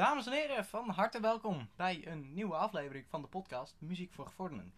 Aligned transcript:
Dames 0.00 0.26
en 0.26 0.32
heren, 0.32 0.64
van 0.64 0.88
harte 0.88 1.20
welkom 1.20 1.68
bij 1.76 2.06
een 2.06 2.34
nieuwe 2.34 2.54
aflevering 2.54 3.06
van 3.08 3.22
de 3.22 3.28
podcast 3.28 3.76
Muziek 3.78 4.12
voor 4.12 4.26
Gevorderden. 4.26 4.72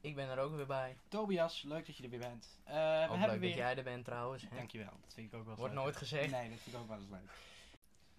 Ik 0.00 0.14
ben 0.14 0.28
er 0.28 0.38
ook 0.38 0.54
weer 0.54 0.66
bij. 0.66 0.96
Tobias, 1.08 1.62
leuk 1.62 1.86
dat 1.86 1.96
je 1.96 2.02
er 2.02 2.10
weer 2.10 2.18
bent. 2.18 2.60
Uh, 2.68 3.06
Ook 3.10 3.18
we 3.18 3.26
leuk 3.26 3.42
dat 3.42 3.54
jij 3.54 3.76
er 3.76 3.82
bent 3.82 4.04
trouwens. 4.04 4.42
hè? 4.42 4.56
Dankjewel, 4.56 4.92
dat 5.00 5.14
vind 5.14 5.32
ik 5.32 5.38
ook 5.38 5.46
wel 5.46 5.56
Wordt 5.56 5.74
leuk. 5.74 5.82
nooit 5.82 5.96
gezegd. 5.96 6.30
Nee, 6.30 6.50
dat 6.50 6.58
vind 6.58 6.74
ik 6.74 6.82
ook 6.82 6.88
wel 6.88 6.98
eens 6.98 7.08
leuk. 7.10 7.30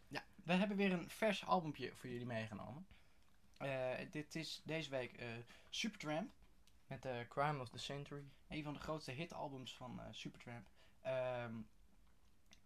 Ja, 0.08 0.24
we 0.44 0.54
hebben 0.54 0.78
weer 0.78 0.92
een 0.92 1.10
vers 1.10 1.46
albumpje 1.46 1.92
voor 1.96 2.10
jullie 2.10 2.26
meegenomen. 2.26 2.86
Eh, 3.58 3.94
dit 4.12 4.36
is 4.36 4.62
deze 4.64 4.90
week 4.90 5.14
eh, 5.14 5.28
Supertramp, 5.70 6.32
Met 6.88 7.02
de 7.02 7.26
Crime 7.30 7.62
of 7.62 7.70
the 7.70 7.80
Century. 7.80 8.24
een 8.48 8.64
van 8.64 8.74
de 8.74 8.80
grootste 8.80 9.12
hitalbums 9.12 9.76
van 9.76 10.00
eh, 10.00 10.06
Supertramp. 10.12 10.68
Ehm, 11.02 11.54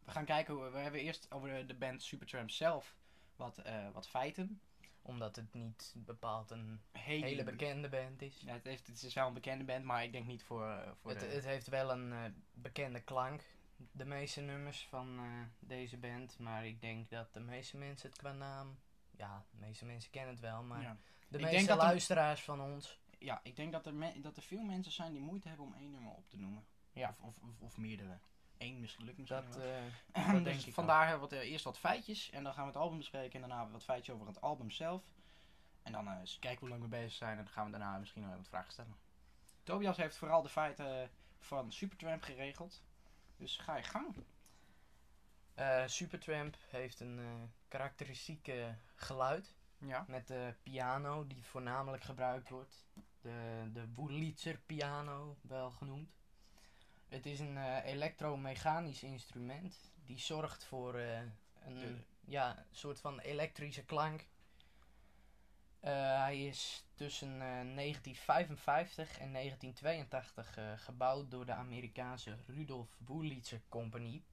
we 0.04 0.12
gaan 0.12 0.26
kijken, 0.26 0.72
we 0.72 0.78
hebben 0.78 1.02
eerst 1.02 1.32
over 1.32 1.68
de 1.68 1.76
band 1.76 2.04
Supertramp 2.04 2.50
zelf 2.50 2.96
wat, 3.36 3.58
eh, 3.58 3.90
wat 3.94 4.08
feiten. 4.08 4.62
Omdat 5.02 5.36
het 5.36 5.54
niet 5.54 5.94
bepaald 5.98 6.50
een 6.52 6.82
Hele, 6.92 7.26
hele 7.26 7.44
bekende 7.44 7.90
band 7.90 8.22
is. 8.22 8.42
Ja, 8.42 8.54
het, 8.54 8.64
heeft, 8.64 8.88
het 8.88 9.04
is 9.04 9.14
wel 9.14 9.28
een 9.28 9.34
bekende 9.34 9.64
band, 9.64 9.84
maar 9.84 10.04
ik 10.04 10.12
denk 10.12 10.26
niet 10.26 10.44
voor, 10.44 10.70
eh, 10.70 10.92
voor 11.02 11.12
Het, 11.12 11.20
de... 11.20 11.26
het 11.26 11.46
heeft 11.46 11.68
wel 11.68 11.92
een 11.92 12.14
eh, 12.14 12.32
bekende 12.54 13.02
klank. 13.02 13.42
De 13.92 14.06
meeste 14.06 14.42
nummers 14.42 14.88
van 14.90 15.20
deze 15.60 15.98
band. 15.98 16.40
Maar 16.40 16.66
ik 16.66 16.82
denk 16.82 17.10
dat 17.10 17.34
de 17.34 17.40
meeste 17.40 17.78
mensen 17.78 18.10
het 18.10 18.18
qua 18.18 18.32
naam... 18.32 18.78
Ja, 19.18 19.46
de 19.52 19.58
meeste 19.58 19.86
mensen 19.86 20.12
kennen 20.12 20.32
het 20.32 20.42
wel. 20.42 20.64
Maar 20.64 20.82
ja. 20.82 20.98
de 21.28 21.40
meeste 21.40 21.72
er- 21.72 21.78
luisteraars 21.78 22.42
van 22.42 22.62
ons... 22.62 23.00
ja, 23.20 23.40
ik 23.44 23.56
denk 23.56 23.72
dat 23.72 23.86
er, 23.86 23.94
me- 23.94 24.22
dat 24.22 24.38
er 24.38 24.44
veel 24.44 24.64
mensen 24.64 24.92
zijn 24.92 25.12
die 25.12 25.22
moeite 25.22 25.48
hebben 25.48 25.66
om 25.66 25.74
één 25.74 25.92
nummer 25.92 26.12
op 26.14 26.30
te 26.30 26.38
noemen. 26.38 26.66
Ja. 26.92 27.10
Of, 27.10 27.20
of, 27.22 27.40
of, 27.42 27.62
of 27.62 27.78
meerdere. 27.78 28.20
Eén 28.58 28.80
misschien 28.80 29.06
lukt 29.06 29.18
misschien 29.18 29.46
Dat, 29.46 29.62
eh, 30.12 30.44
dus 30.44 30.66
ik 30.66 30.74
vandaar 30.74 31.08
hebben 31.08 31.30
we 31.30 31.36
eh, 31.36 31.52
eerst 31.52 31.64
wat 31.64 31.78
feitjes 31.78 32.30
en 32.30 32.44
dan 32.44 32.54
gaan 32.54 32.64
we 32.64 32.72
het 32.72 32.80
album 32.82 32.98
bespreken 32.98 33.42
en 33.42 33.50
daarna 33.50 33.70
wat 33.72 33.84
feitjes 33.84 34.16
over 34.16 34.28
het 34.28 34.42
album 34.42 34.72
zelf. 34.72 35.04
En 35.84 35.92
dan 35.92 36.08
eh, 36.08 36.20
eens 36.20 36.40
kijken 36.40 36.60
hoe 36.60 36.70
lang 36.70 36.82
we 36.82 36.88
bezig 36.88 37.12
zijn 37.12 37.38
en 37.38 37.44
dan 37.44 37.54
gaan 37.54 37.66
we 37.66 37.72
daarna 37.72 37.98
misschien 37.98 38.22
nog 38.22 38.30
even 38.30 38.42
wat 38.42 38.52
vragen 38.52 38.72
stellen. 38.72 38.96
Tobias 39.64 39.98
heeft 39.98 40.18
vooral 40.18 40.42
de 40.42 40.50
feiten 40.50 41.10
van 41.40 41.72
Supertramp 41.72 42.24
geregeld. 42.24 42.82
Dus 43.38 43.58
ga 43.58 43.76
je 43.76 43.84
gang. 43.84 44.16
Eh, 45.54 45.84
Supertramp 45.86 46.58
heeft 46.70 47.00
een 47.00 47.20
eh 47.20 47.26
karakteristieke 47.68 48.78
geluid. 48.96 49.56
Ja. 49.78 50.06
Met 50.08 50.28
de 50.28 50.54
piano 50.64 51.28
die 51.28 51.46
voornamelijk 51.46 52.04
gebruikt 52.04 52.50
wordt. 52.50 52.86
De, 53.22 53.70
de 53.74 53.88
Wurlitzer 53.94 54.60
piano 54.66 55.38
wel 55.42 55.72
genoemd. 55.72 56.16
Het 57.16 57.26
is 57.26 57.40
een 57.40 57.58
eh, 57.58 57.86
elektromechanisch 57.86 59.04
instrument 59.04 59.92
die 60.06 60.20
zorgt 60.20 60.64
voor 60.64 60.96
eh, 60.96 61.20
een 61.66 61.74
De- 61.76 62.04
ja, 62.26 62.66
soort 62.72 63.00
van 63.00 63.20
elektrische 63.20 63.84
klank. 63.84 64.26
Eh, 65.80 65.92
hij 66.22 66.46
is 66.46 66.86
tussen 66.94 67.32
eh, 67.34 67.40
1955 67.40 69.20
en 69.20 69.32
1982 69.34 70.58
eh, 70.58 70.72
gebouwd 70.76 71.32
door 71.32 71.46
de 71.46 71.54
Amerikaanse 71.54 72.38
Rudolf 72.48 72.88
Wurlitzer 72.98 73.62
Compagnie. 73.70 74.24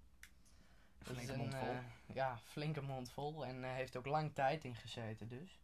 Dat 0.99 1.15
Flinke 1.17 1.37
mond 1.37 1.55
vol. 1.55 1.75
ja, 2.15 2.39
flinke 2.39 2.81
mond 2.83 3.11
vol. 3.11 3.47
En 3.47 3.65
heeft 3.65 3.97
ook 3.97 4.07
lang 4.07 4.35
tijd 4.35 4.65
in 4.65 4.75
gezeten 4.75 5.29
dus. 5.29 5.61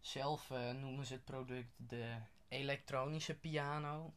Zelf 0.00 0.48
noemen 0.50 1.06
ze 1.06 1.12
het 1.12 1.24
product 1.24 1.72
de 1.76 2.16
elektronische 2.48 3.34
piano. 3.34 4.14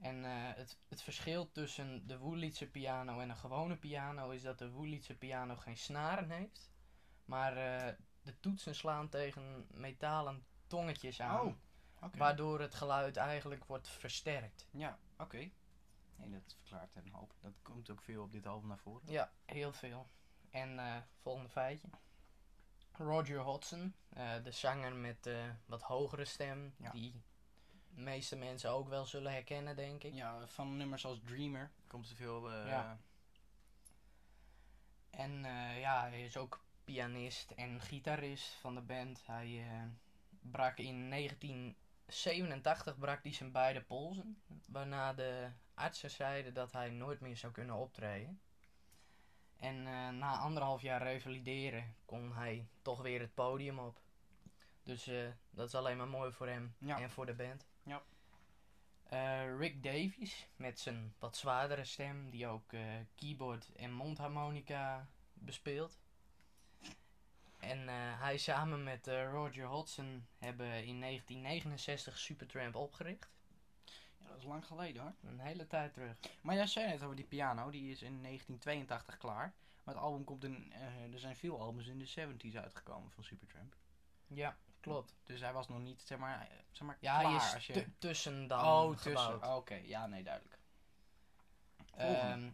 En 0.00 0.24
eh, 0.24 0.32
het, 0.56 0.78
het 0.88 1.02
verschil 1.02 1.50
tussen 1.52 2.06
de 2.06 2.18
Wurlitzer 2.18 2.66
piano 2.66 3.20
en 3.20 3.30
een 3.30 3.36
gewone 3.36 3.76
piano 3.76 4.30
is 4.30 4.42
dat 4.42 4.58
de 4.58 4.70
Wurlitzer 4.70 5.14
piano 5.14 5.56
geen 5.56 5.76
snaren 5.76 6.30
heeft. 6.30 6.70
Maar 7.24 7.56
eh, 7.56 7.94
de 8.22 8.40
toetsen 8.40 8.74
slaan 8.74 9.08
tegen 9.08 9.66
metalen 9.70 10.46
tongetjes 10.66 11.20
aan. 11.20 11.46
Oh. 11.46 11.54
Waardoor 12.16 12.60
het 12.60 12.74
geluid 12.74 13.16
eigenlijk 13.16 13.64
wordt 13.64 13.88
versterkt. 13.88 14.68
Ja, 14.70 14.98
oké. 15.18 15.50
Nee, 16.16 16.30
dat 16.30 16.54
verklaart 16.56 16.96
een 16.96 17.10
hoop. 17.12 17.34
Dat 17.40 17.52
komt 17.62 17.90
ook 17.90 18.02
veel 18.02 18.22
op 18.22 18.32
dit 18.32 18.46
album 18.46 18.68
naar 18.68 18.78
voren. 18.78 19.12
Ja, 19.12 19.32
heel 19.44 19.72
veel. 19.72 20.10
En 20.50 20.78
eh, 20.78 20.96
volgende 21.20 21.48
feitje. 21.48 21.88
Roger 22.92 23.40
Hodgson, 23.40 23.94
de 24.42 24.50
zanger 24.50 24.94
met 24.94 25.30
wat 25.66 25.82
hogere 25.82 26.24
stem, 26.24 26.74
Ja. 26.78 26.90
die 26.90 27.22
de 27.94 28.00
meeste 28.00 28.36
mensen 28.36 28.70
ook 28.70 28.88
wel 28.88 29.04
zullen 29.06 29.32
herkennen, 29.32 29.76
denk 29.76 30.02
ik. 30.04 30.14
Ja, 30.14 30.46
van 30.46 30.76
nummers 30.76 31.04
als 31.06 31.20
Dreamer 31.24 31.70
komt 31.86 32.10
er 32.10 32.16
veel. 32.16 32.50
eh, 32.52 32.66
Ja. 32.68 32.98
En 35.10 35.44
eh, 35.44 35.80
ja, 35.80 36.00
hij 36.08 36.24
is 36.24 36.36
ook 36.36 36.64
pianist 36.84 37.50
en 37.50 37.80
gitarist 37.80 38.52
van 38.54 38.74
de 38.74 38.80
band. 38.80 39.22
Hij 39.26 39.66
eh, 39.70 39.82
brak 40.40 40.78
in 40.78 41.10
1987 41.10 42.98
brak 42.98 43.22
hij 43.22 43.32
zijn 43.32 43.52
beide 43.52 43.82
polsen, 43.82 44.42
waarna 44.68 45.12
de 45.12 45.50
artsen 45.74 46.10
zeiden 46.10 46.54
dat 46.54 46.72
hij 46.72 46.90
nooit 46.90 47.20
meer 47.20 47.36
zou 47.36 47.52
kunnen 47.52 47.74
optreden. 47.76 48.40
En 49.56 49.82
na 50.18 50.38
anderhalf 50.38 50.82
jaar 50.82 51.02
revalideren 51.02 51.94
kon 52.04 52.32
hij 52.32 52.68
toch 52.82 53.02
weer 53.02 53.20
het 53.20 53.34
podium 53.34 53.78
op. 53.78 54.00
Dus 54.82 55.10
dat 55.50 55.66
is 55.68 55.74
alleen 55.74 55.96
maar 55.96 56.08
mooi 56.08 56.32
voor 56.32 56.48
hem 56.48 56.74
Ja. 56.78 57.00
en 57.00 57.10
voor 57.10 57.26
de 57.26 57.34
band. 57.34 57.66
Ja. 57.84 58.02
Eh, 59.04 59.56
Rick 59.58 59.82
Davies 59.82 60.48
met 60.56 60.80
zijn 60.80 61.14
wat 61.18 61.36
zwaardere 61.36 61.84
stem, 61.84 62.30
die 62.30 62.46
ook 62.46 62.72
eh, 62.72 62.80
keyboard 63.14 63.72
en 63.72 63.92
mondharmonica 63.92 65.08
bespeelt. 65.32 65.98
En 67.58 67.88
eh, 67.88 68.20
hij 68.20 68.38
samen 68.38 68.82
met 68.82 69.06
Roger 69.06 69.66
Hodgson 69.66 70.26
hebben 70.38 70.66
in 70.66 71.00
1969 71.00 72.18
Supertramp 72.18 72.74
opgericht. 72.74 73.30
ja, 74.18 74.28
dat 74.28 74.36
is 74.38 74.44
lang 74.44 74.66
geleden 74.66 75.02
hoor. 75.02 75.14
Een 75.22 75.40
hele 75.40 75.66
tijd 75.66 75.92
terug. 75.92 76.16
Maar 76.40 76.54
jij 76.54 76.66
zei 76.66 76.86
net 76.86 77.02
over 77.02 77.16
die 77.16 77.24
piano, 77.24 77.70
die 77.70 77.90
is 77.90 78.02
in 78.02 78.22
1982 78.22 79.16
klaar. 79.16 79.54
Maar 79.84 79.94
het 79.94 80.04
album 80.04 80.24
komt 80.24 80.44
in. 80.44 80.72
er 81.12 81.18
zijn 81.18 81.36
veel 81.36 81.60
albums 81.60 81.86
in 81.86 81.98
de 81.98 82.08
70s 82.08 82.56
uitgekomen 82.56 83.10
van 83.10 83.24
Supertramp. 83.24 83.76
Ja, 84.26 84.56
klopt. 84.92 85.14
Dus 85.24 85.40
hij 85.40 85.52
was 85.52 85.68
nog 85.68 85.78
niet, 85.78 86.02
zeg 86.02 86.18
maar, 86.18 86.48
zeg 86.72 86.86
maar 86.86 86.96
Ja, 87.00 87.18
klaar 87.18 87.32
hij 87.32 87.46
is 87.46 87.54
als 87.54 87.66
je. 87.66 87.72
tu- 87.72 87.94
tussen 87.98 88.46
dan 88.46 88.64
oh, 88.64 88.96
tussen. 88.96 89.56
Oké, 89.56 89.74
ja, 89.74 90.06
nee, 90.06 90.22
duidelijk. 90.22 90.58
Ehm, 91.96 92.50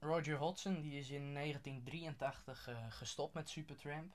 Roger 0.00 0.36
Hodgson 0.36 0.80
die 0.80 0.98
is 0.98 1.10
in 1.10 1.34
1983 1.34 2.68
eh, 2.68 2.76
gestopt 2.88 3.34
met 3.34 3.48
Supertramp. 3.48 4.12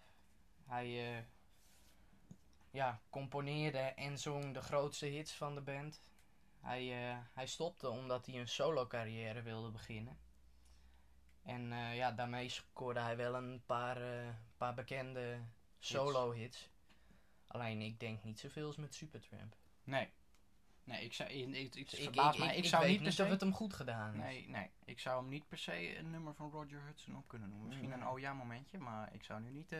Hij 0.65 1.17
eh, 1.17 1.23
ja, 2.71 3.01
componeerde 3.09 3.77
en 3.77 4.19
zong 4.19 4.53
de 4.53 4.61
grootste 4.61 5.05
hits 5.05 5.33
van 5.33 5.55
de 5.55 5.61
band. 5.61 6.03
Hij, 6.59 7.11
eh, 7.11 7.17
hij 7.33 7.47
stopte 7.47 7.89
omdat 7.89 8.25
hij 8.25 8.39
een 8.39 8.47
solo 8.47 8.87
carrière 8.87 9.41
wilde 9.41 9.71
beginnen. 9.71 10.17
En 11.43 11.71
ja, 11.95 12.11
daarmee 12.11 12.49
scoorde 12.49 12.99
hij 12.99 13.17
wel 13.17 13.35
een 13.35 13.63
paar, 13.65 13.97
paar 14.57 14.73
bekende 14.73 15.41
solo 15.79 16.31
hits. 16.31 16.69
Alleen 17.53 17.81
ik 17.81 17.99
denk 17.99 18.23
niet 18.23 18.39
zoveel 18.39 18.65
als 18.65 18.75
met 18.75 18.95
Supertramp. 18.95 19.55
Nee. 19.83 20.09
Nee, 20.83 21.03
ik 21.03 21.13
zou. 21.13 21.29
Ik, 21.29 21.47
ik, 21.47 21.75
ik, 21.75 21.89
Dus 21.89 21.99
ik, 21.99 22.15
mij. 22.15 22.63
zou 22.63 22.87
niet 22.87 22.95
per 22.95 23.03
niet 23.03 23.07
of 23.07 23.13
se. 23.13 23.23
het 23.23 23.41
hem 23.41 23.53
goed 23.53 23.73
gedaan 23.73 24.13
is. 24.13 24.19
Nee, 24.19 24.49
nee. 24.49 24.69
Ik 24.85 24.99
zou 24.99 25.21
hem 25.21 25.29
niet 25.29 25.47
per 25.47 25.57
se 25.57 25.97
een 25.97 26.09
nummer 26.09 26.33
van 26.33 26.49
Roger 26.49 26.81
Hudson 26.85 27.17
op 27.17 27.27
kunnen 27.27 27.49
noemen. 27.49 27.67
Misschien 27.67 27.91
een 27.91 28.07
oh 28.07 28.19
ja 28.19 28.33
momentje, 28.33 28.77
maar 28.77 29.13
ik 29.13 29.23
zou 29.23 29.41
nu 29.41 29.51
niet 29.51 29.71
eh 29.71 29.79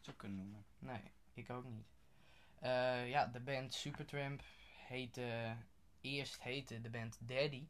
zo 0.00 0.12
kunnen 0.16 0.38
noemen. 0.38 0.64
Nee, 0.78 1.12
ik 1.34 1.50
ook 1.50 1.64
niet. 1.64 1.86
Eh, 2.58 3.08
ja, 3.08 3.26
de 3.26 3.40
band 3.40 3.74
Supertramp 3.74 4.42
heette... 4.86 5.56
Eerst 6.00 6.42
heette 6.42 6.80
de 6.80 6.90
band 6.90 7.18
Daddy. 7.20 7.68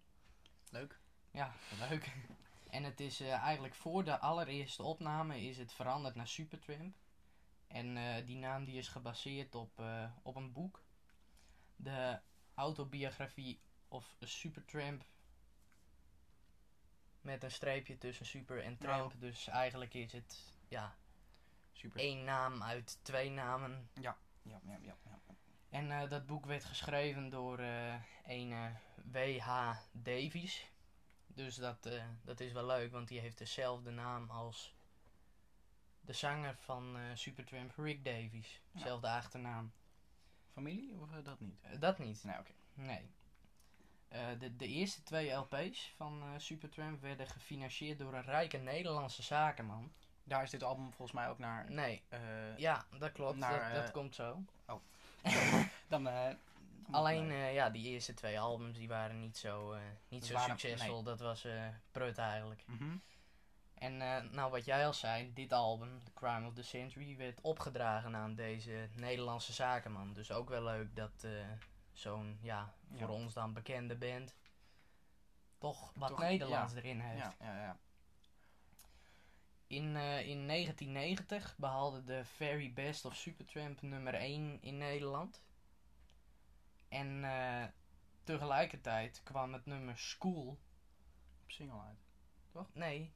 Leuk. 0.71 1.01
Ja, 1.31 1.55
leuk. 1.89 2.13
en 2.71 2.85
het 2.85 3.01
is 3.01 3.21
eh, 3.21 3.33
eigenlijk 3.33 3.75
voor 3.75 4.05
de 4.05 4.19
allereerste 4.19 4.83
opname 4.83 5.41
is 5.41 5.59
het 5.59 5.73
veranderd 5.73 6.15
naar 6.15 6.29
Supertramp. 6.29 6.97
En 7.73 7.97
eh, 7.97 8.27
die 8.27 8.37
naam 8.37 8.65
die 8.65 8.79
is 8.79 8.89
gebaseerd 8.89 9.55
op, 9.55 9.81
eh, 9.81 10.11
op 10.23 10.37
een 10.37 10.53
boek. 10.53 10.83
De 11.77 12.21
autobiografie 12.55 13.61
of 13.89 14.17
Supertramp. 14.21 15.05
Met 17.21 17.43
een 17.43 17.51
streepje 17.51 17.99
tussen 17.99 18.27
super 18.27 18.63
en 18.63 18.79
tramp. 18.79 19.15
Dus 19.19 19.49
eigenlijk 19.49 19.95
is 19.95 20.13
het 20.13 20.57
ja, 20.69 20.97
Super. 21.73 22.01
één 22.01 22.25
naam 22.25 22.63
uit 22.63 22.99
twee 23.03 23.31
namen 23.31 23.91
Ja, 24.01 24.17
ja, 24.43 24.61
ja, 24.65 24.79
ja. 24.83 24.97
en 25.69 25.91
eh, 25.91 26.09
dat 26.09 26.27
boek 26.27 26.47
werd 26.47 26.65
geschreven 26.65 27.29
door 27.29 27.59
een 28.25 28.77
W.H. 29.05 29.77
Davies. 29.93 30.71
Dus 31.27 31.57
dat, 31.57 31.89
dat 32.23 32.41
is 32.41 32.53
wel 32.53 32.67
leuk, 32.67 32.93
want 32.93 33.09
die 33.09 33.21
heeft 33.21 33.39
dezelfde 33.39 33.91
naam 33.91 34.31
als 34.31 34.75
de 36.05 36.13
zanger 36.13 36.57
van 36.59 36.97
eh, 36.97 37.03
Supertramp, 37.15 37.73
Rick 37.77 38.05
Davies. 38.05 38.61
Ja. 38.71 38.81
Zelfde 38.81 39.09
achternaam. 39.09 39.73
Familie 40.53 40.95
of 41.01 41.13
eh, 41.13 41.25
dat 41.25 41.41
niet? 41.41 41.61
Eh, 41.63 41.81
dat 41.81 41.99
niet, 41.99 42.25
Nee, 42.25 42.39
oké. 42.39 42.53
nee. 42.75 43.11
De, 44.39 44.57
de 44.57 44.67
eerste 44.67 45.03
twee 45.03 45.31
LP's 45.33 45.93
van 45.97 46.23
eh, 46.23 46.29
Supertramp 46.37 47.01
werden 47.01 47.27
gefinancierd 47.27 47.99
door 47.99 48.15
een 48.15 48.23
rijke 48.23 48.57
Nederlandse 48.57 49.23
zakenman. 49.23 49.93
Daar 50.25 50.43
is 50.43 50.51
dit 50.51 50.63
album 50.63 50.85
volgens 50.93 51.13
mij 51.13 51.29
ook 51.29 51.39
naar... 51.39 51.71
Nee, 51.71 52.03
ja, 52.57 52.85
dat 52.99 53.13
klopt. 53.13 53.37
Naar, 53.39 53.73
dat, 53.73 53.83
dat 53.83 53.91
komt 53.91 54.15
zo. 54.15 54.43
dan, 55.89 56.09
eh, 56.09 56.25
dan- 56.25 56.95
Alleen, 56.95 57.33
ja, 57.33 57.71
die 57.71 57.87
eerste 57.89 58.15
twee 58.15 58.41
albums 58.41 58.79
die 58.79 58.89
waren 58.89 59.19
niet 59.21 59.37
zo, 59.37 59.77
niet 60.09 60.29
Dat 60.29 60.41
zo 60.41 60.49
succesvol. 60.49 61.03
Dat 61.03 61.21
was 61.21 61.47
prut 61.91 62.19
eigenlijk. 62.19 62.65
Mhm. 62.67 62.97
En 63.83 64.01
eh, 64.03 64.31
nou, 64.31 64.51
wat 64.51 64.65
jij 64.65 64.87
al 64.87 64.93
zei, 64.93 65.33
dit 65.33 65.53
album, 65.53 65.99
The 66.05 66.13
Crime 66.13 66.47
of 66.47 66.55
the 66.55 66.63
Century, 66.63 67.17
werd 67.17 67.41
opgedragen 67.41 68.17
aan 68.17 68.35
deze 68.35 68.89
Nederlandse 68.95 69.53
zakenman. 69.53 70.13
Dus 70.13 70.31
ook 70.33 70.49
wel 70.49 70.63
leuk 70.63 70.97
dat 70.97 71.25
eh, 71.25 71.31
zo'n, 71.93 72.39
ja, 72.43 72.75
voor 72.91 72.99
Ja. 72.99 73.15
ons 73.15 73.35
dan 73.35 73.53
bekende 73.53 73.97
band, 73.97 74.37
toch 75.59 75.93
wat 75.95 76.09
Toch, 76.09 76.19
Nederlands 76.19 76.75
erin 76.75 77.01
heeft. 77.01 77.19
Ja, 77.19 77.35
ja, 77.41 77.61
ja. 77.63 77.79
In, 79.67 79.97
eh, 79.97 80.27
in 80.29 80.47
1990 80.47 81.55
behaalde 81.57 82.05
de 82.05 82.25
Very 82.25 82.73
Best 82.73 83.05
of 83.05 83.17
Supertramp 83.17 83.83
nummer 83.83 84.15
1 84.15 84.63
in 84.63 84.79
Nederland. 84.79 85.43
En 86.89 87.25
tegelijkertijd 88.25 89.21
kwam 89.23 89.53
het 89.53 89.67
nummer 89.67 89.99
School, 89.99 90.49
Op 91.43 91.51
single 91.51 91.81
uit. 91.81 91.99
nee, 92.73 93.13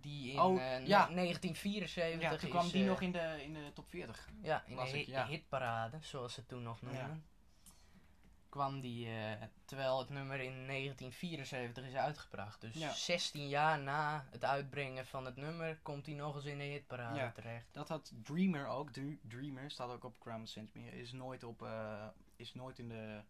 die 0.00 0.32
in 0.32 0.40
Oh, 0.40 0.60
eh, 0.60 0.86
ja. 0.86 1.08
ne- 1.08 1.14
1974 1.14 2.20
Ja, 2.20 2.28
toen 2.36 2.48
is, 2.48 2.54
kwam 2.54 2.68
die 2.70 2.82
eh, 2.82 2.88
nog 2.88 3.00
in 3.00 3.12
de, 3.12 3.38
in 3.42 3.52
de 3.54 3.70
top 3.74 3.88
40. 3.88 4.28
Ja, 4.42 4.62
in 4.66 4.76
de 4.76 4.82
hit, 4.82 5.06
ja. 5.06 5.26
hitparade, 5.26 5.98
zoals 6.00 6.32
ze 6.34 6.40
het 6.40 6.48
toen 6.48 6.62
nog 6.62 6.82
noemden. 6.82 7.24
Kwam 8.48 8.80
die, 8.80 9.06
eh, 9.08 9.42
terwijl 9.64 9.98
het 9.98 10.08
nummer 10.08 10.40
in 10.40 10.66
1974 10.66 11.84
is 11.86 11.94
uitgebracht. 11.94 12.60
Dus 12.60 12.74
Ja. 12.74 12.92
16 12.92 13.48
jaar 13.48 13.78
na 13.78 14.26
het 14.30 14.44
uitbrengen 14.44 15.06
van 15.06 15.24
het 15.24 15.36
nummer 15.36 15.78
komt 15.82 16.06
hij 16.06 16.14
nog 16.14 16.34
eens 16.34 16.44
in 16.44 16.58
de 16.58 16.64
hitparade 16.64 17.32
terecht. 17.32 17.66
Dat 17.72 17.88
had 17.88 18.12
Dreamer 18.22 18.66
ook. 18.66 18.90
Dr- 18.90 19.00
Dreamer 19.28 19.70
staat 19.70 19.90
ook 19.90 20.04
op 20.04 20.18
Crown 20.18 20.44
Century. 20.44 20.86
Is 20.88 21.12
nooit, 21.12 21.42
op, 21.44 21.68
is 22.36 22.54
nooit 22.54 22.78
in 22.78 22.88
de 22.88 23.20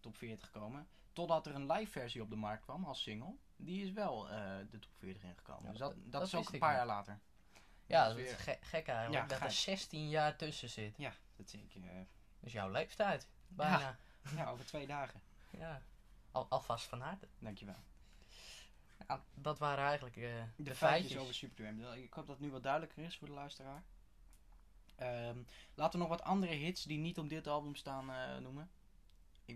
top 0.00 0.16
40 0.16 0.46
gekomen. 0.46 0.88
Totdat 1.12 1.46
er 1.46 1.54
een 1.54 1.72
live 1.72 1.90
versie 1.90 2.22
op 2.22 2.30
de 2.30 2.36
markt 2.36 2.62
kwam 2.64 2.84
als 2.84 3.02
single. 3.02 3.34
Die 3.64 3.84
is 3.84 3.92
wel 3.92 4.28
eh, 4.30 4.56
de 4.70 4.78
top 4.78 4.90
40 4.98 5.22
ingekomen. 5.22 5.62
Ja, 5.64 5.68
dus 5.70 5.78
dat, 5.78 5.94
dat- 6.04 6.22
is 6.22 6.34
ook 6.34 6.52
een 6.52 6.58
paar 6.58 6.74
jaar 6.74 6.86
later. 6.86 7.18
Ja, 7.86 8.08
Dat 8.08 8.16
is 8.16 8.22
weer- 8.22 8.38
ge- 8.38 8.58
gek 8.60 8.86
eigenlijk. 8.88 9.22
Ja, 9.22 9.28
dat 9.28 9.38
er 9.40 9.44
gek. 9.44 9.50
16 9.56 10.08
jaar 10.08 10.36
tussen 10.36 10.68
zit. 10.68 10.94
Ja, 10.96 11.12
dat 11.36 11.50
zie 11.50 11.62
ik. 11.68 11.74
eh, 11.84 11.90
Dus 12.40 12.52
jouw 12.52 12.70
leeftijd. 12.70 13.28
Bijna. 13.48 13.98
ja, 14.36 14.50
over 14.50 14.66
twee 14.66 14.86
dagen. 14.86 15.20
Ja. 15.50 15.82
Al, 16.32 16.46
alvast 16.48 16.84
van 16.86 17.00
harte. 17.00 17.28
Dankjewel. 17.38 17.82
Ja, 19.08 19.24
dat 19.34 19.58
waren 19.58 19.84
eigenlijk 19.84 20.16
eh, 20.16 20.22
de, 20.56 20.62
De, 20.62 20.74
feitjes, 20.74 21.16
over 21.16 21.34
Supertramp. 21.34 21.94
Ik 21.94 22.12
hoop 22.12 22.26
dat 22.26 22.36
het 22.36 22.44
nu 22.44 22.50
wat 22.50 22.62
duidelijker 22.62 23.04
is 23.04 23.16
voor 23.16 23.28
de 23.28 23.34
luisteraar. 23.34 23.82
Ehm, 24.96 25.38
laten 25.74 25.92
we 25.92 26.06
nog 26.06 26.08
wat 26.08 26.22
andere 26.22 26.52
hits 26.54 26.84
die 26.84 26.98
niet 26.98 27.18
op 27.18 27.28
dit 27.28 27.46
album 27.46 27.74
staan 27.74 28.06
noemen. 28.42 28.70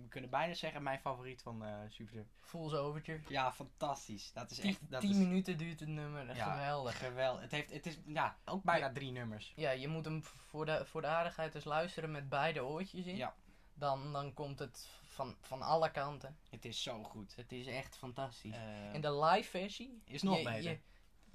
Ik 0.03 0.09
kunnen 0.11 0.31
bijna 0.31 0.55
zeggen 0.55 0.83
mijn 0.83 0.99
favoriet 1.01 1.43
van 1.43 1.65
eh 1.65 1.79
Supertramp. 1.89 2.29
Fool's 2.41 2.73
Overture. 2.73 3.21
Ja, 3.29 3.53
fantastisch. 3.53 4.33
Dat 4.33 4.51
is 4.51 4.57
10 4.59 4.71
echt... 4.71 4.81
Dat 4.91 5.01
10 5.01 5.11
is 5.11 5.17
minuten 5.17 5.59
duurt 5.59 5.81
het 5.81 5.89
nummer. 5.89 6.37
Ja, 6.37 6.53
Geweldig. 6.53 6.99
geweldig. 6.99 7.43
Het, 7.43 7.51
heeft, 7.51 7.73
het 7.73 7.87
is 7.87 7.99
ja, 8.07 8.37
ook 8.45 8.63
bijna 8.63 8.93
drie 8.93 9.11
nummers. 9.13 9.53
Ja, 9.57 9.71
je 9.71 9.89
moet 9.89 10.05
hem 10.05 10.23
voor 10.23 10.67
de, 10.67 10.85
voor 10.87 11.01
de 11.01 11.07
aardigheid 11.07 11.55
eens 11.55 11.65
luisteren 11.65 12.11
met 12.11 12.29
beide 12.29 12.65
oortjes 12.65 13.05
in. 13.07 13.17
Ja, 13.17 13.35
Dan, 13.75 14.13
dan 14.13 14.35
komt 14.35 14.59
het 14.59 14.89
van, 15.07 15.37
van 15.41 15.63
alle 15.63 15.91
kanten. 15.91 16.37
het 16.51 16.65
is 16.65 16.83
zo 16.83 17.03
goed. 17.03 17.37
Het 17.37 17.53
is 17.53 17.67
echt 17.67 17.97
fantastisch. 17.97 18.55
Eh, 18.55 18.95
En 18.95 19.01
de 19.01 19.15
live 19.25 19.49
versie 19.51 20.03
is 20.05 20.23
nog 20.23 20.39
je, 20.39 20.45
beter. 20.45 20.81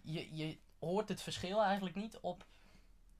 Je, 0.01 0.13
je, 0.13 0.35
je 0.35 0.59
hoort 0.79 1.09
het 1.09 1.21
verschil 1.21 1.63
eigenlijk 1.63 1.95
niet 1.95 2.17
op, 2.19 2.45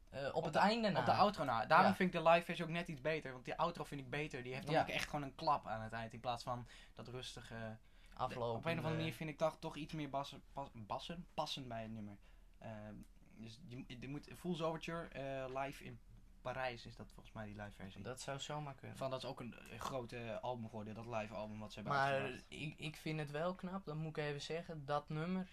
eh, 0.09 0.25
op, 0.27 0.33
Op 0.33 0.44
het 0.44 0.53
de- 0.53 0.59
einde 0.59 0.89
na. 0.89 1.00
Op 1.00 1.06
de 1.06 1.13
outro 1.13 1.44
na. 1.44 1.65
Daarom 1.65 1.89
Ja. 1.89 1.95
vind 1.95 2.13
ik 2.13 2.21
de 2.23 2.29
live 2.29 2.45
versie 2.45 2.63
ook 2.65 2.71
net 2.71 2.88
iets 2.88 3.01
beter. 3.01 3.31
Want 3.31 3.45
die 3.45 3.56
outro 3.56 3.83
vind 3.83 4.01
ik 4.01 4.09
beter. 4.09 4.44
Die 4.44 4.53
heeft 4.53 4.65
dan 4.65 4.75
Ja. 4.75 4.81
ook 4.81 4.88
echt 4.88 5.09
gewoon 5.09 5.23
een 5.25 5.35
klap 5.35 5.67
aan 5.67 5.81
het 5.81 5.94
eind. 5.94 6.13
In 6.13 6.19
plaats 6.19 6.44
van 6.44 6.67
dat 6.95 7.07
rustige... 7.07 7.77
Aflopen. 8.13 8.57
Op 8.57 8.65
een 8.65 8.71
of 8.71 8.77
andere 8.77 8.94
eh, 8.94 8.97
manier 9.00 9.13
vind 9.13 9.29
ik 9.29 9.39
dat 9.39 9.57
toch 9.61 9.75
iets 9.75 9.94
meer 9.94 10.09
bassen, 10.09 10.44
pas- 10.53 10.69
bassen 10.73 11.25
passen 11.33 11.67
bij 11.67 11.81
het 11.81 11.91
nummer. 11.91 12.17
Ehm, 12.57 12.95
dus 13.38 13.59
je, 13.67 13.85
je 14.00 14.07
moet 14.07 14.29
Fool's 14.38 14.61
Overture 14.61 15.07
eh, 15.07 15.61
live 15.63 15.83
in 15.83 16.00
Parijs 16.41 16.85
is 16.85 16.95
dat 16.95 17.11
volgens 17.11 17.35
mij 17.35 17.45
die 17.45 17.56
live 17.56 17.71
versie. 17.71 18.01
Dat 18.01 18.21
zou 18.21 18.39
zomaar 18.39 18.75
kunnen. 18.75 18.97
Van, 18.97 19.09
dat 19.09 19.23
is 19.23 19.29
ook 19.29 19.39
een, 19.39 19.56
een 19.71 19.79
grote 19.79 20.39
album 20.41 20.65
geworden, 20.65 20.94
dat 20.94 21.06
live 21.06 21.33
album 21.33 21.59
wat 21.59 21.73
ze 21.73 21.79
hebben 21.79 21.97
Maar 21.97 22.31
ik, 22.47 22.73
ik 22.77 22.95
vind 22.95 23.19
het 23.19 23.31
wel 23.31 23.56
knap, 23.56 23.85
dat 23.85 23.95
moet 23.95 24.17
ik 24.17 24.23
even 24.23 24.41
zeggen. 24.41 24.85
Dat 24.85 25.09
nummer, 25.09 25.47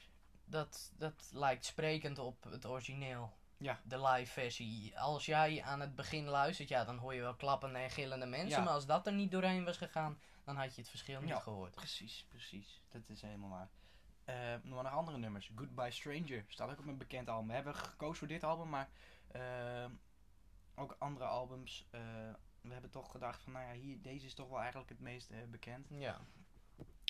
dat, 0.44 0.92
dat 0.96 1.30
lijkt 1.32 1.64
sprekend 1.64 2.18
op 2.18 2.44
het 2.44 2.66
origineel. 2.66 3.32
Ja. 3.58 3.80
De 3.84 4.02
live 4.02 4.32
versie. 4.32 4.98
Als 4.98 5.26
jij 5.26 5.62
aan 5.62 5.80
het 5.80 5.94
begin 5.94 6.24
luistert, 6.28 6.68
ja, 6.68 6.84
dan 6.84 6.98
hoor 6.98 7.14
je 7.14 7.20
wel 7.20 7.34
klappende 7.36 7.78
en 7.78 7.90
gillende 7.90 8.26
mensen. 8.26 8.58
Ja. 8.58 8.64
Maar 8.64 8.72
als 8.72 8.86
dat 8.86 9.06
er 9.06 9.12
niet 9.12 9.30
doorheen 9.30 9.64
was 9.64 9.76
gegaan, 9.76 10.18
dan 10.44 10.56
had 10.56 10.74
je 10.74 10.80
het 10.80 10.90
verschil 10.90 11.20
niet 11.20 11.28
Ja. 11.28 11.40
gehoord. 11.40 11.74
Precies, 11.74 12.26
precies. 12.28 12.82
Dat 12.88 13.08
is 13.08 13.22
helemaal 13.22 13.50
waar. 13.50 13.68
Eh, 14.24 14.54
nog 14.62 14.82
nog 14.82 14.92
andere 14.92 15.18
nummers. 15.18 15.50
Goodbye 15.54 15.90
Stranger 15.90 16.44
staat 16.48 16.70
ook 16.70 16.78
op 16.78 16.86
een 16.86 16.98
bekend 16.98 17.28
album. 17.28 17.46
We 17.48 17.54
hebben 17.54 17.74
gekozen 17.74 18.16
voor 18.16 18.28
dit 18.28 18.44
album, 18.44 18.68
maar 18.68 18.88
eh, 19.26 19.84
ook 20.74 20.96
andere 20.98 21.24
albums. 21.24 21.86
eh, 21.90 22.00
we 22.60 22.72
hebben 22.72 22.90
toch 22.90 23.10
gedacht 23.10 23.42
van, 23.42 23.52
nou 23.52 23.66
ja, 23.66 23.72
hier, 23.72 24.02
deze 24.02 24.26
is 24.26 24.34
toch 24.34 24.48
wel 24.48 24.58
eigenlijk 24.60 24.88
het 24.88 25.00
meest 25.00 25.50
bekend. 25.50 25.86
Ja. 25.90 26.20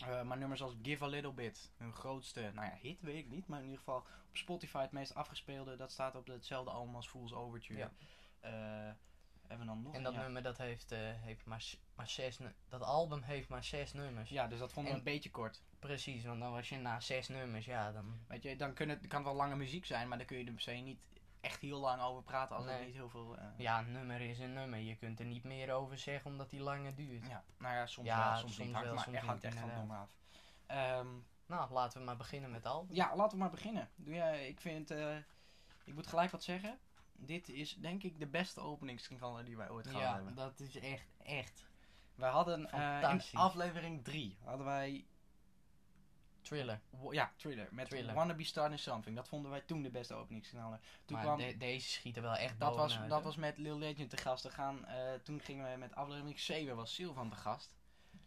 Eh, 0.04 0.22
maar 0.22 0.38
nummers 0.38 0.62
als 0.62 0.74
Give 0.82 1.04
a 1.04 1.06
Little 1.06 1.32
Bit, 1.32 1.70
hun 1.76 1.92
grootste, 1.92 2.50
nou 2.54 2.66
ja, 2.66 2.76
hit 2.80 3.00
weet 3.00 3.16
ik 3.16 3.30
niet, 3.30 3.46
maar 3.46 3.58
in 3.58 3.64
ieder 3.64 3.78
geval 3.78 3.98
op 3.98 4.36
Spotify 4.36 4.80
het 4.80 4.92
meest 4.92 5.14
afgespeelde, 5.14 5.76
dat 5.76 5.92
staat 5.92 6.14
op 6.14 6.26
hetzelfde 6.26 6.70
album 6.70 6.94
als 6.94 7.08
Fool's 7.08 7.32
Overture. 7.32 7.78
Ja. 7.78 8.96
Hebben 9.48 9.66
we 9.66 9.72
dan 9.72 9.82
nog? 9.82 9.94
En 9.94 10.02
dat 10.02 10.14
ja. 10.14 10.22
nummer, 10.22 10.42
dat 10.42 10.58
heeft, 10.58 10.92
eh, 10.92 10.98
heeft 11.00 11.44
maar, 11.44 11.64
maar 11.94 12.08
zes 12.08 12.38
Dat 12.68 12.82
album 12.82 13.22
heeft 13.22 13.48
maar 13.48 13.64
zes 13.64 13.92
nummers. 13.92 14.30
Ja, 14.30 14.46
dus 14.46 14.58
dat 14.58 14.72
vonden 14.72 14.92
we 14.92 14.98
En- 14.98 15.06
een 15.06 15.12
beetje 15.12 15.30
kort. 15.30 15.62
Precies, 15.78 16.24
want 16.24 16.40
dan 16.40 16.50
was 16.50 16.68
je 16.68 16.76
na 16.76 17.00
zes 17.00 17.28
nummers, 17.28 17.64
ja, 17.64 17.92
dan... 17.92 18.20
Weet 18.28 18.42
je, 18.42 18.56
dan 18.56 18.74
kun 18.74 18.88
het, 18.88 19.06
kan 19.06 19.18
het 19.18 19.28
wel 19.28 19.36
lange 19.36 19.56
muziek 19.56 19.84
zijn, 19.84 20.08
maar 20.08 20.18
dan 20.18 20.26
kun 20.26 20.38
je 20.38 20.44
er 20.44 20.52
per 20.52 20.60
se 20.60 20.70
niet 20.72 20.98
echt 21.46 21.60
heel 21.60 21.80
lang 21.80 22.02
over 22.02 22.22
praten 22.22 22.56
als 22.56 22.64
er 22.66 22.72
Nee. 22.72 22.84
niet 22.86 22.94
heel 22.94 23.08
veel... 23.08 23.36
eh, 23.38 23.44
Ja, 23.56 23.78
een 23.78 23.92
nummer 23.92 24.20
is 24.20 24.38
een 24.38 24.52
nummer. 24.52 24.78
Je 24.78 24.96
kunt 24.96 25.20
er 25.20 25.26
niet 25.26 25.44
meer 25.44 25.72
over 25.72 25.98
zeggen 25.98 26.30
omdat 26.30 26.50
die 26.50 26.60
langer 26.60 26.94
duurt. 26.94 27.26
ja, 27.26 27.44
nou 27.58 27.74
ja, 27.74 27.86
soms 27.86 28.06
Ja, 28.06 28.28
wel, 28.28 28.38
soms, 28.38 28.54
soms 28.54 28.66
niet. 28.68 28.80
Wel, 28.82 28.94
maar, 28.94 29.04
soms 29.04 29.16
het 29.16 29.26
hangt 29.26 29.44
echt 29.44 29.58
van 29.58 29.68
het 29.68 29.78
nummer 29.78 29.96
af. 29.96 30.10
Ehm, 30.66 31.06
Nou, 31.46 31.72
laten 31.72 31.98
we 31.98 32.04
maar 32.04 32.16
beginnen 32.16 32.50
met 32.50 32.66
album. 32.66 32.94
ja, 32.96 33.16
laten 33.16 33.32
we 33.32 33.36
maar 33.42 33.50
beginnen. 33.50 33.90
Doe 33.96 34.14
jij, 34.14 34.48
ik 34.48 34.60
vind, 34.60 34.90
eh, 34.90 35.16
ik 35.84 35.94
moet 35.94 36.06
gelijk 36.06 36.30
wat 36.30 36.42
zeggen. 36.42 36.78
Dit 37.12 37.48
is 37.48 37.74
denk 37.74 38.02
ik 38.02 38.18
de 38.20 38.26
beste 38.26 38.60
openingssingle 38.60 39.42
die 39.42 39.56
wij 39.56 39.70
ooit 39.70 39.86
gehad 39.86 40.02
Ja, 40.02 40.14
hebben. 40.14 40.34
dat 40.34 40.60
is 40.60 40.76
echt, 40.76 41.06
echt. 41.22 41.64
Wij 42.14 42.30
hadden 42.30 42.70
eh, 42.70 43.10
in 43.12 43.38
aflevering 43.38 44.04
3 44.04 44.36
hadden 44.44 44.66
wij 44.66 45.06
Thriller. 46.46 46.80
ja, 47.10 47.32
Thriller 47.36 47.68
met 47.70 47.88
Thriller. 47.88 48.14
Wanna 48.14 48.34
Be 48.34 48.44
Starting 48.44 48.80
Something. 48.80 49.16
Dat 49.16 49.28
vonden 49.28 49.50
wij 49.50 49.60
toen 49.60 49.82
de 49.82 49.90
beste 49.90 50.14
openingssignalen. 50.14 50.80
Toen 51.04 51.16
maar 51.16 51.24
kwam 51.24 51.38
de- 51.38 51.56
deze 51.56 51.88
schieten 51.88 52.22
wel 52.22 52.36
echt 52.36 52.60
dat 52.60 52.76
was, 52.76 52.98
dat 52.98 53.08
hoor. 53.10 53.22
was 53.22 53.36
met 53.36 53.58
Lil 53.58 53.78
Legend 53.78 54.10
te 54.10 54.16
gast 54.16 54.42
te 54.42 54.50
gaan. 54.50 54.86
Eh, 54.86 55.14
toen 55.22 55.40
gingen 55.40 55.70
we 55.72 55.76
met 55.78 55.94
aflevering 55.94 56.38
7 56.40 56.76
was 56.76 56.94
Sylvan 56.94 57.30
te 57.30 57.36
gast. 57.36 57.74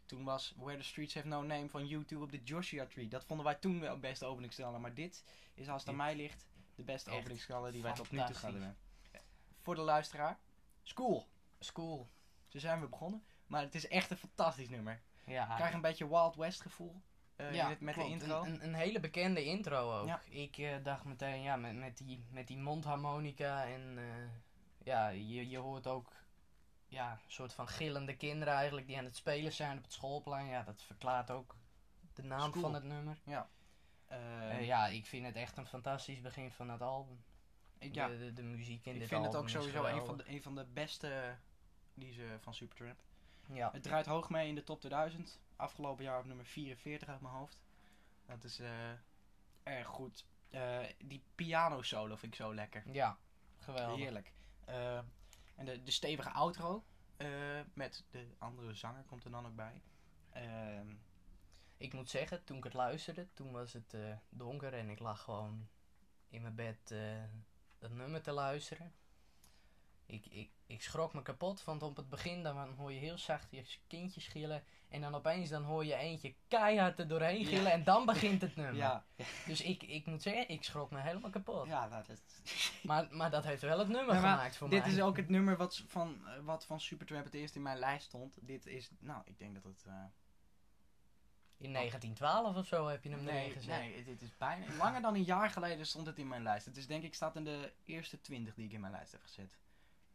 Toen 0.06 0.24
was 0.24 0.54
Where 0.58 0.78
the 0.78 0.84
Streets 0.84 1.14
Have 1.14 1.28
No 1.28 1.42
Name 1.42 1.70
van 1.70 1.88
YouTube 1.88 2.24
op 2.24 2.32
de 2.32 2.44
Joshua 2.44 2.86
Tree. 2.86 3.08
Dat 3.08 3.26
vonden 3.26 3.46
wij 3.46 3.56
toen 3.56 3.80
wel 3.80 3.94
de 3.94 4.00
beste 4.00 4.26
openingsknallen. 4.26 4.82
Maar 4.82 4.94
dit 4.94 5.24
is 5.54 5.70
als 5.70 5.82
het 5.82 5.90
aan 5.90 5.96
mij 5.96 6.16
ligt 6.16 6.46
de 6.76 6.84
beste 6.84 7.10
Echt 7.10 7.20
openingsknallen 7.20 7.72
die 7.72 7.82
wij 7.82 7.94
tot 7.94 8.12
nu 8.12 8.18
toe 8.26 8.36
hadden. 8.36 8.78
Voor 9.62 9.76
de 9.76 9.82
luisteraar. 9.82 10.40
School. 10.84 11.28
School. 11.60 12.10
Zo 12.48 12.60
zijn 12.60 12.82
we 12.82 12.88
begonnen. 12.88 13.24
Maar 13.48 13.62
het 13.62 13.76
is 13.76 13.88
echt 13.88 14.12
een 14.12 14.18
fantastisch 14.18 14.70
nummer. 14.70 15.02
Ja, 15.26 15.50
Ik 15.50 15.56
krijg 15.56 15.74
een 15.74 15.82
beetje 15.82 16.08
Wild 16.10 16.36
West 16.36 16.62
gevoel. 16.62 17.02
Eh, 17.40 17.54
ja 17.56 17.64
in 17.64 17.70
het- 17.70 17.82
met 17.82 17.94
klopt. 17.94 18.10
de 18.10 18.14
intro. 18.16 18.44
Een, 18.44 18.64
een, 18.64 18.74
hele 18.74 19.00
bekende 19.00 19.44
intro 19.44 20.00
ook. 20.00 20.08
Ja. 20.08 20.22
Ik 20.30 20.58
eh, 20.58 20.76
dacht 20.84 21.04
meteen, 21.06 21.42
ja, 21.42 21.56
met, 21.56 21.76
met, 21.76 21.98
die, 21.98 22.24
met 22.32 22.48
die 22.48 22.58
mondharmonica 22.58 23.66
en 23.66 23.98
eh, 23.98 24.04
ja, 24.84 25.08
je, 25.08 25.50
je 25.50 25.58
hoort 25.58 25.88
ook 25.88 26.12
ja, 26.88 27.12
een 27.12 27.32
soort 27.32 27.54
van 27.54 27.68
gillende 27.68 28.16
kinderen 28.16 28.54
eigenlijk 28.54 28.88
die 28.88 28.98
aan 28.98 29.04
het 29.06 29.16
spelen 29.16 29.52
zijn 29.52 29.78
op 29.78 29.84
het 29.84 29.94
schoolplein. 29.94 30.46
Ja, 30.48 30.64
dat 30.64 30.82
verklaart 30.82 31.32
ook 31.32 31.56
de 32.14 32.24
naam 32.24 32.50
School. 32.50 32.62
van 32.62 32.74
het 32.74 32.84
nummer. 32.84 33.18
Eh, 33.26 33.40
Eh, 34.08 34.66
ja, 34.66 34.88
ik 34.88 35.06
vind 35.06 35.26
het 35.26 35.36
echt 35.36 35.58
een 35.58 35.66
fantastisch 35.68 36.22
begin 36.22 36.52
van 36.52 36.70
het 36.70 36.82
album. 36.82 37.24
ik, 37.78 37.94
ja, 37.96 38.08
de, 38.08 38.18
de, 38.18 38.34
de 38.34 38.44
muziek 38.44 38.86
in 38.86 38.94
ik 38.94 39.00
dit 39.00 39.08
vind 39.08 39.26
het 39.26 39.36
album 39.36 39.42
ook 39.42 39.50
sowieso 39.50 39.84
een 39.86 40.06
van, 40.06 40.18
de, 40.18 40.24
een 40.28 40.42
van 40.42 40.56
de 40.56 40.66
beste 40.74 41.36
die 41.94 42.14
ze 42.14 42.38
van 42.40 42.54
Supertramp. 42.54 43.00
Ja, 43.54 43.70
Het 43.72 43.84
draait 43.84 44.06
hoog 44.06 44.30
mee 44.30 44.48
in 44.48 44.56
de 44.56 44.64
top 44.64 44.80
2000. 44.80 45.40
Afgelopen 45.60 46.04
jaar 46.04 46.20
op 46.20 46.26
nummer 46.26 46.46
44 46.46 47.08
uit 47.08 47.22
mijn 47.22 47.34
hoofd. 47.34 47.60
Dat 48.26 48.44
is 48.44 48.60
eh, 48.60 48.92
erg 49.64 49.88
goed. 49.88 50.26
Eh, 50.50 50.80
die 50.98 51.24
piano 51.36 51.82
solo 51.82 52.16
vind 52.16 52.34
ik 52.34 52.40
zo 52.40 52.54
lekker. 52.54 52.84
ja, 52.92 53.18
geweldig. 53.58 53.98
Heerlijk. 53.98 54.34
Eh, 54.66 54.98
en 55.56 55.66
de, 55.66 55.84
de 55.84 55.92
stevige 55.92 56.30
outro. 56.30 56.84
met 57.74 58.06
de 58.12 58.28
andere 58.38 58.74
zanger 58.74 59.04
komt 59.04 59.24
er 59.24 59.32
dan 59.32 59.46
ook 59.46 59.56
bij. 59.56 59.82
Ik 61.78 61.94
moet 61.94 62.10
zeggen, 62.10 62.44
toen 62.44 62.58
ik 62.58 62.64
het 62.64 62.74
luisterde, 62.74 63.28
toen 63.34 63.52
was 63.52 63.74
het 63.74 63.96
donker 64.30 64.74
en 64.74 64.90
ik 64.90 65.00
lag 65.00 65.22
gewoon 65.22 65.68
in 66.30 66.42
mijn 66.42 66.56
bed 66.56 66.94
dat 67.80 67.92
nummer 67.92 68.22
te 68.22 68.32
luisteren. 68.32 68.94
Ik, 70.06 70.26
ik, 70.26 70.52
ik 70.70 70.82
schrok 70.82 71.14
me 71.14 71.22
kapot, 71.22 71.64
want 71.64 71.84
op 71.84 71.96
het 71.96 72.10
begin 72.10 72.44
dan 72.44 72.74
hoor 72.78 72.92
je 72.92 73.00
heel 73.00 73.18
zacht 73.18 73.52
je 73.52 73.64
kindjes 73.88 74.28
gillen. 74.28 74.64
En 74.90 75.02
dan 75.02 75.16
opeens 75.16 75.50
dan 75.50 75.64
hoor 75.64 75.86
je 75.86 75.96
eentje 75.96 76.36
keihard 76.48 77.00
er 77.00 77.08
doorheen 77.08 77.40
Ja. 77.40 77.48
gillen 77.48 77.72
en 77.72 77.84
dan 77.84 78.06
begint 78.06 78.42
het 78.42 78.56
nummer. 78.56 78.76
Ja, 78.86 79.06
Dus 79.46 79.62
ik, 79.62 79.84
ik 79.84 80.06
moet 80.06 80.22
zeggen, 80.22 80.50
ik 80.50 80.64
schrok 80.64 80.92
me 80.92 81.00
helemaal 81.00 81.30
kapot. 81.30 81.68
ja 81.68 81.88
dat, 81.88 82.08
Maar, 82.84 83.08
maar 83.12 83.32
dat 83.32 83.44
heeft 83.44 83.62
wel 83.62 83.80
het 83.80 83.88
nummer 83.88 84.14
Ja, 84.16 84.20
gemaakt 84.20 84.58
voor 84.58 84.70
dit 84.70 84.82
mij. 84.84 84.92
is 84.92 85.02
ook 85.02 85.18
het 85.18 85.30
nummer 85.30 85.58
wat 85.58 85.84
van, 85.88 86.28
eh, 86.28 86.40
wat 86.44 86.66
van 86.66 86.80
Supertramp 86.80 87.26
het 87.26 87.34
eerst 87.34 87.56
in 87.56 87.62
mijn 87.62 87.78
lijst 87.80 88.06
stond. 88.06 88.38
Dit 88.42 88.66
is, 88.66 88.90
nou, 89.00 89.22
ik 89.26 89.38
denk 89.40 89.54
dat 89.54 89.64
het... 89.64 89.84
eh, 89.88 89.94
In 91.58 91.74
1912 91.74 92.56
of 92.56 92.68
zo 92.68 92.88
heb 92.88 93.04
je 93.04 93.10
hem 93.10 93.24
nee, 93.24 93.40
erin 93.42 93.52
gezet. 93.52 93.80
nee, 93.80 94.04
dit 94.04 94.22
is 94.22 94.38
bijna... 94.38 94.76
Langer 94.78 95.02
dan 95.02 95.16
een 95.16 95.24
jaar 95.24 95.50
geleden 95.50 95.86
stond 95.88 96.06
het 96.06 96.18
in 96.18 96.28
mijn 96.28 96.44
lijst. 96.44 96.66
Het 96.66 96.78
is 96.78 96.88
denk 96.88 97.04
ik, 97.04 97.14
staat 97.16 97.36
in 97.36 97.44
de 97.44 97.74
eerste 97.86 98.22
twintig 98.22 98.54
die 98.56 98.66
ik 98.66 98.72
in 98.74 98.80
mijn 98.80 98.94
lijst 98.94 99.12
heb 99.12 99.22
gezet. 99.22 99.58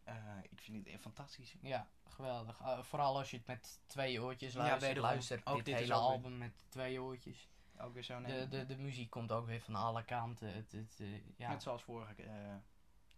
Eh, 0.05 0.15
ik 0.51 0.61
vind 0.61 0.89
het 0.89 1.01
fantastisch. 1.01 1.57
Ja, 1.61 1.89
geweldig. 2.05 2.61
Uh, 2.61 2.83
vooral 2.83 3.17
als 3.19 3.31
je 3.31 3.37
het 3.37 3.47
met 3.47 3.81
twee 3.87 4.23
oortjes 4.23 4.53
Ja, 4.53 4.59
luistert. 4.59 4.97
luistert 4.97 5.47
Ook 5.47 5.65
dit, 5.65 5.75
hele 5.75 5.87
weer- 5.87 5.97
album 5.97 6.39
met 6.39 6.65
twee 6.69 7.03
oortjes. 7.03 7.49
Ook 7.79 7.95
weer 7.95 8.05
zo'n... 8.05 8.23
De, 8.23 8.49
de, 8.49 8.67
de 8.67 8.77
muziek 8.77 9.11
komt 9.11 9.33
ook 9.33 9.47
weer 9.47 9.61
van 9.61 9.75
alle 9.75 10.05
kanten. 10.05 10.55
Het, 10.55 10.73
het, 10.73 11.01
eh, 11.01 11.37
ja, 11.37 11.49
Net 11.49 11.63
zoals 11.63 11.83
vorige, 11.83 12.23
eh, 12.23 12.55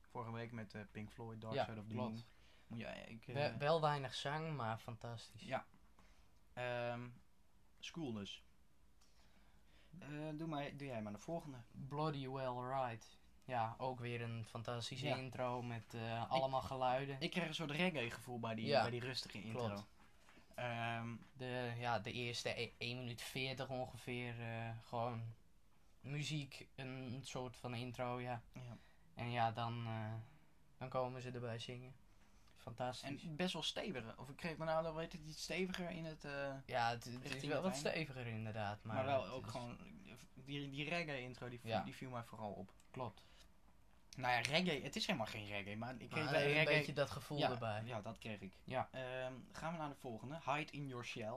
vorige 0.00 0.32
week 0.32 0.52
met 0.52 0.74
eh, 0.74 0.82
Pink 0.90 1.10
Floyd, 1.10 1.40
Dark 1.40 1.54
Ja, 1.54 1.64
Side 1.64 1.80
of 1.80 1.86
the. 1.86 1.94
Moon. 1.94 2.24
Ik, 3.06 3.28
eh, 3.28 3.56
wel, 3.56 3.80
weinig 3.80 4.14
zang, 4.14 4.56
maar 4.56 4.78
fantastisch. 4.78 5.42
Ja. 5.42 5.66
Ehm 6.52 7.08
school 7.78 8.12
dus. 8.12 8.44
Eh, 9.98 10.08
doe, 10.34 10.46
maar, 10.48 10.76
doe 10.76 10.86
jij 10.86 11.02
maar 11.02 11.12
de 11.12 11.18
volgende. 11.18 11.58
Bloody 11.88 12.28
Well 12.28 12.52
Right. 12.52 13.18
Ja, 13.46 13.74
ook 13.78 14.00
weer 14.00 14.22
een 14.22 14.44
fantastische 14.44 15.06
Ja. 15.06 15.16
intro 15.16 15.62
met 15.62 15.94
eh, 15.94 16.30
allemaal 16.30 16.62
geluiden. 16.62 17.16
Ik 17.20 17.30
kreeg 17.30 17.46
een 17.48 17.54
soort 17.54 17.70
reggae 17.70 18.10
gevoel 18.10 18.40
bij 18.40 18.54
die, 18.54 18.66
Ja, 18.66 18.80
bij 18.82 18.90
die 18.90 19.00
rustige 19.00 19.42
intro. 19.42 19.66
klopt. 19.66 19.86
Ehm, 20.54 21.14
De, 21.32 21.72
ja, 21.78 21.98
de 21.98 22.12
eerste 22.12 22.60
e- 22.60 22.72
1 22.78 22.96
minuut 22.98 23.22
40 23.22 23.68
ongeveer. 23.68 24.40
eh, 24.40 24.70
gewoon 24.82 25.34
muziek, 26.00 26.66
een 26.74 27.20
soort 27.22 27.56
van 27.56 27.74
intro, 27.74 28.20
ja. 28.20 28.42
ja. 28.52 28.76
En 29.14 29.30
ja, 29.30 29.52
dan, 29.52 29.86
eh, 29.86 30.14
dan 30.78 30.88
komen 30.88 31.22
ze 31.22 31.30
erbij 31.30 31.58
zingen. 31.58 31.94
Fantastisch. 32.56 33.22
En 33.24 33.36
best 33.36 33.52
wel 33.52 33.62
steviger. 33.62 34.18
Of 34.18 34.28
ik 34.28 34.36
kreeg 34.36 34.56
me 34.56 34.64
nou 34.64 34.94
weet 34.94 35.12
het, 35.12 35.20
iets 35.24 35.42
steviger 35.42 35.90
in 35.90 36.04
het... 36.04 36.26
ja, 36.66 36.90
het, 36.90 37.04
het 37.04 37.34
is 37.34 37.44
wel 37.44 37.62
wat 37.62 37.76
steviger 37.76 38.26
inderdaad. 38.26 38.82
Maar, 38.84 38.94
maar, 38.96 39.04
wel 39.04 39.26
ook 39.26 39.46
gewoon... 39.46 39.78
Die, 40.34 40.70
die 40.70 40.88
reggae 40.88 41.20
intro, 41.20 41.48
die, 41.48 41.60
Ja. 41.62 41.82
die 41.82 41.94
viel 41.94 42.10
mij 42.10 42.22
vooral 42.24 42.52
op. 42.52 42.72
Klopt. 42.90 43.24
Nou 44.16 44.32
ja, 44.32 44.40
reggae, 44.40 44.82
het 44.82 44.96
is 44.96 45.06
helemaal 45.06 45.26
geen 45.26 45.46
reggae, 45.46 45.76
maar 45.76 45.94
ik 45.98 46.10
kreeg 46.10 46.24
Maar, 46.24 46.32
bij 46.32 46.42
een 46.46 46.52
reggae... 46.52 46.74
beetje 46.76 46.92
dat 46.92 47.10
gevoel 47.10 47.38
ja, 47.38 47.50
erbij. 47.50 47.82
Ja, 47.84 48.00
dat 48.00 48.18
kreeg 48.18 48.40
ik. 48.40 48.52
Ja. 48.64 48.88
Ehm, 48.92 49.32
gaan 49.52 49.72
we 49.72 49.78
naar 49.78 49.88
de 49.88 49.94
volgende. 49.94 50.38
Hide 50.44 50.72
in 50.72 50.86
your 50.86 51.04
shell. 51.04 51.34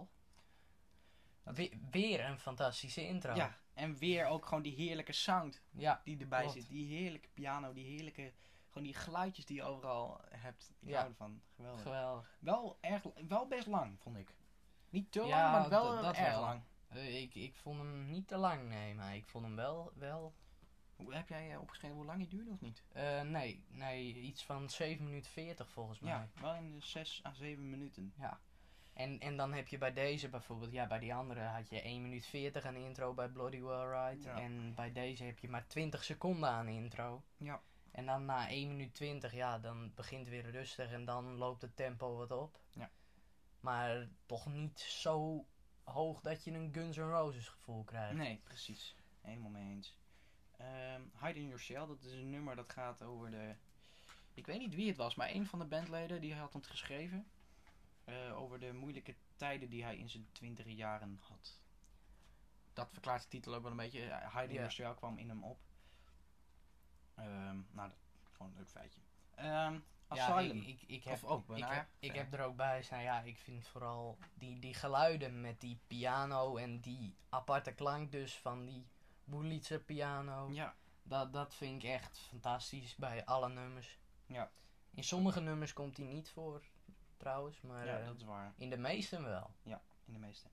We- 1.44 1.80
weer 1.92 2.26
een 2.26 2.40
fantastische 2.40 3.08
intro. 3.08 3.34
Ja, 3.36 3.56
en 3.74 3.98
weer 3.98 4.26
ook 4.26 4.46
gewoon 4.46 4.64
die 4.64 4.76
heerlijke 4.76 5.14
sound 5.14 5.62
Ja, 5.72 6.02
die 6.04 6.20
erbij 6.20 6.42
Klopt. 6.42 6.56
zit. 6.56 6.68
Die 6.70 6.98
heerlijke 6.98 7.30
piano, 7.34 7.74
die 7.74 7.86
heerlijke... 7.86 8.34
Gewoon 8.70 8.84
die 8.84 8.94
geluidjes 8.96 9.46
die 9.46 9.56
je 9.56 9.64
overal 9.64 10.22
hebt. 10.30 10.72
Ik 10.80 10.90
Ja. 10.90 10.96
hou 10.98 11.10
ervan. 11.10 11.42
Geweldig. 11.56 11.82
geweldig. 11.82 12.38
Wel, 12.40 12.78
erg, 12.82 13.04
wel 13.28 13.48
best 13.48 13.68
lang, 13.68 14.00
vond 14.00 14.18
ik. 14.18 14.36
Niet 14.90 15.12
te 15.12 15.20
Ja, 15.22 15.28
lang, 15.52 15.52
maar 15.52 15.70
wel 15.70 16.02
dat 16.02 16.16
erg 16.16 16.30
wel. 16.32 16.42
lang. 16.42 16.62
Eh, 16.88 17.22
ik, 17.22 17.36
ik 17.36 17.56
vond 17.56 17.78
hem 17.80 18.10
niet 18.10 18.28
te 18.28 18.38
lang, 18.38 18.68
nee, 18.68 18.94
maar 18.96 19.16
ik 19.16 19.26
vond 19.26 19.46
hem 19.46 19.56
wel, 19.56 19.92
wel 19.96 20.34
Hoe, 21.00 21.14
heb 21.14 21.30
jij 21.30 21.52
eh, 21.52 21.62
opgeschreven 21.62 21.96
hoe 21.98 22.06
lang 22.06 22.18
die 22.18 22.28
duurde 22.28 22.52
of 22.52 22.62
niet? 22.62 22.84
eh, 22.92 23.22
nee, 23.22 23.64
nee, 23.70 24.14
iets 24.14 24.44
van 24.46 24.70
7 24.70 25.06
minuten 25.06 25.32
40 25.32 25.70
volgens 25.70 26.00
mij. 26.00 26.12
Ja, 26.12 26.30
wel 26.42 26.56
in 26.56 26.72
de 26.72 26.80
6 26.80 27.22
à 27.26 27.34
7 27.34 27.70
minuten. 27.70 28.14
En, 28.94 29.20
en 29.20 29.38
dan 29.38 29.54
heb 29.54 29.68
je 29.68 29.78
bij 29.78 29.94
deze 29.94 30.30
bijvoorbeeld, 30.30 30.72
ja, 30.72 30.88
bij 30.88 31.00
die 31.00 31.14
andere 31.14 31.42
had 31.42 31.70
je 31.70 31.82
1 31.82 32.02
minuut 32.02 32.26
40 32.26 32.66
aan 32.66 32.76
intro 32.76 33.14
bij 33.14 33.30
Bloody 33.30 33.62
Well 33.62 33.86
Right. 33.86 34.24
Ja. 34.24 34.40
En 34.40 34.76
bij 34.76 34.92
deze 34.92 35.24
heb 35.24 35.40
je 35.40 35.50
maar 35.50 35.68
20 35.68 36.04
seconden 36.04 36.50
aan 36.50 36.68
intro. 36.68 37.24
Ja. 37.38 37.62
En 37.92 38.06
dan 38.06 38.26
na 38.26 38.48
1 38.50 38.68
minuut 38.68 38.94
20, 38.94 39.34
ja, 39.34 39.60
dan 39.60 39.92
begint 39.96 40.20
het 40.20 40.30
weer 40.30 40.52
rustig 40.52 40.92
en 40.92 41.06
dan 41.06 41.36
loopt 41.36 41.62
het 41.62 41.76
tempo 41.76 42.16
wat 42.16 42.32
op. 42.32 42.60
Ja. 42.72 42.90
Maar 43.60 44.08
toch 44.26 44.46
niet 44.46 44.80
zo 44.80 45.46
hoog 45.84 46.22
dat 46.22 46.44
je 46.44 46.52
een 46.52 46.74
Guns 46.74 46.98
N' 46.98 47.02
Roses 47.02 47.48
gevoel 47.48 47.84
krijgt. 47.84 48.16
Nee, 48.16 48.42
precies. 48.44 48.96
Helemaal 49.22 49.52
mee 49.52 49.70
eens. 49.70 49.98
Ehm, 50.60 51.02
Hide 51.22 51.40
in 51.40 51.46
Your 51.46 51.60
Shell, 51.60 51.86
dat 51.86 52.04
is 52.04 52.12
een 52.14 52.30
nummer 52.30 52.56
dat 52.56 52.72
gaat 52.74 53.02
over 53.04 53.32
de... 53.32 53.56
Ik 54.34 54.46
weet 54.46 54.60
niet 54.60 54.76
wie 54.76 54.88
het 54.88 54.98
was, 54.98 55.16
maar 55.16 55.30
een 55.30 55.46
van 55.46 55.60
de 55.60 55.66
bandleden 55.66 56.22
die 56.22 56.36
had 56.36 56.54
het 56.54 56.68
geschreven. 56.68 57.28
eh, 58.04 58.38
over 58.42 58.60
de 58.60 58.74
moeilijke 58.74 59.16
tijden 59.36 59.70
die 59.70 59.84
hij 59.84 59.98
in 59.98 60.10
zijn 60.10 60.28
twintige 60.32 60.76
jaren 60.76 61.20
had. 61.22 61.60
Dat 62.74 62.92
verklaart 62.92 63.22
de 63.22 63.28
titel 63.28 63.54
ook 63.56 63.62
wel 63.62 63.72
een 63.72 63.78
beetje. 63.78 64.10
Eh, 64.10 64.36
Hide 64.36 64.44
in 64.48 64.54
Ja. 64.54 64.56
Your 64.56 64.72
Shell 64.72 64.94
kwam 64.96 65.18
in 65.18 65.30
hem 65.30 65.44
op. 65.44 65.60
Ehm, 67.16 67.58
nou, 67.72 67.90
dat 67.90 67.98
gewoon 68.32 68.52
een 68.52 68.58
leuk 68.58 68.70
feitje. 68.70 69.02
Ehm, 69.36 69.80
Ja, 70.14 70.28
Asylum. 70.28 70.58
ik, 70.58 70.68
ik, 70.68 70.82
ik 70.88 71.04
heb, 71.04 71.14
Of 71.14 71.24
ook, 71.24 71.50
ik, 71.50 71.58
ja, 71.58 71.74
heb, 71.74 71.88
ik 72.00 72.14
heb 72.14 72.34
er 72.34 72.42
ook 72.42 72.56
bij 72.56 72.84
staan, 72.84 73.02
ja, 73.02 73.22
ik 73.22 73.38
vind 73.38 73.68
vooral 73.68 74.18
die, 74.34 74.60
die 74.60 74.74
geluiden 74.74 75.42
met 75.42 75.62
die 75.62 75.80
piano 75.88 76.56
en 76.58 76.80
die 76.80 77.16
aparte 77.30 77.72
klank 77.74 78.12
dus 78.12 78.38
van 78.38 78.66
die 78.66 78.86
Wurlitzer 79.30 79.80
piano. 79.80 80.50
ja, 80.52 80.76
Dat, 81.04 81.34
dat 81.34 81.56
vind 81.56 81.84
ik 81.84 81.90
echt 81.90 82.18
fantastisch 82.18 82.96
bij 82.96 83.26
alle 83.26 83.50
nummers. 83.50 84.00
Ja. 84.26 84.52
In 84.94 85.04
sommige 85.04 85.42
nummers 85.42 85.74
komt 85.74 85.96
die 85.96 86.06
niet 86.06 86.30
voor, 86.30 86.62
trouwens, 87.18 87.62
maar 87.62 87.86
ja, 87.86 88.00
eh, 88.00 88.06
dat 88.06 88.16
is 88.16 88.24
waar. 88.24 88.54
in 88.58 88.70
de 88.70 88.78
meeste 88.78 89.22
wel. 89.22 89.52
In 90.06 90.14
de 90.14 90.20
meeste. 90.20 90.48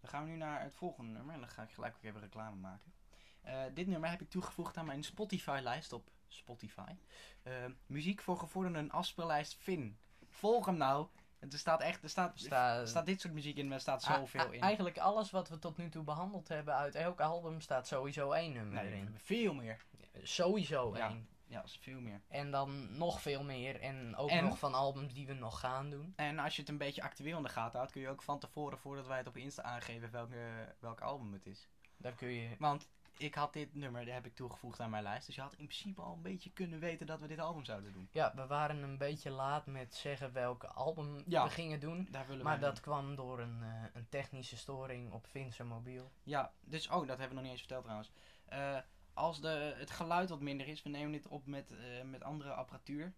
Dan 0.00 0.10
gaan 0.10 0.24
we 0.24 0.30
nu 0.30 0.36
naar 0.36 0.62
het 0.62 0.74
volgende 0.74 1.12
nummer. 1.12 1.34
En 1.34 1.40
dan 1.40 1.48
ga 1.48 1.62
ik 1.62 1.70
gelijk 1.70 1.96
ook 1.96 2.02
even 2.02 2.20
reclame 2.20 2.56
maken. 2.56 2.92
Eh, 3.40 3.62
dit 3.74 3.86
nummer 3.86 4.10
heb 4.10 4.20
ik 4.20 4.30
toegevoegd 4.30 4.76
aan 4.76 4.86
mijn 4.86 5.02
Spotify-lijst 5.02 5.92
op 5.92 6.10
Spotify. 6.28 6.94
Eh, 7.42 7.64
muziek 7.86 8.20
voor 8.20 8.38
gevorderden 8.38 8.90
afspeellijst 8.90 9.54
Fin. 9.54 9.98
Volg 10.28 10.66
hem 10.66 10.76
nou. 10.76 11.06
Er 11.50 11.58
staat 11.58 11.80
echt, 11.80 12.02
er 12.02 12.08
staat, 12.08 12.32
Sta- 12.40 12.86
staat 12.86 13.06
dit 13.06 13.20
soort 13.20 13.34
muziek 13.34 13.56
in, 13.56 13.64
maar 13.66 13.74
er 13.74 13.80
staat 13.80 14.02
zoveel 14.02 14.50
in. 14.52 14.60
Eigenlijk 14.60 14.98
alles 14.98 15.30
wat 15.30 15.48
we 15.48 15.58
tot 15.58 15.76
nu 15.76 15.88
toe 15.88 16.02
behandeld 16.04 16.48
hebben 16.48 16.74
uit 16.74 16.94
elk 16.94 17.20
album 17.20 17.60
staat 17.60 17.86
sowieso 17.86 18.32
één 18.32 18.52
nummer 18.52 18.82
Nee, 18.82 18.92
erin. 18.92 19.14
veel 19.18 19.54
meer. 19.54 19.84
Sowieso 20.22 20.96
Ja. 20.96 21.08
één. 21.08 21.28
Ja, 21.46 21.62
is 21.62 21.78
veel 21.82 22.00
meer. 22.00 22.20
En 22.28 22.50
dan 22.50 22.96
nog 22.98 23.22
veel 23.22 23.42
meer. 23.42 23.80
En 23.80 24.16
ook 24.16 24.28
En- 24.30 24.44
nog 24.44 24.58
van 24.58 24.74
albums 24.74 25.14
die 25.14 25.26
we 25.26 25.32
nog 25.34 25.60
gaan 25.60 25.90
doen. 25.90 26.12
En 26.16 26.38
als 26.38 26.54
je 26.56 26.60
het 26.60 26.70
een 26.70 26.78
beetje 26.78 27.02
actueel 27.02 27.36
in 27.36 27.42
de 27.42 27.48
gaten 27.48 27.76
houdt, 27.78 27.92
kun 27.92 28.00
je 28.00 28.08
ook 28.08 28.22
van 28.22 28.38
tevoren, 28.38 28.78
voordat 28.78 29.06
wij 29.06 29.18
het 29.18 29.26
op 29.26 29.36
Insta 29.36 29.62
aangeven, 29.62 30.10
welke, 30.10 30.74
welk 30.78 31.00
album 31.00 31.32
het 31.32 31.46
is. 31.46 31.68
Dan 31.96 32.14
kun 32.14 32.28
je. 32.28 32.56
Want 32.58 32.88
ik 33.22 33.34
had 33.34 33.52
dit 33.52 33.74
nummer, 33.74 34.04
die 34.04 34.12
heb 34.12 34.26
ik 34.26 34.34
toegevoegd 34.34 34.80
aan 34.80 34.90
mijn 34.90 35.02
lijst. 35.02 35.26
Dus 35.26 35.34
je 35.34 35.40
had 35.40 35.52
in 35.52 35.66
principe 35.66 36.00
al 36.00 36.14
een 36.14 36.22
beetje 36.22 36.50
kunnen 36.50 36.78
weten 36.78 37.06
dat 37.06 37.20
we 37.20 37.26
dit 37.26 37.38
album 37.38 37.64
zouden 37.64 37.92
doen. 37.92 38.08
Ja, 38.12 38.32
we 38.34 38.46
waren 38.46 38.82
een 38.82 38.98
beetje 38.98 39.30
laat 39.30 39.66
met 39.66 39.94
zeggen 39.94 40.32
welke 40.32 40.66
album 40.66 41.22
Ja. 41.26 41.44
we 41.44 41.50
gingen 41.50 41.80
doen. 41.80 42.08
Maar 42.42 42.60
dat 42.60 42.80
kwam 42.80 43.16
door 43.16 43.40
een, 43.40 43.62
eh, 43.62 43.84
een 43.92 44.08
technische 44.08 44.56
storing 44.56 45.12
op 45.12 45.26
Vince 45.26 45.64
mobiel. 45.64 46.12
Ja, 46.22 46.52
dus, 46.60 46.88
oh, 46.88 47.06
dat 47.06 47.18
hebben 47.18 47.28
we 47.28 47.34
nog 47.34 47.42
niet 47.42 47.52
eens 47.52 47.60
verteld 47.60 47.82
trouwens. 47.82 48.12
Eh, 48.44 48.78
als 49.14 49.40
de, 49.40 49.74
het 49.76 49.90
geluid 49.90 50.28
wat 50.28 50.40
minder 50.40 50.68
is, 50.68 50.82
we 50.82 50.88
nemen 50.90 51.12
dit 51.12 51.28
op 51.28 51.46
met, 51.46 51.70
eh, 51.70 52.02
met 52.04 52.22
andere 52.22 52.52
apparatuur. 52.52 53.14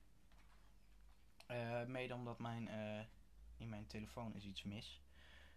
Mede 1.87 2.15
omdat 2.15 2.39
mijn, 2.39 2.69
in 3.57 3.69
mijn 3.69 3.87
telefoon 3.87 4.35
is 4.35 4.45
iets 4.45 4.63
mis. 4.63 5.04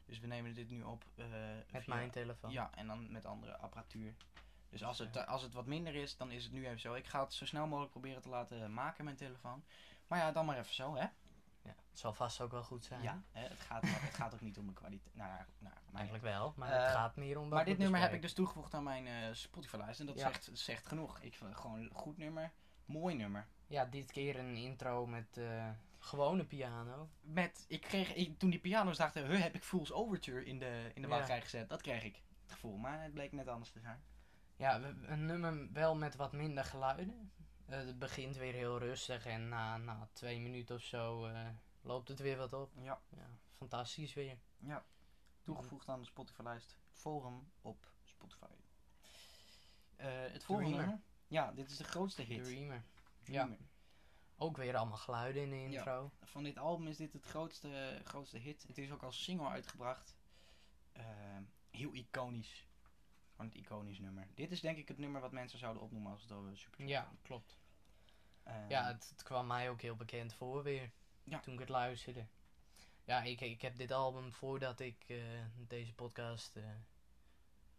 Dus 0.08 0.20
we 0.20 0.28
nemen 0.28 0.54
dit 0.54 0.70
nu 0.70 0.84
op. 0.84 1.04
eh, 1.16 1.26
Met 1.72 1.84
via- 1.84 1.96
mijn 1.96 2.10
telefoon. 2.12 2.52
Ja, 2.52 2.70
en 2.76 2.88
dan 2.88 3.12
met 3.12 3.26
andere 3.26 3.58
apparatuur. 3.58 4.16
Dus 4.70 4.84
als 4.84 5.00
het, 5.00 5.16
eh, 5.16 5.28
als 5.28 5.42
het 5.42 5.54
wat 5.54 5.66
minder 5.66 5.96
is, 5.96 6.18
dan 6.18 6.32
is 6.32 6.44
het 6.44 6.54
nu 6.54 6.66
even 6.66 6.80
zo. 6.80 6.94
Ik 6.94 7.08
ga 7.08 7.24
het 7.24 7.34
zo 7.34 7.46
snel 7.46 7.68
mogelijk 7.68 7.92
proberen 7.92 8.22
te 8.22 8.30
laten 8.30 8.74
maken, 8.74 9.04
mijn 9.04 9.16
telefoon. 9.16 9.64
Maar 10.08 10.20
ja, 10.20 10.32
dan 10.32 10.46
maar 10.46 10.58
even 10.58 10.74
zo, 10.76 10.96
hè? 10.96 11.06
Ja, 11.62 11.76
Het 11.90 12.00
zal 12.00 12.14
vast 12.14 12.42
ook 12.42 12.52
wel 12.52 12.64
goed 12.64 12.86
zijn. 12.86 13.02
Ja, 13.02 13.22
hè, 13.32 13.48
het, 13.48 13.60
gaat, 13.60 13.82
het 14.08 14.14
gaat 14.14 14.34
ook 14.34 14.42
niet 14.42 14.58
om 14.58 14.68
de 14.68 14.74
kwaliteit. 14.74 15.16
Nou, 15.16 15.30
ja, 15.30 15.46
nou, 15.60 15.76
maar 15.86 15.94
Eigenlijk 15.94 16.24
wel, 16.24 16.54
maar 16.56 16.72
Eh, 16.72 16.82
het 16.84 16.92
gaat 16.92 17.16
meer 17.16 17.40
om 17.40 17.48
maar 17.48 17.66
dit 17.66 17.78
nummer 17.78 18.00
heb 18.00 18.14
ik 18.14 18.22
dus 18.22 18.34
toegevoegd 18.34 18.74
aan 18.74 18.84
mijn 18.84 19.36
Spotify-lijst. 19.36 20.00
En 20.00 20.06
dat 20.06 20.16
Ja. 20.20 20.22
zegt, 20.32 20.50
zegt 20.54 20.88
genoeg. 20.88 21.20
Ik 21.22 21.36
vind 21.36 21.50
het 21.50 21.60
gewoon 21.60 21.80
een 21.80 21.90
goed 21.94 22.18
nummer. 22.18 22.52
Mooi 22.86 23.16
nummer. 23.16 23.48
Ja, 23.68 23.86
dit 23.86 24.12
keer 24.12 24.40
een 24.40 24.56
intro 24.56 25.06
met 25.08 25.40
gewone 26.08 26.46
piano. 26.46 27.10
Met, 27.22 27.66
ik 27.68 27.82
kreeg, 27.82 28.14
ik, 28.14 28.40
toen 28.40 28.50
die 28.50 28.60
piano's 28.60 28.98
dachten, 28.98 29.26
huh, 29.28 29.42
heb 29.42 29.56
ik 29.56 29.64
Fool's 29.64 29.92
Overture 29.92 30.46
in 30.46 30.60
de, 30.60 30.92
in 30.94 31.02
de 31.02 31.08
Ja. 31.08 31.16
wachtrij 31.16 31.42
gezet. 31.42 31.70
Dat 31.70 31.82
kreeg 31.82 32.04
ik. 32.04 32.22
Het 32.42 32.52
gevoel. 32.52 32.78
Maar 32.78 33.04
het 33.04 33.14
bleek 33.14 33.32
net 33.32 33.48
anders 33.48 33.72
te 33.72 33.80
zijn. 33.80 34.04
Ja, 34.56 34.82
een 34.84 35.26
nummer 35.26 35.72
wel 35.72 35.96
met 35.96 36.16
wat 36.16 36.32
minder 36.34 36.64
geluiden. 36.66 37.32
Eh, 37.66 37.78
het 37.78 38.00
begint 38.00 38.36
weer 38.36 38.54
heel 38.54 38.80
rustig 38.80 39.26
en 39.26 39.50
na, 39.50 39.78
na 39.78 40.10
twee 40.14 40.40
minuten 40.40 40.76
of 40.76 40.82
zo 40.82 41.26
eh, 41.26 41.48
loopt 41.82 42.08
het 42.08 42.20
weer 42.20 42.38
wat 42.38 42.54
op. 42.54 42.72
Ja. 42.76 43.02
Ja, 43.10 43.30
fantastisch 43.58 44.14
weer. 44.14 44.38
Ja. 44.60 44.86
Toegevoegd 45.42 45.90
aan 45.90 46.00
de 46.00 46.06
Spotify-lijst. 46.06 46.78
Hem 47.04 47.52
op 47.62 47.92
Spotify. 48.04 48.46
Eh, 49.96 50.08
het 50.08 50.44
volgende 50.44 50.70
Dreamer. 50.72 50.88
nummer. 50.90 51.06
Ja, 51.28 51.52
dit 51.52 51.70
is 51.70 51.78
de 51.78 51.84
grootste 51.84 52.22
hit. 52.22 52.44
Dreamer. 52.44 52.84
Ja. 53.24 53.50
Ook 54.38 54.58
weer 54.58 54.76
allemaal 54.78 54.98
geluiden 54.98 55.42
in 55.44 55.50
de 55.50 55.56
intro. 55.76 56.12
Van 56.24 56.44
dit 56.44 56.58
album 56.58 56.88
is 56.88 56.98
dit 56.98 57.14
het 57.14 57.26
grootste, 57.26 58.02
grootste 58.04 58.38
hit. 58.38 58.64
Het 58.68 58.78
is 58.78 58.92
ook 58.92 59.04
als 59.04 59.24
single 59.24 59.48
uitgebracht. 59.48 60.16
Eh, 60.92 61.04
heel 61.70 61.94
iconisch. 61.94 62.68
Gewoon 63.32 63.52
het 63.52 63.56
iconisch 63.60 64.00
nummer. 64.00 64.28
Dit 64.34 64.52
is 64.52 64.62
denk 64.62 64.78
ik 64.78 64.88
het 64.88 64.98
nummer 64.98 65.22
wat 65.22 65.32
mensen 65.32 65.60
zouden 65.60 65.84
opnoemen 65.84 66.12
als 66.12 66.22
het 66.22 66.32
over 66.32 66.58
Super 66.58 66.86
Ja, 66.86 67.12
klopt. 67.22 67.58
Eh, 68.44 68.70
Ja, 68.70 68.86
het, 68.88 69.10
het 69.10 69.24
kwam 69.24 69.48
mij 69.48 69.70
ook 69.70 69.82
heel 69.82 69.96
bekend 69.96 70.34
voor 70.34 70.64
weer. 70.64 70.92
Ja. 71.24 71.40
Toen 71.40 71.54
ik 71.54 71.60
het 71.60 71.70
luisterde. 71.70 72.28
Ja, 73.04 73.22
ik, 73.22 73.42
ik 73.42 73.62
heb 73.62 73.76
dit 73.76 73.92
album 73.92 74.34
voordat 74.34 74.80
ik 74.80 75.04
eh, 75.08 75.18
deze 75.56 75.94
podcast. 75.94 76.56
eh, 76.56 76.64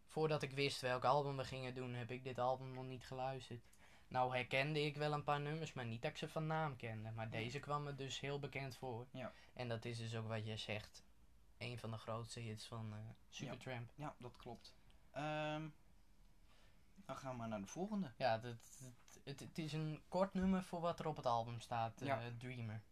voordat 0.06 0.42
ik 0.42 0.50
wist 0.50 0.80
welk 0.80 1.04
album 1.04 1.36
we 1.36 1.44
gingen 1.44 1.74
doen, 1.74 1.94
heb 1.94 2.10
ik 2.10 2.22
dit 2.24 2.38
album 2.38 2.72
nog 2.72 2.84
niet 2.84 3.06
geluisterd. 3.06 3.68
Nou 4.08 4.34
herkende 4.34 4.84
ik 4.84 4.96
wel 4.96 5.12
een 5.12 5.24
paar 5.24 5.40
nummers, 5.40 5.72
maar 5.72 5.86
niet 5.86 6.02
dat 6.02 6.10
ik 6.10 6.16
ze 6.16 6.28
van 6.28 6.46
naam 6.46 6.76
kende. 6.76 7.10
Maar 7.10 7.30
deze 7.30 7.58
kwam 7.58 7.82
me 7.82 7.94
dus 7.94 8.20
heel 8.20 8.38
bekend 8.38 8.76
voor. 8.76 9.06
Ja. 9.10 9.32
En 9.52 9.68
dat 9.68 9.84
is 9.84 9.98
dus 9.98 10.16
ook 10.16 10.28
wat 10.28 10.46
je 10.46 10.56
zegt. 10.56 11.02
Een 11.58 11.78
van 11.78 11.90
de 11.90 11.96
grootste 11.98 12.40
hits 12.40 12.66
van 12.66 12.92
eh 12.92 12.98
Supertramp. 13.28 13.92
Ja, 13.94 14.14
dat 14.18 14.36
klopt. 14.36 14.74
Ehm, 15.10 15.68
dan 16.94 17.16
gaan 17.16 17.30
we 17.30 17.36
maar 17.36 17.48
naar 17.48 17.60
de 17.60 17.66
volgende. 17.66 18.12
Ja, 18.16 18.38
dat, 18.38 18.56
het, 18.82 19.20
het, 19.24 19.40
het 19.40 19.58
is 19.58 19.72
een 19.72 20.02
kort 20.08 20.34
nummer 20.34 20.64
voor 20.64 20.80
wat 20.80 21.00
er 21.00 21.06
op 21.06 21.16
het 21.16 21.26
album 21.26 21.60
staat, 21.60 22.00
eh, 22.00 22.06
Ja. 22.06 22.20
Dreamer. 22.38 22.82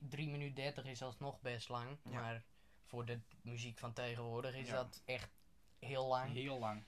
3 0.00 0.28
minuten 0.28 0.54
30 0.54 0.84
is 0.84 1.02
alsnog 1.02 1.40
best 1.40 1.68
lang, 1.68 1.98
maar 2.02 2.44
voor 2.84 3.04
de 3.04 3.20
muziek 3.42 3.78
van 3.78 3.92
tegenwoordig 3.92 4.54
is 4.54 4.68
dat 4.68 5.02
echt 5.04 5.30
heel 5.78 6.06
lang. 6.06 6.32
Heel 6.32 6.58
lang. 6.58 6.84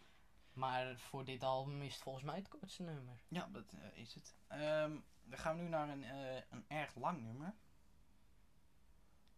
Maar 0.61 0.99
voor 0.99 1.25
dit 1.25 1.43
album 1.43 1.83
is 1.83 1.95
het 1.95 2.03
volgens 2.03 2.25
mij 2.25 2.37
het 2.37 2.49
kortste 2.49 2.83
nummer. 2.83 3.21
Ja, 3.29 3.49
dat 3.53 3.73
eh, 3.73 4.01
is 4.03 4.15
het. 4.15 4.35
Ehm, 4.47 4.97
dan 5.25 5.39
gaan 5.39 5.57
we 5.57 5.63
nu 5.63 5.69
naar 5.69 5.89
een, 5.89 6.05
eh, 6.05 6.43
een 6.51 6.65
erg 6.69 6.95
lang 6.95 7.23
nummer. 7.23 7.55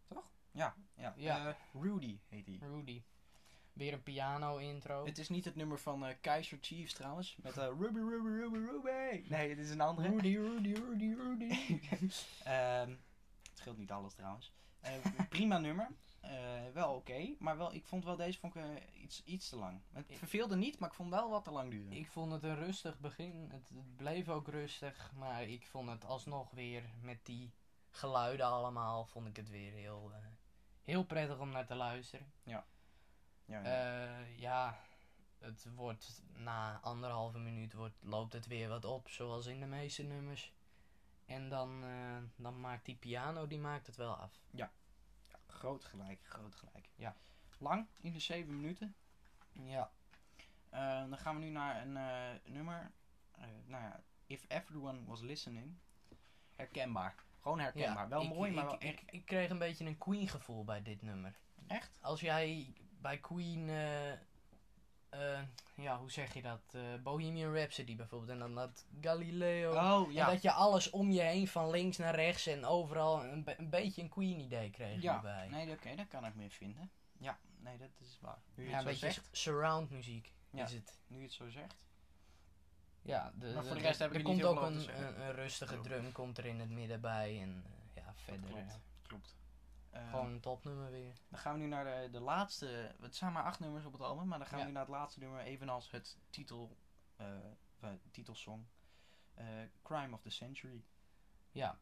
Toch? 0.06 0.32
Ja, 0.50 0.76
ja. 0.94 1.14
Ja. 1.16 1.48
Eh, 1.48 1.54
Rudy 1.82 2.18
heet 2.28 2.46
hij. 2.46 2.58
Rudy. 2.60 3.02
Weer 3.72 3.92
een 3.92 4.02
piano 4.02 4.56
intro. 4.56 5.04
Het 5.04 5.18
is 5.18 5.28
niet 5.28 5.44
het 5.44 5.56
nummer 5.56 5.78
van 5.78 6.14
Kaiser 6.20 6.58
Chiefs 6.60 6.92
trouwens. 6.92 7.36
Met 7.36 7.56
Ruby, 7.56 7.98
Ruby, 7.98 8.28
Ruby, 8.28 8.58
Ruby. 8.58 9.28
Nee, 9.28 9.48
het 9.48 9.58
is 9.58 9.70
een 9.70 9.80
andere. 9.80 10.08
Rudy, 10.08 10.36
Rudy, 10.36 10.72
Rudy, 10.72 11.14
Rudy. 11.14 11.50
Ehm, 12.44 12.90
het 13.48 13.58
scheelt 13.58 13.78
niet 13.78 13.90
alles 13.90 14.14
trouwens. 14.14 14.52
Prima 15.28 15.58
nummer. 15.58 15.88
Eh, 16.22 16.72
wel 16.72 16.94
oké. 16.94 17.34
maar 17.38 17.56
wel, 17.56 17.74
ik 17.74 17.84
vond 17.84 18.04
wel 18.04 18.16
deze 18.16 18.38
vond 18.38 18.54
ik, 18.54 18.62
eh, 18.62 19.02
iets, 19.02 19.24
iets 19.24 19.48
te 19.48 19.56
lang. 19.56 19.80
Het 19.92 20.06
verveelde 20.12 20.56
niet, 20.56 20.78
maar 20.78 20.88
ik 20.88 20.94
vond 20.94 21.10
wel 21.10 21.30
wat 21.30 21.44
te 21.44 21.50
lang 21.50 21.70
duren. 21.70 21.92
ik 21.92 22.10
vond 22.10 22.32
het 22.32 22.42
een 22.42 22.56
rustig 22.56 22.98
begin. 22.98 23.48
Het, 23.50 23.68
het 23.68 23.96
bleef 23.96 24.28
ook 24.28 24.48
rustig, 24.48 25.12
maar 25.14 25.42
ik 25.42 25.66
vond 25.66 25.88
het 25.88 26.04
alsnog 26.04 26.50
weer 26.50 26.82
met 27.00 27.18
die 27.22 27.52
geluiden 27.90 28.46
allemaal, 28.46 29.04
vond 29.04 29.26
ik 29.26 29.36
het 29.36 29.48
weer 29.48 29.72
heel, 29.72 30.10
eh, 30.12 30.18
heel 30.82 31.04
prettig 31.04 31.38
om 31.38 31.50
naar 31.50 31.66
te 31.66 31.74
luisteren. 31.74 32.32
ja, 32.42 32.66
ja. 33.44 33.62
Eh, 33.62 34.38
ja, 34.38 34.78
het 35.38 35.66
wordt 35.74 36.22
na 36.34 36.80
anderhalve 36.80 37.38
minuut 37.38 37.72
wordt, 37.72 37.96
loopt 38.00 38.32
het 38.32 38.46
weer 38.46 38.68
wat 38.68 38.84
op, 38.84 39.08
zoals 39.08 39.46
in 39.46 39.60
de 39.60 39.66
meeste 39.66 40.02
nummers. 40.02 40.52
En 41.26 41.48
dan, 41.48 41.84
dan 42.36 42.60
maakt 42.60 42.84
die 42.84 42.96
piano, 42.96 43.46
die 43.46 43.58
maakt 43.58 43.86
het 43.86 43.96
wel 43.96 44.14
af. 44.14 44.40
Groot 45.52 45.84
gelijk, 45.84 46.20
groot 46.24 46.54
gelijk. 46.54 46.88
Ja. 46.94 47.16
Lang, 47.58 47.88
in 48.00 48.12
de 48.12 48.18
7 48.18 48.56
minuten. 48.56 48.94
Ja. 49.52 49.92
Eh, 50.70 51.08
dan 51.08 51.18
gaan 51.18 51.34
we 51.34 51.44
nu 51.44 51.50
naar 51.50 51.82
een 51.82 51.96
eh, 51.96 52.52
nummer. 52.52 52.92
Eh, 53.32 53.44
nou 53.64 53.82
ja, 53.82 54.02
If 54.26 54.44
Everyone 54.48 55.04
Was 55.04 55.20
Listening. 55.20 55.78
Herkenbaar. 56.56 57.14
Gewoon 57.40 57.60
herkenbaar. 57.60 58.08
wel 58.08 58.22
ik, 58.22 58.28
mooi, 58.28 58.50
ik, 58.50 58.56
maar 58.56 58.64
wel 58.64 58.76
ik, 58.78 59.02
ik 59.06 59.24
kreeg 59.24 59.50
een 59.50 59.58
beetje 59.58 59.84
een 59.84 59.98
Queen 59.98 60.28
gevoel 60.28 60.64
bij 60.64 60.82
dit 60.82 61.02
nummer. 61.02 61.38
Echt? 61.66 61.98
Als 62.02 62.20
jij 62.20 62.74
bij 63.00 63.18
Queen, 63.18 63.68
eh, 65.12 65.40
ja, 65.74 65.98
hoe 65.98 66.10
zeg 66.10 66.34
je 66.34 66.42
dat? 66.42 66.60
Eh, 66.72 66.80
Bohemian 67.02 67.54
Rhapsody 67.54 67.96
bijvoorbeeld. 67.96 68.30
En 68.30 68.38
dan 68.38 68.54
dat 68.54 68.86
Galileo. 69.00 69.70
Oh, 70.02 70.12
ja. 70.12 70.26
En 70.26 70.32
dat 70.32 70.42
je 70.42 70.52
alles 70.52 70.90
om 70.90 71.10
je 71.10 71.20
heen, 71.20 71.48
van 71.48 71.70
links 71.70 71.96
naar 71.96 72.14
rechts 72.14 72.46
en 72.46 72.64
overal 72.64 73.24
een, 73.24 73.44
be- 73.44 73.58
een 73.58 73.70
beetje 73.70 74.02
een 74.02 74.08
Queen 74.08 74.40
idee 74.40 74.70
kreeg 74.70 75.02
ja. 75.02 75.44
Nee, 75.50 75.70
oké, 75.70 75.94
daar 75.94 76.06
kan 76.06 76.26
ik 76.26 76.34
meer 76.34 76.50
vinden. 76.50 76.90
Ja, 77.18 77.38
nee, 77.58 77.78
dat 77.78 77.90
is 78.00 78.18
waar. 78.20 78.38
Nu 78.54 78.64
je 78.64 78.70
ja, 78.70 78.76
het 78.76 78.86
een 78.86 78.94
zo 78.94 79.00
beetje 79.00 79.20
zegt. 79.20 79.36
surround 79.36 79.90
muziek 79.90 80.32
Ja. 80.50 80.64
is 80.64 80.72
het. 80.72 80.98
Nu 81.06 81.16
je 81.16 81.22
het 81.22 81.32
zo 81.32 81.48
zegt. 81.50 81.76
Ja, 83.02 83.32
de, 83.38 83.52
Maar 83.54 83.64
voor 83.64 83.74
de 83.74 83.80
de- 83.80 83.86
rest 83.86 83.98
heb 83.98 84.08
ik 84.12 84.16
er 84.16 84.22
niet 84.32 84.42
komt 84.42 84.56
ook 84.58 84.64
een, 84.64 84.98
een, 85.04 85.20
een 85.20 85.32
rustige 85.34 85.80
drum 85.80 86.12
komt 86.12 86.38
er 86.38 86.44
in 86.46 86.60
het 86.60 86.70
midden 86.70 87.00
bij. 87.00 87.40
En 87.40 87.64
eh, 87.66 88.02
ja, 88.04 88.12
verder 88.16 88.48
klopt. 88.50 88.78
Klopt. 89.02 89.36
Eh, 89.92 90.10
gewoon 90.10 90.26
een 90.30 90.40
topnummer 90.40 90.90
weer. 90.90 91.12
Dan 91.28 91.38
gaan 91.38 91.52
we 91.54 91.58
nu 91.58 91.66
naar 91.66 91.84
de, 91.84 92.08
de 92.10 92.20
laatste. 92.20 92.94
Het 93.00 93.16
zijn 93.16 93.32
maar 93.32 93.42
acht 93.44 93.60
nummers 93.60 93.84
op 93.84 93.92
het 93.92 94.02
album, 94.02 94.26
maar 94.28 94.38
dan 94.38 94.46
gaan 94.46 94.56
we 94.56 94.60
Ja. 94.62 94.66
nu 94.68 94.72
naar 94.74 94.82
het 94.86 94.92
laatste 94.94 95.20
nummer, 95.20 95.40
evenals 95.40 95.90
het 95.90 96.18
titel, 96.30 96.76
eh, 97.16 97.26
eh, 97.80 97.90
titelsong. 98.10 98.64
Crime 99.82 100.14
of 100.14 100.20
the 100.22 100.30
Century. 100.30 100.84
Ja, 101.50 101.78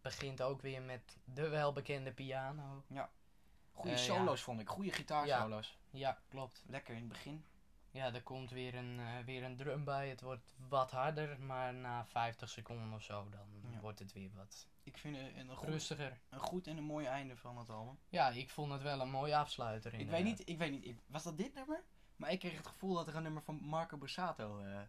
begint 0.00 0.42
ook 0.42 0.60
weer 0.60 0.82
met 0.82 1.16
de 1.24 1.48
welbekende 1.48 2.12
piano. 2.12 2.84
Goede 3.72 3.90
Eh, 3.90 3.96
solo's 4.02 4.42
vond 4.42 4.60
ik, 4.60 4.68
goede 4.68 4.92
gitaarsolo's. 4.92 5.78
Ja, 5.90 6.18
klopt. 6.28 6.64
Lekker 6.66 6.94
in 6.94 7.00
het 7.00 7.08
begin. 7.08 7.44
Ja, 7.92 8.14
er 8.14 8.22
komt 8.22 8.50
weer 8.50 8.74
een, 8.74 9.00
eh, 9.00 9.18
weer 9.24 9.42
een 9.44 9.56
drum 9.56 9.84
bij. 9.84 10.08
Het 10.08 10.20
wordt 10.20 10.54
wat 10.68 10.90
harder, 10.90 11.40
maar 11.40 11.74
na 11.74 12.04
50 12.06 12.48
seconden 12.48 12.92
of 12.92 13.02
zo, 13.02 13.28
dan 13.28 13.72
Ja. 13.72 13.80
wordt 13.80 13.98
het 13.98 14.12
weer 14.12 14.30
wat 14.34 14.68
Ik 14.82 14.98
vind 14.98 15.16
het 15.16 15.36
een, 15.36 15.56
goed, 15.56 15.68
rustiger. 15.68 16.20
een 16.28 16.38
goed 16.38 16.66
en 16.66 16.76
een 16.76 16.84
mooi 16.84 17.06
einde 17.06 17.36
van 17.36 17.58
het 17.58 17.70
album. 17.70 17.98
Ja, 18.08 18.28
ik 18.28 18.50
vond 18.50 18.72
het 18.72 18.82
wel 18.82 19.00
een 19.00 19.10
mooie 19.10 19.36
afsluiter. 19.36 19.92
Ik 19.94 19.98
inderdaad. 20.00 20.22
weet 20.24 20.38
niet, 20.38 20.48
ik 20.48 20.58
weet 20.58 20.70
niet, 20.70 20.84
ik- 20.86 20.98
was 21.06 21.22
dat 21.22 21.36
dit 21.38 21.54
nummer? 21.54 21.84
Maar 22.16 22.30
ik 22.30 22.38
kreeg 22.38 22.56
het 22.56 22.66
gevoel 22.66 22.94
dat 22.94 23.06
er 23.08 23.16
een 23.16 23.22
nummer 23.22 23.42
van 23.42 23.54
Marco 23.62 23.96
Borsato. 23.96 24.58
eh, 24.58 24.80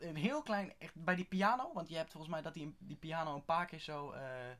een 0.00 0.16
heel 0.16 0.42
klein, 0.42 0.72
echt 0.78 0.94
bij 1.04 1.14
die 1.14 1.24
piano, 1.24 1.72
want 1.72 1.88
je 1.88 1.96
hebt 1.96 2.10
volgens 2.10 2.32
mij 2.32 2.42
dat 2.42 2.54
die, 2.54 2.74
die 2.78 2.96
piano 2.96 3.34
een 3.34 3.44
paar 3.44 3.66
keer 3.66 3.80
zo. 3.80 4.10
eh, 4.10 4.50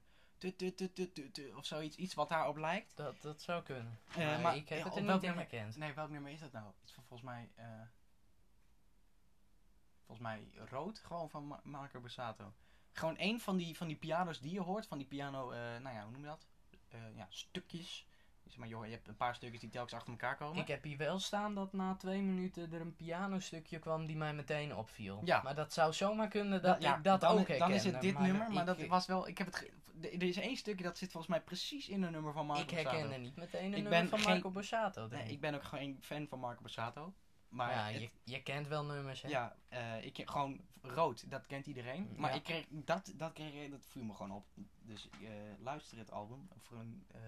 tu- 0.50 0.92
tu- 1.12 1.30
tu- 1.32 1.52
of 1.54 1.64
zoiets, 1.66 1.96
iets 1.96 2.14
wat 2.14 2.28
daarop 2.28 2.56
lijkt. 2.56 2.96
Dat, 2.96 3.22
dat 3.22 3.42
zou 3.42 3.62
kunnen. 3.62 3.98
Eh, 4.08 4.16
maar, 4.16 4.40
maar 4.40 4.56
ik 4.56 4.68
heb 4.68 4.84
het 4.84 4.96
er 4.96 5.02
niet 5.02 5.10
in 5.10 5.20
nummer- 5.20 5.36
herkend. 5.50 5.76
Nee, 5.76 5.92
welk 5.92 6.10
nummer 6.10 6.32
is 6.32 6.40
dat 6.40 6.52
nou? 6.52 6.72
Iets 6.82 6.92
van 6.92 7.04
volgens 7.08 7.28
mij. 7.30 7.50
eh, 7.54 7.66
volgens 10.06 10.26
mij 10.28 10.48
rood, 10.70 10.98
gewoon 10.98 11.30
van 11.30 11.46
Ma- 11.46 11.60
Marco 11.62 12.00
Borsato. 12.00 12.52
Gewoon 12.92 13.16
één 13.16 13.40
van 13.40 13.56
die, 13.56 13.76
van 13.76 13.86
die 13.86 13.96
piano's 13.96 14.40
die 14.40 14.52
je 14.52 14.60
hoort, 14.60 14.86
van 14.86 14.98
die 14.98 15.06
piano, 15.06 15.50
eh, 15.50 15.58
nou 15.58 15.94
ja, 15.96 16.02
hoe 16.02 16.10
noem 16.12 16.20
je 16.20 16.26
dat? 16.26 16.46
Ja, 17.14 17.26
stukjes. 17.30 18.06
Zeg 18.52 18.60
maar, 18.60 18.68
joh, 18.70 18.84
je 18.84 18.90
hebt 18.90 19.08
een 19.08 19.16
paar 19.16 19.34
stukjes 19.34 19.60
die 19.60 19.70
telkens 19.70 19.94
achter 19.94 20.10
elkaar 20.12 20.36
komen. 20.36 20.60
Ik 20.62 20.68
heb 20.68 20.82
hier 20.82 20.96
wel 20.96 21.18
staan 21.18 21.54
dat 21.54 21.72
na 21.72 21.94
twee 21.94 22.22
minuten 22.22 22.72
er 22.72 22.80
een 22.80 22.96
pianostukje 22.96 23.78
kwam 23.78 24.06
die 24.06 24.16
mij 24.16 24.34
meteen 24.34 24.76
opviel. 24.76 25.20
Ja. 25.24 25.42
Maar 25.42 25.54
dat 25.54 25.72
zou 25.72 25.92
zomaar 25.92 26.28
kunnen 26.28 26.62
dat 26.62 26.82
ja, 26.82 26.96
ik 26.96 27.04
dat 27.04 27.20
dan, 27.20 27.38
ook 27.38 27.58
Dan 27.58 27.70
is 27.72 27.84
het 27.84 28.00
dit 28.00 28.18
nummer, 28.18 28.52
maar 28.52 28.68
ik, 28.68 28.78
dat 28.78 28.86
was 28.86 29.06
wel. 29.06 29.28
Ik 29.28 29.38
heb 29.38 29.46
het. 29.46 29.70
Er 30.02 30.22
is 30.22 30.36
één 30.36 30.56
stukje 30.56 30.84
dat 30.84 30.98
zit 30.98 31.10
volgens 31.10 31.32
mij 31.32 31.42
precies 31.42 31.88
in 31.88 32.02
een 32.02 32.12
nummer 32.12 32.32
van 32.32 32.46
Marco 32.46 32.62
Ik 32.62 32.68
Borsato. 32.68 32.90
herkende 32.96 33.16
niet 33.18 33.36
meteen 33.36 33.60
een 33.60 33.66
Ik 33.68 33.72
nummer 33.82 33.90
ben 33.90 34.08
van 34.08 34.18
geen- 34.18 34.28
Marco 34.32 34.50
Borsato. 34.50 35.06
Nee, 35.08 35.22
ik. 35.24 35.30
ik 35.30 35.40
ben 35.40 35.54
ook 35.54 35.64
geen 35.64 35.98
fan 36.00 36.26
van 36.28 36.38
Marco 36.38 36.60
Borsato. 36.60 37.14
Maar 37.48 37.70
ja, 37.70 37.84
het- 37.90 38.00
je, 38.00 38.10
je 38.24 38.42
kent 38.42 38.68
wel 38.68 38.84
nummers, 38.84 39.22
hè? 39.22 39.28
ja, 39.28 39.56
eh, 39.68 40.04
ik 40.04 40.20
gewoon 40.30 40.60
rood, 40.82 41.30
dat 41.30 41.46
kent 41.46 41.66
iedereen. 41.66 42.12
Maar 42.16 42.30
Ja. 42.30 42.36
ik 42.36 42.42
kreeg 42.42 42.66
dat, 42.70 43.12
dat, 43.16 43.32
kreeg, 43.32 43.70
dat 43.70 43.86
viel 43.86 44.04
me 44.04 44.12
gewoon 44.14 44.32
op. 44.32 44.46
Dus 44.82 45.08
eh, 45.22 45.28
luister 45.58 45.98
het 45.98 46.10
album. 46.10 46.48
Voor 46.58 46.78
een, 46.78 47.04
eh, 47.12 47.20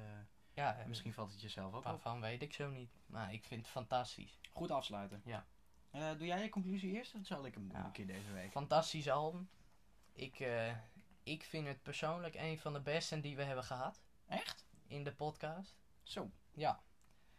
Ja, 0.54 0.78
eh, 0.78 0.86
misschien 0.86 1.12
valt 1.12 1.32
het 1.32 1.40
jezelf 1.40 1.72
ook 1.72 1.78
op. 1.78 1.84
waarvan 1.84 2.20
weet 2.20 2.42
ik 2.42 2.52
zo 2.52 2.70
niet. 2.70 2.90
Maar 3.06 3.32
ik 3.32 3.44
vind 3.44 3.60
het 3.60 3.70
fantastisch. 3.70 4.38
Goed 4.52 4.70
afsluiten. 4.70 5.22
Ja. 5.24 5.46
Eh, 5.90 6.10
doe 6.10 6.26
jij 6.26 6.42
je 6.42 6.48
conclusie 6.48 6.92
eerst? 6.92 7.14
Of 7.14 7.26
zal 7.26 7.46
ik 7.46 7.54
hem 7.54 7.68
doen 7.68 7.78
Ja. 7.78 7.84
een 7.84 7.92
keer 7.92 8.06
deze 8.06 8.32
week? 8.32 8.50
Fantastisch 8.50 9.08
album. 9.10 9.48
Ik, 10.12 10.40
eh, 10.40 10.76
ik 11.22 11.42
vind 11.44 11.66
het 11.66 11.82
persoonlijk 11.82 12.34
een 12.34 12.58
van 12.58 12.72
de 12.72 12.80
beste 12.80 13.20
die 13.20 13.36
we 13.36 13.42
hebben 13.42 13.64
gehad 13.64 14.02
Echt? 14.26 14.66
in 14.86 15.04
de 15.04 15.12
podcast. 15.14 15.76
Zo. 16.02 16.30
Ja. 16.52 16.82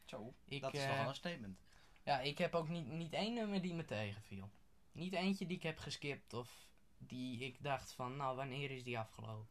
Zo. 0.06 0.34
Ik, 0.45 0.62
dat 0.62 0.73
is 0.73 0.80
eh, 0.84 0.88
toch 0.88 0.97
wel 0.97 1.08
een 1.08 1.15
statement. 1.15 1.60
Ja, 2.04 2.19
ik 2.19 2.38
heb 2.38 2.56
ook 2.56 2.69
niet, 2.69 2.86
niet 2.88 3.13
één 3.13 3.34
nummer 3.34 3.62
die 3.62 3.73
me 3.73 3.86
tegenviel. 3.86 4.49
Niet 4.91 5.13
eentje 5.13 5.45
die 5.45 5.58
ik 5.58 5.63
heb 5.63 5.78
geskipt 5.78 6.34
of 6.34 6.67
die 6.97 7.39
ik 7.39 7.63
dacht 7.63 7.91
van, 7.93 8.15
nou, 8.15 8.36
wanneer 8.36 8.71
is 8.71 8.84
die 8.84 8.99
afgelopen? 8.99 9.47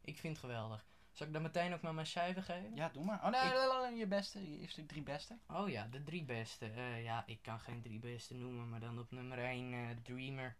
Ik 0.00 0.18
vind 0.18 0.36
het 0.36 0.44
geweldig. 0.44 0.88
Zal 1.20 1.28
ik 1.28 1.34
dan 1.34 1.42
meteen 1.44 1.72
ook 1.74 1.80
maar 1.80 1.94
mijn 1.94 2.06
cijfer 2.06 2.42
geven? 2.42 2.74
Ja, 2.76 2.88
doe 2.88 3.04
maar. 3.04 3.16
Oh 3.24 3.30
nee, 3.30 3.90
ik- 3.90 3.98
je 3.98 4.06
beste. 4.06 4.50
Je 4.50 4.58
eerste 4.58 4.86
drie 4.86 5.02
beste. 5.02 5.38
Oh 5.46 5.68
ja, 5.68 5.86
de 5.86 6.02
drie 6.02 6.24
beste. 6.24 6.66
Eh, 6.70 7.02
ja, 7.02 7.22
ik 7.26 7.42
kan 7.42 7.60
geen 7.60 7.82
drie 7.82 7.98
beste 7.98 8.34
noemen, 8.34 8.68
maar 8.68 8.80
dan 8.80 8.98
op 8.98 9.10
nummer 9.10 9.38
1 9.38 10.02
Dreamer. 10.02 10.56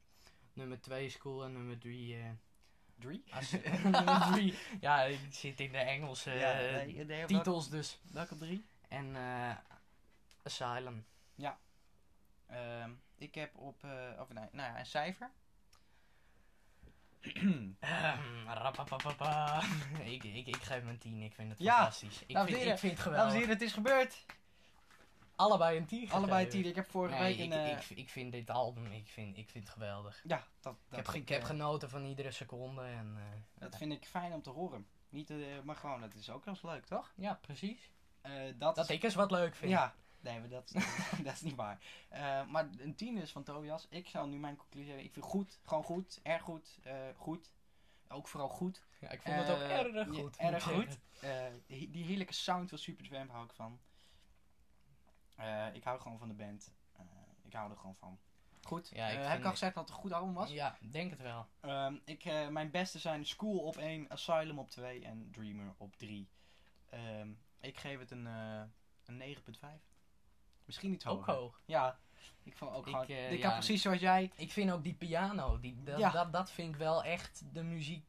Nummer 0.53 0.81
2 0.81 1.09
School 1.09 1.44
en 1.44 1.53
nummer 1.53 1.79
3... 1.79 2.16
Drie? 2.99 3.25
nummer 3.83 4.29
3... 4.33 4.55
Ja, 4.81 5.03
ik 5.03 5.18
zit 5.31 5.61
in 5.61 5.73
de 5.73 5.79
Engelse 5.79 6.31
Ja, 6.31 6.61
eh, 6.61 6.75
nee, 6.75 6.94
nee, 6.94 7.07
welke- 7.07 7.35
titels 7.35 7.68
dus. 7.70 7.99
Welke 8.12 8.37
drie? 8.37 8.66
En 8.88 9.16
eh, 9.16 9.57
Asylum. 10.42 11.07
Ehm, 12.46 12.90
ik 13.18 13.35
heb 13.35 13.57
op, 13.57 13.85
eh, 13.85 14.20
of 14.20 14.29
nee, 14.33 14.44
nou 14.53 14.73
ja, 14.73 14.79
een 14.79 14.87
cijfer. 14.87 15.31
Ehm, 17.20 18.46
ik, 20.04 20.24
ik, 20.24 20.46
ik 20.46 20.56
geef 20.56 20.68
hem 20.78 20.88
een 20.88 20.98
10. 20.98 21.22
Ik 21.22 21.35
vind 21.35 21.50
het 21.50 21.59
Ja, 21.59 21.76
fantastisch. 21.76 22.22
Ik 22.26 22.37
vind, 22.37 22.48
heren, 22.48 22.72
ik 22.72 22.78
vind 22.78 22.80
het 22.80 22.80
Dames 22.83 22.96
en 22.96 23.02
geweldig. 23.02 23.33
heren, 23.33 23.48
het 23.48 23.62
is 23.62 23.72
gebeurd. 23.72 24.24
Allebei 25.37 25.76
een 25.78 25.87
10 25.87 26.11
Allebei 26.11 26.38
gegeven. 26.44 26.61
tien. 26.61 26.68
Ik 26.70 26.74
heb 26.76 26.90
vorige 26.90 27.14
Nee, 27.14 27.37
week 27.37 27.46
ik, 27.46 27.52
een... 27.52 27.59
eh, 27.59 27.70
ik, 27.90 27.98
ik 27.98 28.09
vind 28.09 28.33
dit 28.33 28.50
album 28.50 28.87
ik 28.92 29.09
vind, 29.09 29.37
ik 29.37 29.50
vind 29.50 29.64
het 29.64 29.72
geweldig. 29.72 30.20
ja, 30.24 30.37
dat, 30.61 30.76
dat, 30.88 30.98
ik 30.98 31.06
heb, 31.06 31.14
ik 31.14 31.28
heb 31.28 31.40
eh, 31.40 31.46
genoten 31.46 31.90
van 31.90 32.04
iedere 32.04 32.30
seconde. 32.30 32.83
En, 32.83 33.14
eh, 33.16 33.40
dat 33.54 33.76
vind 33.76 33.92
ik 33.92 34.04
fijn 34.04 34.33
om 34.33 34.42
te 34.42 34.50
horen. 34.50 34.87
Niet, 35.09 35.30
eh, 35.30 35.37
maar 35.64 35.76
gewoon, 35.76 36.00
dat 36.00 36.14
is 36.14 36.30
ook 36.30 36.44
wel 36.44 36.54
eens 36.54 36.62
leuk, 36.62 36.85
toch? 36.87 37.12
ja, 37.16 37.35
precies. 37.40 37.90
Eh, 38.20 38.33
dat 38.56 38.74
Dat 38.76 38.90
is- 38.90 38.96
ik 38.96 39.02
eens 39.02 39.14
wat 39.14 39.30
leuk 39.30 39.54
vind. 39.54 39.70
Ja, 39.70 39.94
nee, 40.20 40.38
maar 40.40 40.48
dat, 40.48 40.72
dat 41.24 41.33
is 41.33 41.40
niet 41.40 41.54
waar. 41.54 41.78
Eh, 42.09 42.46
maar 42.46 42.68
een 42.78 42.94
10 42.94 43.16
is 43.16 43.33
van 43.33 43.42
Tobias. 43.42 43.87
Ik 43.90 44.09
zou 44.09 44.28
nu 44.28 44.38
mijn 44.38 44.56
conclusie 44.56 44.88
hebben. 44.88 45.06
Ik 45.06 45.12
vind 45.12 45.24
goed, 45.24 45.61
gewoon 45.64 45.85
goed, 45.85 46.20
erg 46.22 46.42
goed, 46.42 46.78
eh, 46.83 46.94
goed. 47.16 47.52
Ook 48.09 48.28
vooral 48.28 48.48
goed. 48.48 48.83
Ja, 49.00 49.11
ik 49.11 49.22
vond 49.22 49.37
het 49.37 49.50
ook 49.50 49.61
Eh, 49.61 49.78
erg 49.78 49.94
ja, 49.94 50.04
goed. 50.04 50.37
erg 50.37 50.64
goed. 50.74 50.98
die, 51.66 52.04
heerlijke 52.04 52.33
sound 52.33 52.68
van 52.68 52.78
Supertramp 52.78 53.30
hou 53.30 53.44
ik 53.44 53.52
van. 53.52 53.80
Ik 55.72 55.85
hou 55.85 56.00
gewoon 56.00 56.18
van 56.18 56.28
de 56.28 56.35
band. 56.35 56.72
Ik 57.42 57.52
hou 57.52 57.70
er 57.70 57.76
gewoon 57.76 57.96
van. 57.96 58.18
Goed. 58.62 58.90
Ja, 58.94 59.09
ik 59.09 59.26
heb 59.26 59.38
ik 59.38 59.44
al 59.44 59.50
gezegd 59.50 59.74
dat 59.74 59.85
het 59.85 59.96
een 59.96 60.02
goed 60.02 60.12
album 60.12 60.35
was? 60.35 60.50
Ja, 60.50 60.78
denk 60.90 61.11
het 61.11 61.20
wel. 61.20 61.46
Ehm, 61.61 61.96
ik, 62.04 62.24
mijn 62.50 62.70
beste 62.70 62.98
zijn 62.98 63.26
School 63.26 63.59
op 63.59 63.76
1, 63.76 64.11
Asylum 64.11 64.59
op 64.59 64.70
2 64.70 65.04
en 65.04 65.30
Dreamer 65.30 65.74
op 65.76 65.96
3. 65.96 66.28
Ehm, 66.90 67.28
ik 67.61 67.78
geef 67.78 67.98
het 67.98 68.11
een, 68.11 68.26
eh, 68.26 68.62
een 69.04 69.16
9,5. 69.16 69.89
Misschien 70.70 70.92
iets 70.92 71.06
Ook 71.06 71.18
hoger. 71.26 71.35
hoog. 71.35 71.61
Ja, 71.64 71.98
ik 72.42 72.56
vond 72.56 72.74
ook 72.74 72.87
Ik, 72.87 72.92
gewoon. 72.92 73.06
eh, 73.06 73.33
ik 73.33 73.38
ja, 73.38 73.50
precies 73.52 73.83
zoals 73.83 74.00
jij. 74.00 74.30
Ik 74.37 74.52
vind 74.52 74.70
ook 74.72 74.83
die 74.83 74.94
piano, 74.94 75.61
die, 75.61 75.83
dat, 75.83 75.98
Ja. 75.98 76.11
dat, 76.11 76.33
dat 76.33 76.50
vind 76.50 76.68
ik 76.74 76.76
wel 76.80 77.04
echt 77.04 77.42
de 77.52 77.62
muziek 77.62 78.06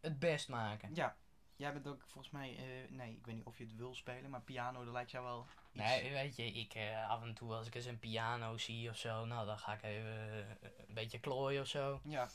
het 0.00 0.18
best 0.18 0.48
maken. 0.48 0.94
Ja, 0.94 1.16
jij 1.56 1.72
bent 1.72 1.86
ook 1.88 2.02
volgens 2.06 2.30
mij. 2.32 2.56
eh, 2.56 2.90
nee, 2.90 3.12
ik 3.12 3.26
weet 3.26 3.34
niet 3.34 3.44
of 3.44 3.58
je 3.58 3.64
het 3.64 3.76
wil 3.76 3.94
spelen, 3.94 4.30
maar 4.30 4.40
piano, 4.42 4.84
dat 4.84 4.92
lijkt 4.92 5.10
jou 5.10 5.24
wel. 5.24 5.46
Iets. 5.72 5.84
Nee, 5.84 6.12
weet 6.12 6.36
je, 6.36 6.44
ik 6.44 6.74
eh, 6.74 7.10
af 7.10 7.22
en 7.22 7.34
toe 7.34 7.54
als 7.54 7.66
ik 7.66 7.74
eens 7.74 7.84
een 7.84 7.98
piano 7.98 8.56
zie 8.58 8.90
of 8.90 8.96
zo, 8.96 9.24
nou 9.24 9.46
dan 9.46 9.58
ga 9.58 9.72
ik 9.72 9.82
even 9.82 10.46
een 10.88 10.94
beetje 10.94 11.20
klooien 11.20 11.60
of 11.60 11.66
zo. 11.68 12.00
Ja, 12.04 12.28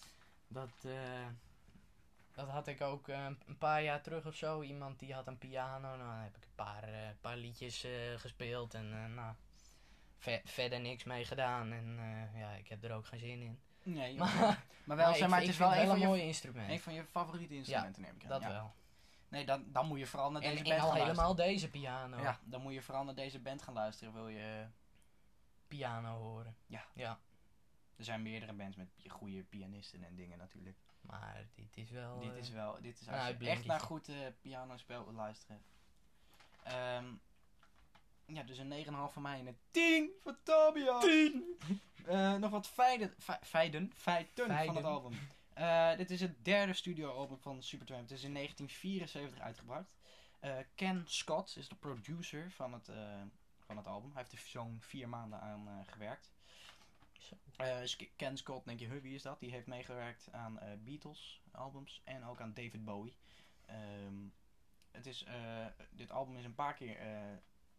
Dat, 0.48 0.70
dat 2.34 2.48
had 2.50 2.68
ik 2.68 2.82
ook 2.82 3.08
een 3.08 3.58
paar 3.60 3.84
jaar 3.84 4.02
terug 4.02 4.26
of 4.26 4.36
zo. 4.36 4.62
Iemand 4.62 5.00
die 5.00 5.14
had 5.14 5.28
een 5.28 5.38
piano, 5.38 5.88
nou 5.88 5.98
dan 5.98 6.10
heb 6.18 6.36
ik 6.38 6.44
een 6.44 6.56
paar, 6.56 7.16
paar 7.22 7.38
liedjes 7.38 7.86
gespeeld 8.16 8.74
en 8.74 9.14
nou, 9.14 9.36
ver- 10.18 10.42
verder 10.44 10.80
niks 10.82 11.04
mee 11.04 11.26
gedaan. 11.26 11.72
En 11.72 11.96
eh, 12.00 12.40
ja, 12.40 12.52
ik 12.52 12.68
heb 12.68 12.84
er 12.84 12.92
ook 12.94 13.06
geen 13.06 13.20
zin 13.20 13.42
in. 13.42 13.60
nee. 13.84 14.16
Maar, 14.18 14.36
Maar, 14.36 14.64
maar 14.86 14.98
wel, 14.98 15.06
maar 15.06 15.16
zeg 15.16 15.30
maar, 15.30 15.40
ik, 15.42 15.46
het 15.46 15.54
is 15.54 15.60
wel 15.60 15.72
een 15.72 15.76
wel 15.78 15.86
van, 15.86 15.96
een 15.96 16.02
je, 16.02 16.08
mooi 16.08 16.22
instrument. 16.22 16.70
een 16.70 16.80
van 16.80 16.94
je 16.94 17.06
favoriete 17.06 17.56
instrumenten, 17.56 18.02
neem 18.02 18.16
ik 18.16 18.24
aan. 18.24 18.30
dat 18.30 18.42
ja. 18.42 18.48
wel. 18.50 18.74
Nee, 19.30 19.46
dan, 19.46 19.64
dan 19.72 19.88
moet 19.88 20.00
je 20.00 20.06
vooral 20.08 20.32
naar 20.32 20.42
deze 20.42 20.58
En, 20.58 20.64
band 20.64 20.76
en 20.76 20.82
gaan 20.82 20.94
helemaal 20.96 21.16
luisteren. 21.26 21.52
deze 21.54 21.70
piano. 21.70 22.22
Ja, 22.22 22.40
dan 22.44 22.62
moet 22.62 22.74
je 22.74 22.82
vooral 22.82 23.04
naar 23.04 23.16
deze 23.16 23.40
band 23.40 23.62
gaan 23.62 23.74
luisteren. 23.74 24.14
Wil 24.14 24.28
je. 24.28 24.66
Piano 25.68 26.18
horen. 26.18 26.56
Ja. 26.66 26.86
Ja, 26.94 27.20
Er 27.96 28.04
zijn 28.04 28.22
meerdere 28.22 28.54
bands 28.54 28.76
met 28.76 28.88
goede 29.08 29.44
pianisten 29.44 30.04
en 30.04 30.16
dingen 30.16 30.38
natuurlijk. 30.38 30.78
maar 31.02 31.48
dit 31.56 31.78
is 31.78 31.90
wel... 31.92 32.20
dit 32.20 32.32
eh, 32.32 32.38
is 32.38 32.50
wel, 32.50 32.78
dit 32.82 33.00
is 33.00 33.08
als 33.10 33.28
je 33.40 33.50
echt 33.50 33.66
naar 33.66 33.80
goed 33.80 34.10
eh 34.10 34.16
piano 34.42 34.78
spel 34.78 35.04
wil 35.04 35.14
luisteren. 35.14 35.62
Ehm, 36.64 37.06
ja, 38.26 38.44
dus 38.44 38.58
een 38.58 38.86
9,5 38.86 38.92
van 39.14 39.22
mij 39.22 39.40
en 39.40 39.48
een 39.48 39.58
10 39.72 40.10
van 40.24 40.38
Tobias. 40.44 41.04
10! 41.04 41.58
nog 42.40 42.52
wat 42.52 42.68
feiten, 42.68 43.14
fe- 43.20 43.40
feiten, 43.44 43.92
feiten 43.96 44.46
van 44.66 44.76
het 44.76 44.86
album. 44.86 45.20
Eh, 45.54 45.98
dit 45.98 46.12
is 46.12 46.22
het 46.22 46.46
derde 46.46 46.74
studioalbum 46.74 47.38
van 47.40 47.64
Supertramp. 47.64 48.02
Het 48.02 48.12
is 48.12 48.24
in 48.24 48.34
1974 48.34 49.40
uitgebracht. 49.40 49.94
Eh, 50.40 50.56
Ken 50.76 51.04
Scott 51.08 51.56
is 51.58 51.68
de 51.70 51.76
producer 51.76 52.52
van 52.52 52.74
het, 52.74 52.88
eh, 52.90 53.22
van 53.60 53.78
het 53.78 53.88
album. 53.88 54.12
Hij 54.14 54.22
heeft 54.22 54.32
er 54.44 54.50
zo'n 54.50 54.78
vier 54.82 55.10
maanden 55.10 55.42
aan 55.42 55.68
eh, 55.68 55.94
gewerkt. 55.94 56.32
Eh, 57.58 57.78
Sk- 57.84 58.10
Ken 58.16 58.38
Scott, 58.38 58.66
denk 58.66 58.80
je, 58.80 58.88
huh, 58.88 59.02
wie 59.02 59.16
is 59.16 59.22
dat? 59.22 59.40
Die 59.40 59.52
heeft 59.52 59.68
meegewerkt 59.68 60.28
aan 60.32 60.60
eh, 60.60 60.70
Beatles 60.80 61.42
albums 61.52 62.02
en 62.04 62.24
ook 62.26 62.42
aan 62.42 62.54
David 62.54 62.86
Bowie. 62.86 63.16
Ehm, 63.66 64.16
het 64.92 65.06
is, 65.06 65.24
eh, 65.24 65.66
dit 65.90 66.12
album 66.12 66.38
is 66.38 66.46
een 66.46 66.56
paar 66.56 66.74
keer 66.74 66.98
eh, 66.98 67.22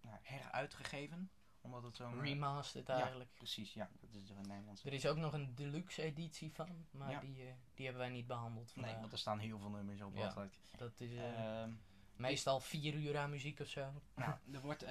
nou, 0.06 0.18
heruitgegeven. 0.22 1.30
Omdat 1.60 1.82
het 1.82 1.96
zo'n... 1.96 2.12
eh, 2.12 2.20
Remastered 2.20 2.86
ja. 2.86 3.00
eigenlijk. 3.00 3.30
precies, 3.34 3.74
ja. 3.74 3.90
Dat 4.00 4.14
is 4.14 4.30
een 4.30 4.36
Nederlandse... 4.48 4.86
Er 4.86 4.92
is 4.92 5.06
ook 5.06 5.16
nog 5.16 5.32
een 5.32 5.54
deluxe 5.54 6.02
editie 6.02 6.52
van, 6.52 6.86
maar 6.90 7.10
Ja. 7.10 7.20
die, 7.20 7.42
eh, 7.46 7.52
die 7.74 7.84
hebben 7.84 8.02
wij 8.02 8.12
niet 8.12 8.26
behandeld 8.26 8.76
Nee, 8.76 8.94
want 8.94 9.12
er 9.12 9.18
staan 9.18 9.38
heel 9.38 9.58
veel 9.58 9.70
nummers 9.70 10.00
op. 10.02 10.16
Ja. 10.16 10.34
Wat. 10.34 10.58
Dat 10.76 11.00
is 11.00 11.14
eh, 11.14 11.60
Ehm, 11.62 11.72
meestal 12.16 12.60
vier 12.60 12.94
uur 12.94 13.18
aan 13.18 13.30
muziek 13.30 13.60
of 13.60 13.68
zo. 13.68 13.92
nou, 14.14 14.34
er 14.52 14.60
wordt, 14.60 14.84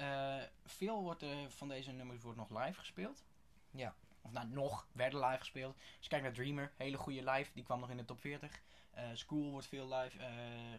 veel 0.64 1.02
wordt, 1.02 1.24
van 1.48 1.68
deze 1.68 1.92
nummers 1.92 2.22
wordt 2.22 2.38
nog 2.38 2.50
live 2.50 2.78
gespeeld. 2.78 3.24
Ja. 3.70 3.94
Of 4.22 4.32
nou, 4.32 4.48
nog 4.48 4.88
werden 4.92 5.20
live 5.20 5.38
gespeeld. 5.38 5.74
Als 5.74 5.84
je 6.00 6.08
kijkt 6.08 6.24
naar 6.24 6.34
Dreamer, 6.34 6.72
hele 6.76 6.96
goede 6.96 7.30
live. 7.30 7.50
Die 7.54 7.64
kwam 7.64 7.80
nog 7.80 7.90
in 7.90 7.96
de 7.96 8.04
top 8.04 8.20
40. 8.20 8.62
Eh, 8.90 9.08
School 9.12 9.50
wordt 9.50 9.66
veel 9.66 9.94
live 9.94 10.18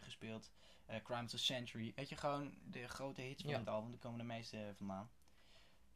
gespeeld. 0.02 0.52
Eh 0.88 1.02
Crime 1.04 1.24
of 1.24 1.30
the 1.30 1.38
Century. 1.38 1.94
Weet 1.96 2.10
je, 2.10 2.16
gewoon 2.16 2.54
de 2.64 2.88
grote 2.88 3.22
hits 3.22 3.42
van 3.42 3.52
Ja. 3.52 3.60
het 3.60 3.68
album. 3.68 3.90
Daar 3.92 4.00
komen 4.00 4.18
de 4.18 4.24
meeste 4.24 4.72
vandaan. 4.76 5.10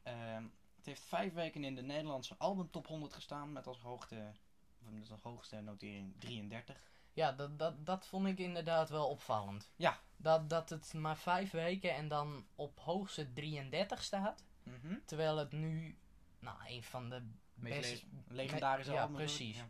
Ehm, 0.04 0.44
het 0.76 0.86
heeft 0.86 1.02
vijf 1.02 1.34
weken 1.34 1.64
in 1.64 1.76
de 1.76 1.82
Nederlandse 1.82 2.36
album 2.38 2.70
top 2.72 2.88
100 2.88 3.14
gestaan. 3.14 3.52
Met 3.52 3.68
als, 3.68 3.80
hoogte, 3.80 4.32
met 4.80 5.12
als 5.12 5.22
hoogste 5.22 5.62
notering 5.62 6.14
33. 6.20 6.90
Ja, 7.14 7.32
dat, 7.32 7.60
dat, 7.60 7.86
dat 7.86 8.08
vond 8.08 8.28
ik 8.28 8.38
inderdaad 8.40 8.90
wel 8.90 9.08
opvallend. 9.10 9.72
Ja. 9.76 10.00
Dat, 10.18 10.50
dat 10.50 10.70
het 10.70 10.94
maar 10.94 11.18
vijf 11.18 11.52
weken 11.52 11.96
en 11.96 12.08
dan 12.08 12.46
op 12.56 12.80
hoogste 12.80 13.34
33 13.34 14.04
staat. 14.04 14.44
Mhm. 14.64 14.96
Terwijl 15.06 15.38
het 15.38 15.52
nu, 15.52 15.98
nou, 16.40 16.58
een 16.68 16.84
van 16.84 17.10
de 17.10 17.24
Meest 17.54 17.90
best, 17.90 18.06
legendarische 18.28 18.92
ja, 18.94 19.02
albums. 19.02 19.20
hoor. 19.20 19.28
precies. 19.28 19.58
Ja. 19.58 19.70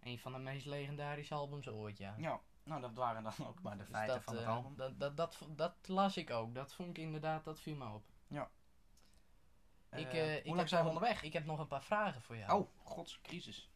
een 0.00 0.18
van 0.18 0.32
de 0.32 0.38
meest 0.38 0.66
legendarische 0.66 1.34
albums 1.34 1.68
ooit, 1.68 1.98
ja. 1.98 2.14
Ja, 2.18 2.40
nou 2.66 2.80
dat 2.80 2.94
waren 2.94 3.22
dan 3.22 3.32
ook 3.46 3.62
maar 3.62 3.76
de 3.76 3.82
Dus 3.82 3.88
feiten 3.92 4.14
dat, 4.14 4.24
van 4.24 4.34
het 4.34 4.42
eh, 4.44 4.50
album. 4.50 4.76
Dat, 4.76 4.98
dat, 5.00 5.16
dat, 5.16 5.38
dat 5.56 5.74
las 5.88 6.16
ik 6.16 6.30
ook. 6.30 6.54
Dat 6.54 6.72
vond 6.74 6.88
ik 6.88 6.98
inderdaad, 6.98 7.44
dat 7.44 7.60
viel 7.60 7.76
me 7.76 7.92
op. 7.92 8.04
ik, 8.28 10.12
Eh, 10.12 10.20
eh, 10.32 10.36
ik 10.36 10.44
hoe 10.46 10.56
lang 10.56 10.68
zijn 10.68 10.84
we 10.84 10.86
nog- 10.90 10.96
onderweg? 10.96 11.22
Ik 11.22 11.32
heb 11.32 11.44
nog 11.44 11.58
een 11.58 11.66
paar 11.66 11.82
vragen 11.82 12.22
voor 12.22 12.36
jou. 12.36 12.60
Oh, 12.62 12.68
gods, 12.86 13.20
crisis. 13.22 13.70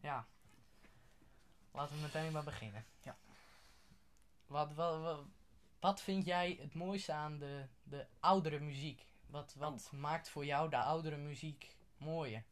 Ja. 0.00 0.26
Laten 1.70 1.94
we 1.96 2.02
meteen 2.02 2.32
maar 2.32 2.44
beginnen. 2.44 2.84
Ja. 3.02 3.16
Wat, 4.46 4.72
wat, 4.74 5.00
wat, 5.02 5.24
wat 5.80 6.00
vind 6.02 6.24
jij 6.24 6.58
het 6.60 6.74
mooiste 6.74 7.12
aan 7.12 7.38
de, 7.38 7.66
de 7.82 8.06
oudere 8.20 8.58
muziek? 8.60 9.06
Wat, 9.26 9.54
wat 9.54 9.88
Oh. 9.92 10.00
maakt 10.00 10.28
voor 10.28 10.44
jou 10.44 10.70
de 10.70 10.78
oudere 10.78 11.16
muziek 11.16 11.76
mooier? 11.96 12.44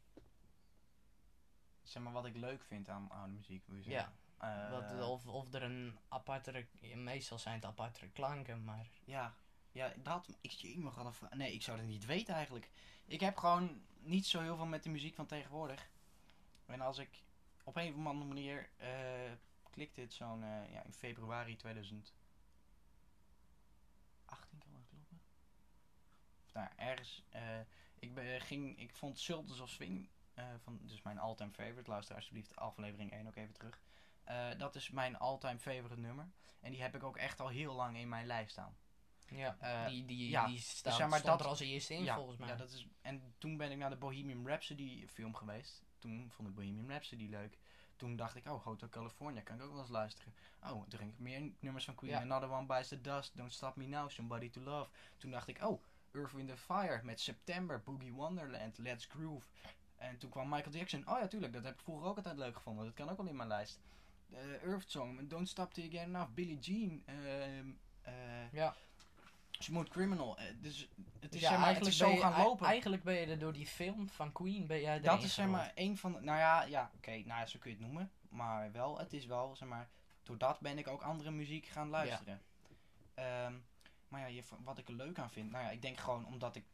Zeg 1.83 2.03
maar 2.03 2.13
wat 2.13 2.25
ik 2.25 2.35
leuk 2.35 2.63
vind 2.63 2.89
aan 2.89 3.09
oude 3.11 3.33
muziek, 3.33 3.63
wil 3.67 3.77
je 3.77 3.89
Ja. 3.89 4.13
Eh, 4.37 4.71
Wat, 4.71 5.09
of, 5.09 5.27
of 5.27 5.53
er 5.53 5.63
een 5.63 5.97
apartere... 6.07 6.67
Meestal 6.95 7.39
zijn 7.39 7.55
het 7.55 7.65
apartere 7.65 8.09
klanken, 8.09 8.63
maar... 8.63 8.87
Ja, 9.05 9.35
ja, 9.71 9.93
dat. 10.03 10.37
Ik 10.41 10.51
zie 10.51 10.79
me 10.79 10.91
gewoon 10.91 11.07
af. 11.07 11.21
Nee, 11.29 11.53
ik 11.53 11.61
zou 11.61 11.77
het 11.77 11.87
niet 11.87 12.05
weten 12.05 12.33
eigenlijk. 12.33 12.69
Ik 13.05 13.19
heb 13.19 13.37
gewoon 13.37 13.81
niet 13.99 14.25
zo 14.25 14.41
heel 14.41 14.55
veel 14.55 14.65
met 14.65 14.83
de 14.83 14.89
muziek 14.89 15.15
van 15.15 15.25
tegenwoordig. 15.25 15.89
En 16.65 16.81
als 16.81 16.97
ik 16.97 17.23
op 17.63 17.75
een 17.75 17.89
of 17.89 18.05
andere 18.05 18.25
manier 18.25 18.69
eh 18.77 19.31
klikt 19.69 19.95
dit 19.95 20.13
zo'n 20.13 20.43
eh, 20.43 20.71
ja, 20.71 20.83
in 20.83 20.93
februari 20.93 21.55
2018 21.55 22.11
kan 24.25 24.71
dat 24.71 24.85
kloppen? 24.89 25.21
Of 26.45 26.53
nou, 26.53 26.69
ergens. 26.75 27.23
ik, 27.99 28.13
ben, 28.13 28.41
ging, 28.41 28.79
ik 28.79 28.95
vond 28.95 29.19
Sultans 29.19 29.59
of 29.59 29.69
Swing, 29.69 30.09
van, 30.57 30.79
dus 30.81 31.01
mijn 31.01 31.19
all-time 31.19 31.51
favorite. 31.51 31.89
Luister 31.89 32.15
alsjeblieft 32.15 32.55
aflevering 32.55 33.11
1 33.11 33.27
ook 33.27 33.35
even 33.35 33.53
terug. 33.53 33.81
Eh, 34.27 34.47
dat 34.57 34.75
is 34.75 34.89
mijn 34.89 35.17
all-time 35.17 35.59
favorite 35.59 35.99
nummer. 36.01 36.27
En 36.59 36.71
die 36.71 36.81
heb 36.81 36.95
ik 36.95 37.03
ook 37.03 37.17
echt 37.17 37.39
al 37.39 37.47
heel 37.47 37.73
lang 37.73 37.97
in 37.97 38.09
mijn 38.09 38.25
lijst 38.25 38.51
staan. 38.51 38.77
Ja, 39.29 39.57
Eh, 39.59 39.87
die, 39.87 40.05
die, 40.05 40.29
ja, 40.29 40.45
die 40.47 40.59
staat, 40.59 40.93
zeg 40.95 41.07
maar 41.09 41.21
dat- 41.21 41.39
er 41.39 41.45
als 41.47 41.59
eerste 41.59 41.93
in, 41.93 42.03
ja, 42.03 42.15
volgens 42.15 42.37
mij. 42.37 42.47
Ja, 42.47 42.55
dat 42.55 42.71
is, 42.71 42.87
en 43.01 43.33
toen 43.37 43.57
ben 43.57 43.71
ik 43.71 43.77
naar 43.77 43.89
de 43.89 43.95
Bohemian 43.95 44.47
Rhapsody 44.47 45.07
film 45.07 45.35
geweest. 45.35 45.83
Toen 45.99 46.27
vond 46.31 46.47
ik 46.49 46.55
Bohemian 46.55 46.89
Rhapsody 46.89 47.27
leuk. 47.29 47.57
Toen 47.95 48.15
dacht 48.15 48.35
ik, 48.35 48.45
oh, 48.47 48.63
Hotel 48.63 48.89
California, 48.89 49.41
kan 49.41 49.55
ik 49.55 49.61
ook 49.61 49.71
wel 49.71 49.79
eens 49.79 49.89
luisteren. 49.89 50.33
Oh, 50.63 50.69
toen 50.87 50.99
ging 50.99 51.11
ik 51.11 51.19
meer 51.19 51.51
nummers 51.59 51.85
van 51.85 51.95
Queen. 51.95 52.11
Ja. 52.11 52.21
Another 52.21 52.49
One 52.51 52.65
Bites 52.65 52.87
the 52.87 53.01
Dust, 53.01 53.37
Don't 53.37 53.53
Stop 53.53 53.75
Me 53.75 53.85
Now, 53.87 54.09
Somebody 54.09 54.49
to 54.49 54.61
Love. 54.61 54.89
Toen 55.17 55.31
dacht 55.31 55.47
ik, 55.47 55.63
oh, 55.63 55.83
Earth, 56.11 56.31
Wind 56.31 56.49
and 56.49 56.59
Fire 56.59 56.99
met 57.03 57.19
September, 57.19 57.81
Boogie 57.83 58.13
Wonderland, 58.13 58.77
Let's 58.77 59.05
Groove. 59.05 59.47
En 59.95 60.17
toen 60.17 60.29
kwam 60.29 60.49
Michael 60.49 60.75
Jackson. 60.75 61.07
Oh 61.09 61.19
ja, 61.19 61.27
tuurlijk, 61.27 61.53
dat 61.53 61.63
heb 61.63 61.73
ik 61.73 61.79
vroeger 61.79 62.07
ook 62.07 62.17
altijd 62.17 62.37
leuk 62.37 62.55
gevonden. 62.55 62.85
Dat 62.85 62.93
kan 62.93 63.09
ook 63.09 63.17
wel 63.17 63.27
in 63.27 63.35
mijn 63.35 63.47
lijst. 63.47 63.79
Eh, 64.33 64.63
Earth 64.63 64.91
Song, 64.91 65.27
Don't 65.27 65.49
Stop 65.49 65.73
Till 65.73 65.83
You 65.83 65.95
Get 65.97 66.07
Enough, 66.07 66.29
Billie 66.33 66.59
Jean. 66.59 67.03
ehm, 67.05 67.69
eh, 68.01 68.51
Ja. 68.51 68.75
Smooth 69.59 69.89
Criminal. 69.89 70.37
eh, 70.37 70.45
dus 70.61 70.89
het 71.19 71.33
is, 71.35 71.41
Ja, 71.41 71.49
zeg 71.49 71.59
maar, 71.59 71.67
het 71.75 71.77
is 71.87 71.97
ben 71.97 72.07
zo 72.07 72.09
je- 72.13 72.19
gaan 72.21 72.43
lopen. 72.43 72.65
Eigenlijk 72.67 73.03
ben 73.03 73.13
je 73.13 73.25
er 73.25 73.39
door 73.39 73.53
die 73.53 73.65
film 73.67 74.09
van 74.09 74.31
Queen, 74.31 74.67
ben 74.67 74.81
jij 74.81 74.99
Dat 74.99 75.23
is 75.23 75.33
zeg 75.33 75.47
maar 75.47 75.71
een 75.75 75.97
van 75.97 76.11
de. 76.13 76.19
Nou 76.19 76.37
ja, 76.37 76.63
ja 76.63 76.91
oké, 76.95 77.11
nou 77.11 77.25
ja, 77.39 77.45
zo 77.45 77.59
kun 77.59 77.69
je 77.71 77.75
het 77.77 77.85
noemen. 77.85 78.11
Maar 78.29 78.71
wel, 78.71 78.97
het 78.99 79.13
is 79.13 79.25
wel, 79.25 79.55
zeg 79.55 79.67
maar, 79.69 79.89
doordat 80.23 80.59
ben 80.59 80.77
ik 80.77 80.87
ook 80.87 81.01
andere 81.01 81.31
muziek 81.31 81.65
gaan 81.65 81.89
luisteren. 81.89 82.41
Ehm, 83.13 83.53
maar 84.07 84.21
ja, 84.21 84.27
je, 84.27 84.43
wat 84.63 84.77
ik 84.77 84.87
er 84.87 84.93
leuk 84.93 85.19
aan 85.19 85.29
vind, 85.31 85.51
nou 85.51 85.63
ja, 85.63 85.69
ik 85.69 85.81
denk 85.81 85.97
gewoon 85.97 86.25
omdat 86.25 86.55
ik 86.55 86.65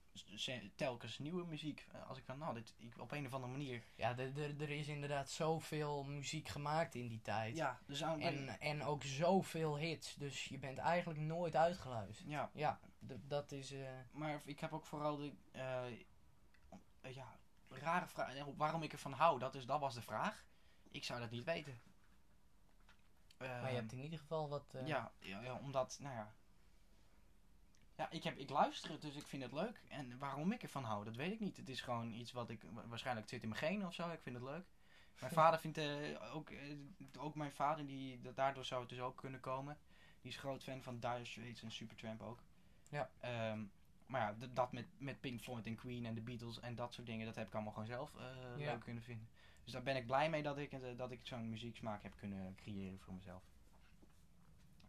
telkens 0.75 1.19
nieuwe 1.19 1.45
muziek, 1.45 1.87
eh, 1.91 2.07
als 2.09 2.17
ik 2.17 2.23
van, 2.25 2.37
nou, 2.37 2.53
dit, 2.53 2.73
ik, 2.77 2.99
op 2.99 3.11
een 3.11 3.25
of 3.25 3.33
andere 3.33 3.51
manier. 3.51 3.83
Ja, 3.95 4.17
er- 4.17 4.69
is 4.69 4.87
inderdaad 4.87 5.29
zoveel 5.29 6.03
muziek 6.03 6.47
gemaakt 6.47 6.95
in 6.95 7.07
die 7.07 7.21
tijd. 7.21 7.55
Ja, 7.55 7.79
dus 7.85 8.03
aan, 8.03 8.19
En, 8.19 8.59
en 8.59 8.83
ook 8.83 9.03
zoveel 9.03 9.77
hits. 9.77 10.15
Dus 10.15 10.45
je 10.45 10.57
bent 10.57 10.77
eigenlijk 10.77 11.19
nooit 11.19 11.55
uitgeluisterd. 11.55 12.29
ja, 12.29 12.49
Ja, 12.53 12.79
dat 13.27 13.51
is... 13.51 13.71
eh, 13.71 13.89
maar 14.11 14.41
ik 14.45 14.59
heb 14.59 14.73
ook 14.73 14.85
vooral 14.85 15.17
de, 15.17 15.33
eh, 15.51 17.13
ja, 17.13 17.37
rare 17.69 18.07
vraag, 18.07 18.45
waarom 18.57 18.83
ik 18.83 18.91
ervan 18.93 19.13
hou, 19.13 19.39
dat, 19.39 19.55
is, 19.55 19.65
dat 19.65 19.79
was 19.79 19.93
de 19.93 20.01
vraag. 20.01 20.45
Ik 20.91 21.03
zou 21.03 21.19
dat 21.19 21.29
niet 21.31 21.43
weten. 21.43 21.81
maar 23.37 23.47
je 23.47 23.53
Ehm, 23.65 23.75
hebt 23.75 23.91
in 23.91 23.99
ieder 24.01 24.19
geval 24.19 24.49
wat... 24.49 24.75
Ja, 24.85 25.11
ja, 25.19 25.41
ja, 25.41 25.53
omdat, 25.59 25.97
nou 26.01 26.15
ja. 26.15 26.33
Ja, 27.95 28.09
ik, 28.09 28.23
heb, 28.23 28.37
ik 28.37 28.49
luister 28.49 28.91
het, 28.91 29.01
dus 29.01 29.15
ik 29.15 29.27
vind 29.27 29.43
het 29.43 29.51
leuk. 29.51 29.81
En 29.89 30.17
waarom 30.17 30.51
ik 30.51 30.63
ervan 30.63 30.83
hou, 30.83 31.03
dat 31.05 31.15
weet 31.15 31.31
ik 31.31 31.39
niet. 31.39 31.57
Het 31.57 31.69
is 31.69 31.81
gewoon 31.81 32.11
iets 32.13 32.31
wat 32.31 32.49
ik, 32.49 32.63
wa- 32.71 32.87
waarschijnlijk 32.87 33.29
zit 33.29 33.43
in 33.43 33.49
mijn 33.49 33.61
genen 33.61 33.87
of 33.87 33.93
zo. 33.93 34.09
Ik 34.09 34.21
vind 34.21 34.35
het 34.35 34.45
leuk. 34.45 34.65
Mijn 35.19 35.33
vader 35.41 35.59
vindt 35.59 35.77
eh, 35.77 36.35
ook, 36.35 36.49
eh, 36.49 36.75
ook 37.19 37.35
mijn 37.35 37.51
vader, 37.51 37.85
die, 37.85 38.21
dat, 38.21 38.35
daardoor 38.35 38.65
zou 38.65 38.81
het 38.81 38.89
dus 38.89 38.99
ook 38.99 39.17
kunnen 39.17 39.39
komen. 39.39 39.77
Die 40.21 40.31
is 40.31 40.37
groot 40.37 40.63
fan 40.63 40.81
van 40.81 40.99
Dire 40.99 41.25
Straits 41.25 41.61
en 41.63 41.71
Supertramp 41.71 42.21
ook. 42.21 42.39
Ja. 42.89 43.09
Ehm, 43.19 43.63
maar 44.05 44.21
ja, 44.21 44.47
dat 44.53 44.71
met, 44.71 44.85
met 44.97 45.19
Pink 45.21 45.41
Floyd 45.41 45.65
en 45.65 45.75
Queen 45.75 46.05
en 46.05 46.13
de 46.15 46.21
Beatles 46.21 46.59
en 46.59 46.75
dat 46.75 46.93
soort 46.93 47.07
dingen, 47.07 47.25
dat 47.25 47.35
heb 47.35 47.47
ik 47.47 47.53
allemaal 47.53 47.73
gewoon 47.73 47.87
zelf 47.87 48.15
eh, 48.15 48.23
Ja. 48.57 48.71
leuk 48.71 48.79
kunnen 48.83 49.03
vinden. 49.03 49.29
Dus 49.63 49.73
daar 49.73 49.83
ben 49.83 49.95
ik 49.95 50.05
blij 50.05 50.29
mee 50.29 50.43
dat 50.43 50.57
ik, 50.57 50.97
dat 50.97 51.11
ik 51.11 51.19
zo'n 51.23 51.49
muzieksmaak 51.49 52.03
heb 52.03 52.15
kunnen 52.17 52.55
creëren 52.55 52.99
voor 52.99 53.13
mezelf. 53.13 53.43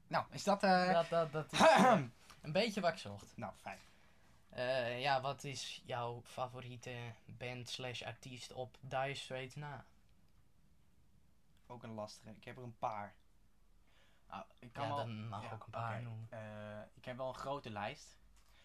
Nou, 0.07 0.25
is 0.31 0.45
dat... 0.45 0.61
Dat, 0.61 1.09
dat, 1.09 1.33
dat 1.33 1.53
is 1.53 1.59
een 2.44 2.52
beetje 2.52 2.80
wat 2.80 2.92
ik 2.92 2.98
zocht. 2.98 3.37
nou, 3.37 3.52
fijn. 3.54 3.78
Eh, 4.48 5.00
ja, 5.00 5.20
wat 5.20 5.44
is 5.44 5.83
jouw 5.85 6.22
favoriete 6.24 7.14
band 7.26 7.68
slash 7.68 8.02
artiest 8.02 8.52
op 8.52 8.76
Dire 8.80 9.14
Straits 9.14 9.54
na? 9.54 9.87
Ook 11.66 11.83
een 11.83 11.94
lastige. 11.94 12.30
Ik 12.37 12.44
heb 12.44 12.57
er 12.57 12.62
een 12.62 12.78
paar. 12.78 13.14
Nou, 14.28 14.44
ik 14.59 14.72
kan 14.72 14.83
Ja, 14.83 14.94
wel... 14.94 14.96
dan 14.96 15.28
mag 15.28 15.42
ja, 15.42 15.52
ook 15.52 15.64
een 15.64 15.70
paar 15.70 15.94
oké. 15.94 16.02
noemen. 16.02 16.26
Eh, 16.30 16.83
ik 16.94 17.04
heb 17.04 17.16
wel 17.16 17.28
een 17.28 17.35
grote 17.35 17.70
lijst. 17.70 18.18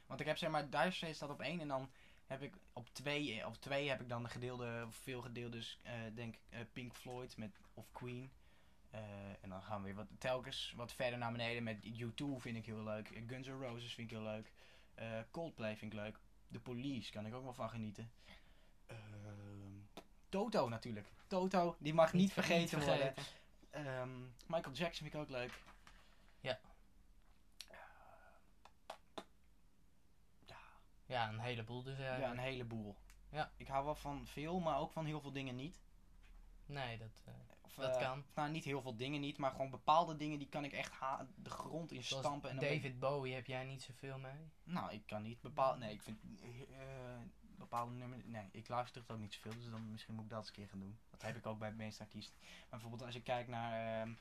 Want 0.05 0.19
ik 0.19 0.25
heb 0.25 0.37
zeg 0.37 0.49
maar, 0.49 0.69
Dire 0.69 0.91
Straits 0.91 1.17
staat 1.17 1.29
op 1.29 1.41
één 1.41 1.59
en 1.61 1.67
dan 1.67 1.91
heb 2.25 2.41
ik 2.41 2.57
op 2.73 2.87
twee, 2.93 3.45
op 3.45 3.55
twee 3.55 3.89
heb 3.89 4.01
ik 4.01 4.09
dan 4.09 4.23
de 4.23 4.29
gedeelde, 4.29 4.83
of 4.87 4.95
veel 4.95 5.21
gedeeldes, 5.21 5.79
eh 5.83 5.93
denk 6.13 6.35
ik, 6.35 6.41
eh, 6.49 6.59
Pink 6.73 6.93
Floyd 6.95 7.37
met, 7.37 7.59
of 7.73 7.91
Queen. 7.91 8.31
Eh, 8.89 9.43
en 9.43 9.49
dan 9.49 9.61
gaan 9.61 9.77
we 9.77 9.85
weer 9.85 9.95
wat, 9.95 10.07
telkens 10.17 10.73
wat 10.75 10.93
verder 10.93 11.19
naar 11.19 11.31
beneden 11.31 11.63
met 11.63 11.85
U2 11.85 12.25
vind 12.37 12.57
ik 12.57 12.65
heel 12.65 12.83
leuk. 12.83 13.09
Eh, 13.09 13.23
Guns 13.27 13.47
N' 13.47 13.61
Roses 13.61 13.93
vind 13.93 14.11
ik 14.11 14.17
heel 14.17 14.25
leuk. 14.25 14.51
Eh, 14.93 15.19
Coldplay 15.31 15.77
vind 15.77 15.93
ik 15.93 15.99
leuk. 15.99 16.19
The 16.51 16.59
Police 16.59 17.11
kan 17.11 17.25
ik 17.25 17.33
ook 17.33 17.43
wel 17.43 17.53
van 17.53 17.69
genieten. 17.69 18.11
Ehm, 18.85 20.01
Toto 20.29 20.69
natuurlijk. 20.69 21.07
Toto, 21.27 21.75
die 21.79 21.93
mag 21.93 22.13
niet, 22.13 22.33
vergeten 22.33 22.79
worden. 22.85 23.13
Ehm, 23.69 24.19
Michael 24.47 24.75
Jackson 24.75 25.09
vind 25.09 25.13
ik 25.13 25.19
ook 25.19 25.29
leuk. 25.29 25.63
Ja. 26.39 26.59
Ja, 30.45 30.57
Ja, 31.05 31.29
een 31.29 31.39
heleboel 31.39 31.83
dus 31.83 31.97
ja, 31.97 32.03
eigenlijk. 32.03 32.33
een 32.33 32.43
heleboel. 32.43 32.95
Ja. 33.29 33.51
Ik 33.57 33.67
hou 33.67 33.85
wel 33.85 33.95
van 33.95 34.27
veel, 34.27 34.59
maar 34.59 34.79
ook 34.79 34.91
van 34.91 35.05
heel 35.05 35.21
veel 35.21 35.31
dingen 35.31 35.55
niet. 35.55 35.81
Nee, 36.65 36.97
dat... 36.97 37.23
Dat 37.79 37.95
eh, 37.95 38.01
kan. 38.01 38.23
Nou, 38.35 38.51
niet 38.51 38.63
heel 38.63 38.81
veel 38.81 38.95
dingen 38.95 39.21
niet, 39.21 39.37
maar 39.37 39.51
gewoon 39.51 39.69
bepaalde 39.69 40.15
dingen 40.15 40.39
die 40.39 40.49
kan 40.49 40.63
ik 40.63 40.71
echt 40.71 40.91
de 41.35 41.49
grond 41.49 41.91
in 41.91 42.03
zoals 42.03 42.25
stampen. 42.25 42.49
En 42.49 42.57
ben 42.57 42.69
David 42.69 42.99
Bowie 42.99 43.33
heb 43.33 43.45
jij 43.45 43.63
niet 43.63 43.81
zoveel 43.81 44.17
mee? 44.17 44.49
nou, 44.63 44.93
ik 44.93 45.01
kan 45.05 45.21
niet 45.21 45.41
bepaalde... 45.41 45.79
Nee, 45.79 45.93
ik 45.93 46.01
vind 46.01 46.19
eh, 46.41 46.79
bepaalde 47.57 47.91
nummers... 47.91 48.21
Nee, 48.25 48.47
ik 48.51 48.67
luister 48.67 49.01
het 49.01 49.11
ook 49.11 49.19
niet 49.19 49.33
zoveel, 49.33 49.53
dus 49.53 49.69
dan 49.69 49.91
misschien 49.91 50.15
moet 50.15 50.23
ik 50.23 50.29
dat 50.29 50.39
eens 50.39 50.47
een 50.47 50.53
keer 50.53 50.67
gaan 50.67 50.79
doen. 50.79 50.97
Dat 51.09 51.21
heb 51.21 51.35
ik 51.35 51.45
ook 51.45 51.59
bij 51.59 51.69
de 51.69 51.75
meeste 51.75 52.03
artiesten. 52.03 52.35
Maar 52.41 52.67
bijvoorbeeld 52.69 53.03
als 53.03 53.15
ik 53.15 53.23
kijk 53.23 53.47
naar... 53.47 54.01
ehm, 54.01 54.13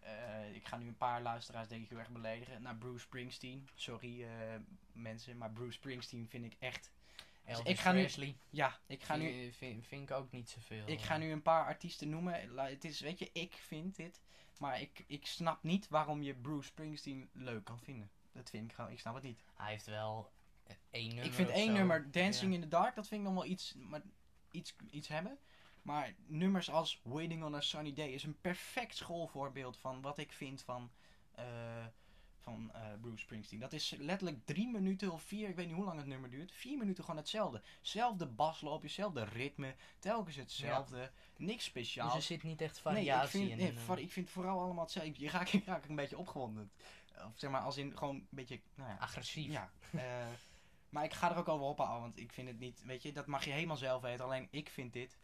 eh, 0.00 0.54
ik 0.54 0.66
ga 0.66 0.76
nu 0.76 0.86
een 0.86 0.96
paar 0.96 1.22
luisteraars 1.22 1.68
denk 1.68 1.82
ik 1.82 1.88
heel 1.88 1.98
erg 1.98 2.10
beledigen. 2.10 2.62
Naar 2.62 2.76
Bruce 2.76 3.04
Springsteen. 3.04 3.68
Sorry 3.74 4.26
mensen, 4.92 5.36
maar 5.36 5.50
Bruce 5.50 5.72
Springsteen 5.72 6.28
vind 6.28 6.44
ik 6.44 6.56
echt... 6.58 6.90
Elvis 7.44 7.72
ik 7.72 7.78
ga 7.78 7.92
nu-. 7.92 8.34
Ja, 8.50 8.78
ik 8.86 9.02
ga 9.02 9.16
nu... 9.16 9.52
Vind, 9.52 9.90
ik 9.90 10.10
ook 10.10 10.30
niet 10.30 10.50
zoveel. 10.50 10.88
Ik 10.88 11.00
ga 11.00 11.16
nu 11.16 11.32
een 11.32 11.42
paar 11.42 11.64
artiesten 11.64 12.08
noemen. 12.08 12.56
Het 12.56 12.84
is, 12.84 13.00
weet 13.00 13.18
je, 13.18 13.30
ik 13.32 13.54
vind 13.54 13.96
dit. 13.96 14.20
Maar 14.58 14.80
ik, 14.80 15.04
ik 15.06 15.26
snap 15.26 15.62
niet 15.62 15.88
waarom 15.88 16.22
je 16.22 16.34
Bruce 16.34 16.66
Springsteen 16.66 17.30
leuk 17.32 17.64
kan 17.64 17.80
vinden. 17.80 18.10
Dat 18.32 18.50
vind 18.50 18.70
ik 18.70 18.76
gewoon, 18.76 18.90
ik 18.90 19.00
snap 19.00 19.14
het 19.14 19.22
niet. 19.22 19.44
Hij 19.54 19.70
heeft 19.70 19.86
wel 19.86 20.32
eh, 20.62 20.76
één 20.90 21.06
nummer 21.08 21.24
ik 21.24 21.32
vind 21.32 21.48
één 21.48 21.66
zo. 21.66 21.72
nummer, 21.72 22.10
Dancing 22.10 22.50
Ja. 22.50 22.56
in 22.56 22.62
the 22.62 22.68
Dark, 22.68 22.94
dat 22.94 23.08
vind 23.08 23.20
ik 23.20 23.26
nog 23.26 23.36
wel 23.42 23.50
iets, 23.50 23.74
maar 23.74 24.02
iets, 24.50 24.76
iets 24.90 25.08
hebben. 25.08 25.38
Maar 25.82 26.14
nummers 26.26 26.70
als 26.70 27.00
Waiting 27.02 27.44
on 27.44 27.54
a 27.54 27.60
Sunny 27.60 27.92
Day 27.92 28.08
is 28.08 28.22
een 28.22 28.40
perfect 28.40 28.96
schoolvoorbeeld 28.96 29.76
van 29.76 30.00
wat 30.00 30.18
ik 30.18 30.32
vind 30.32 30.62
van, 30.62 30.90
eh, 31.32 31.44
van 32.42 32.70
eh, 32.72 32.80
Bruce 33.00 33.18
Springsteen. 33.18 33.60
Dat 33.60 33.72
is 33.72 33.94
letterlijk 33.98 34.46
drie 34.46 34.68
minuten 34.68 35.12
of 35.12 35.22
vier, 35.22 35.48
ik 35.48 35.56
weet 35.56 35.66
niet 35.66 35.74
hoe 35.74 35.84
lang 35.84 35.98
het 35.98 36.06
nummer 36.06 36.30
duurt. 36.30 36.52
Vier 36.52 36.78
minuten 36.78 37.04
gewoon 37.04 37.18
hetzelfde. 37.20 37.62
Zelfde 37.80 38.26
basloopje, 38.26 38.86
hetzelfde 38.86 39.24
ritme, 39.24 39.74
telkens 39.98 40.36
hetzelfde. 40.36 41.10
Niks 41.36 41.54
Dus 41.54 41.64
speciaals. 41.64 42.14
er 42.14 42.22
zit 42.22 42.42
niet 42.42 42.60
echt 42.60 42.84
Nee, 42.84 42.92
ik 42.92 42.98
variatie 42.98 43.38
vind, 43.40 43.50
in. 43.50 43.56
nee, 43.56 43.72
nummer. 43.72 43.98
ik 43.98 44.12
vind 44.12 44.30
vooral 44.30 44.60
allemaal 44.60 44.84
hetzelfde. 44.84 45.20
Je 45.24 45.30
raakt, 45.30 45.52
ik 45.52 45.64
raak 45.64 45.84
een 45.88 45.96
beetje 45.96 46.18
opgewonden. 46.18 46.70
Of 47.26 47.32
zeg 47.34 47.50
maar, 47.50 47.60
als 47.60 47.76
in 47.76 47.96
gewoon 47.98 48.14
een 48.14 48.26
beetje, 48.30 48.60
nou 48.74 48.90
ja. 48.90 48.96
Agressief. 48.96 49.52
Ja. 49.52 49.70
eh, 49.92 50.26
maar 50.88 51.04
ik 51.04 51.12
ga 51.12 51.30
er 51.30 51.36
ook 51.36 51.48
over 51.48 51.66
ophouden, 51.66 52.00
want 52.00 52.18
ik 52.18 52.32
vind 52.32 52.48
het 52.48 52.58
niet, 52.58 52.82
weet 52.84 53.02
je, 53.02 53.12
dat 53.12 53.26
mag 53.26 53.44
je 53.44 53.50
helemaal 53.50 53.76
zelf 53.76 54.02
weten. 54.02 54.24
Alleen 54.24 54.48
ik 54.50 54.68
vind 54.68 54.92
dit, 54.92 55.18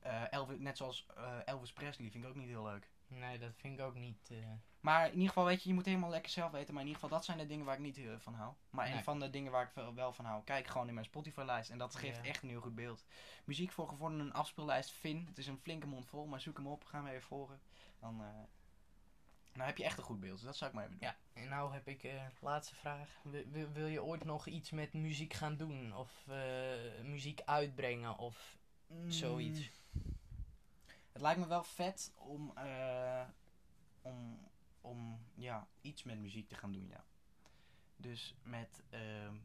eh, 0.00 0.32
Elvis, 0.32 0.58
net 0.58 0.76
zoals 0.76 1.06
eh, 1.16 1.38
Elvis 1.44 1.72
Presley, 1.72 2.10
vind 2.10 2.24
ik 2.24 2.30
ook 2.30 2.36
niet 2.36 2.48
heel 2.48 2.64
leuk. 2.64 2.90
Nee, 3.06 3.38
dat 3.38 3.50
vind 3.56 3.78
ik 3.78 3.84
ook 3.84 3.94
niet. 3.94 4.30
Eh, 4.84 4.90
Maar 4.90 5.06
in 5.06 5.12
ieder 5.12 5.28
geval, 5.28 5.44
weet 5.44 5.62
je, 5.62 5.68
je 5.68 5.74
moet 5.74 5.84
helemaal 5.86 6.10
lekker 6.10 6.30
zelf 6.30 6.50
weten. 6.50 6.74
Maar 6.74 6.82
in 6.82 6.88
ieder 6.88 7.02
geval, 7.02 7.16
dat 7.18 7.26
zijn 7.26 7.38
de 7.38 7.46
dingen 7.46 7.64
waar 7.64 7.74
ik 7.74 7.80
niet 7.80 7.96
heel 7.96 8.18
van 8.20 8.34
hou. 8.34 8.52
Maar 8.70 8.88
Nee. 8.88 8.96
een 8.96 9.04
van 9.04 9.20
de 9.20 9.30
dingen 9.30 9.52
waar 9.52 9.72
ik 9.74 9.94
wel, 9.94 10.12
van 10.12 10.24
hou, 10.24 10.44
kijk 10.44 10.66
gewoon 10.66 10.88
in 10.88 10.94
mijn 10.94 11.06
Spotify-lijst. 11.06 11.70
En 11.70 11.78
dat 11.78 11.94
geeft 11.94 12.16
Ja. 12.16 12.24
echt 12.24 12.42
een 12.42 12.48
heel 12.48 12.60
goed 12.60 12.74
beeld. 12.74 13.04
Muziek 13.44 13.72
voor 13.72 13.88
gevorderden, 13.88 14.26
een 14.26 14.32
afspeellijst, 14.32 14.90
Finn. 14.90 15.26
Het 15.26 15.38
is 15.38 15.46
een 15.46 15.58
flinke 15.58 15.86
mond 15.86 16.06
vol, 16.06 16.26
maar 16.26 16.40
zoek 16.40 16.56
hem 16.56 16.66
op, 16.66 16.84
ga 16.84 16.98
hem 16.98 17.06
even 17.06 17.22
volgen. 17.28 17.60
Dan, 18.00 18.20
eh, 18.22 18.28
dan 19.52 19.66
heb 19.66 19.76
je 19.76 19.84
echt 19.84 19.98
een 19.98 20.04
goed 20.04 20.20
beeld. 20.20 20.36
Dus 20.36 20.46
dat 20.46 20.56
zou 20.56 20.70
ik 20.70 20.76
maar 20.76 20.84
even 20.86 20.98
doen. 20.98 21.08
Ja, 21.08 21.16
en 21.42 21.48
nou 21.48 21.72
heb 21.72 21.88
ik 21.88 22.02
eh 22.02 22.22
laatste 22.40 22.74
vraag. 22.74 23.08
Wil, 23.72 23.86
je 23.86 24.02
ooit 24.02 24.24
nog 24.24 24.46
iets 24.46 24.70
met 24.70 24.92
muziek 24.92 25.32
gaan 25.32 25.56
doen? 25.56 25.96
Of 25.96 26.24
eh, 26.28 27.02
muziek 27.02 27.40
uitbrengen? 27.44 28.18
Of 28.18 28.56
zoiets? 29.08 29.58
Mm. 29.90 30.02
Het 31.12 31.22
lijkt 31.22 31.40
me 31.40 31.46
wel 31.46 31.64
vet 31.64 32.12
om, 32.16 32.56
eh, 32.56 33.24
om, 34.02 34.48
om 34.84 35.18
ja, 35.34 35.68
iets 35.80 36.02
met 36.02 36.18
muziek 36.18 36.48
te 36.48 36.54
gaan 36.54 36.72
doen, 36.72 36.88
ja. 36.88 37.04
Dus 37.96 38.34
met, 38.42 38.82
ehm, 38.90 39.36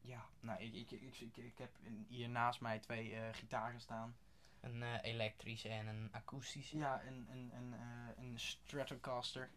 ja, 0.00 0.26
nou, 0.40 0.62
ik, 0.62 0.90
ik, 0.90 0.90
ik, 1.20 1.36
ik, 1.36 1.58
heb 1.58 1.76
hier 2.08 2.28
naast 2.28 2.60
mij 2.60 2.78
twee 2.78 3.14
eh, 3.14 3.34
gitaren 3.34 3.80
staan. 3.80 4.16
Een 4.60 4.82
eh, 4.82 5.02
elektrische 5.02 5.68
en 5.68 5.86
een 5.86 6.08
akoestische? 6.12 6.76
Ja, 6.76 7.02
een, 7.04 7.26
een, 7.30 7.50
een, 7.54 7.72
eh, 7.72 8.24
een 8.24 8.38
Stratocaster 8.38 9.50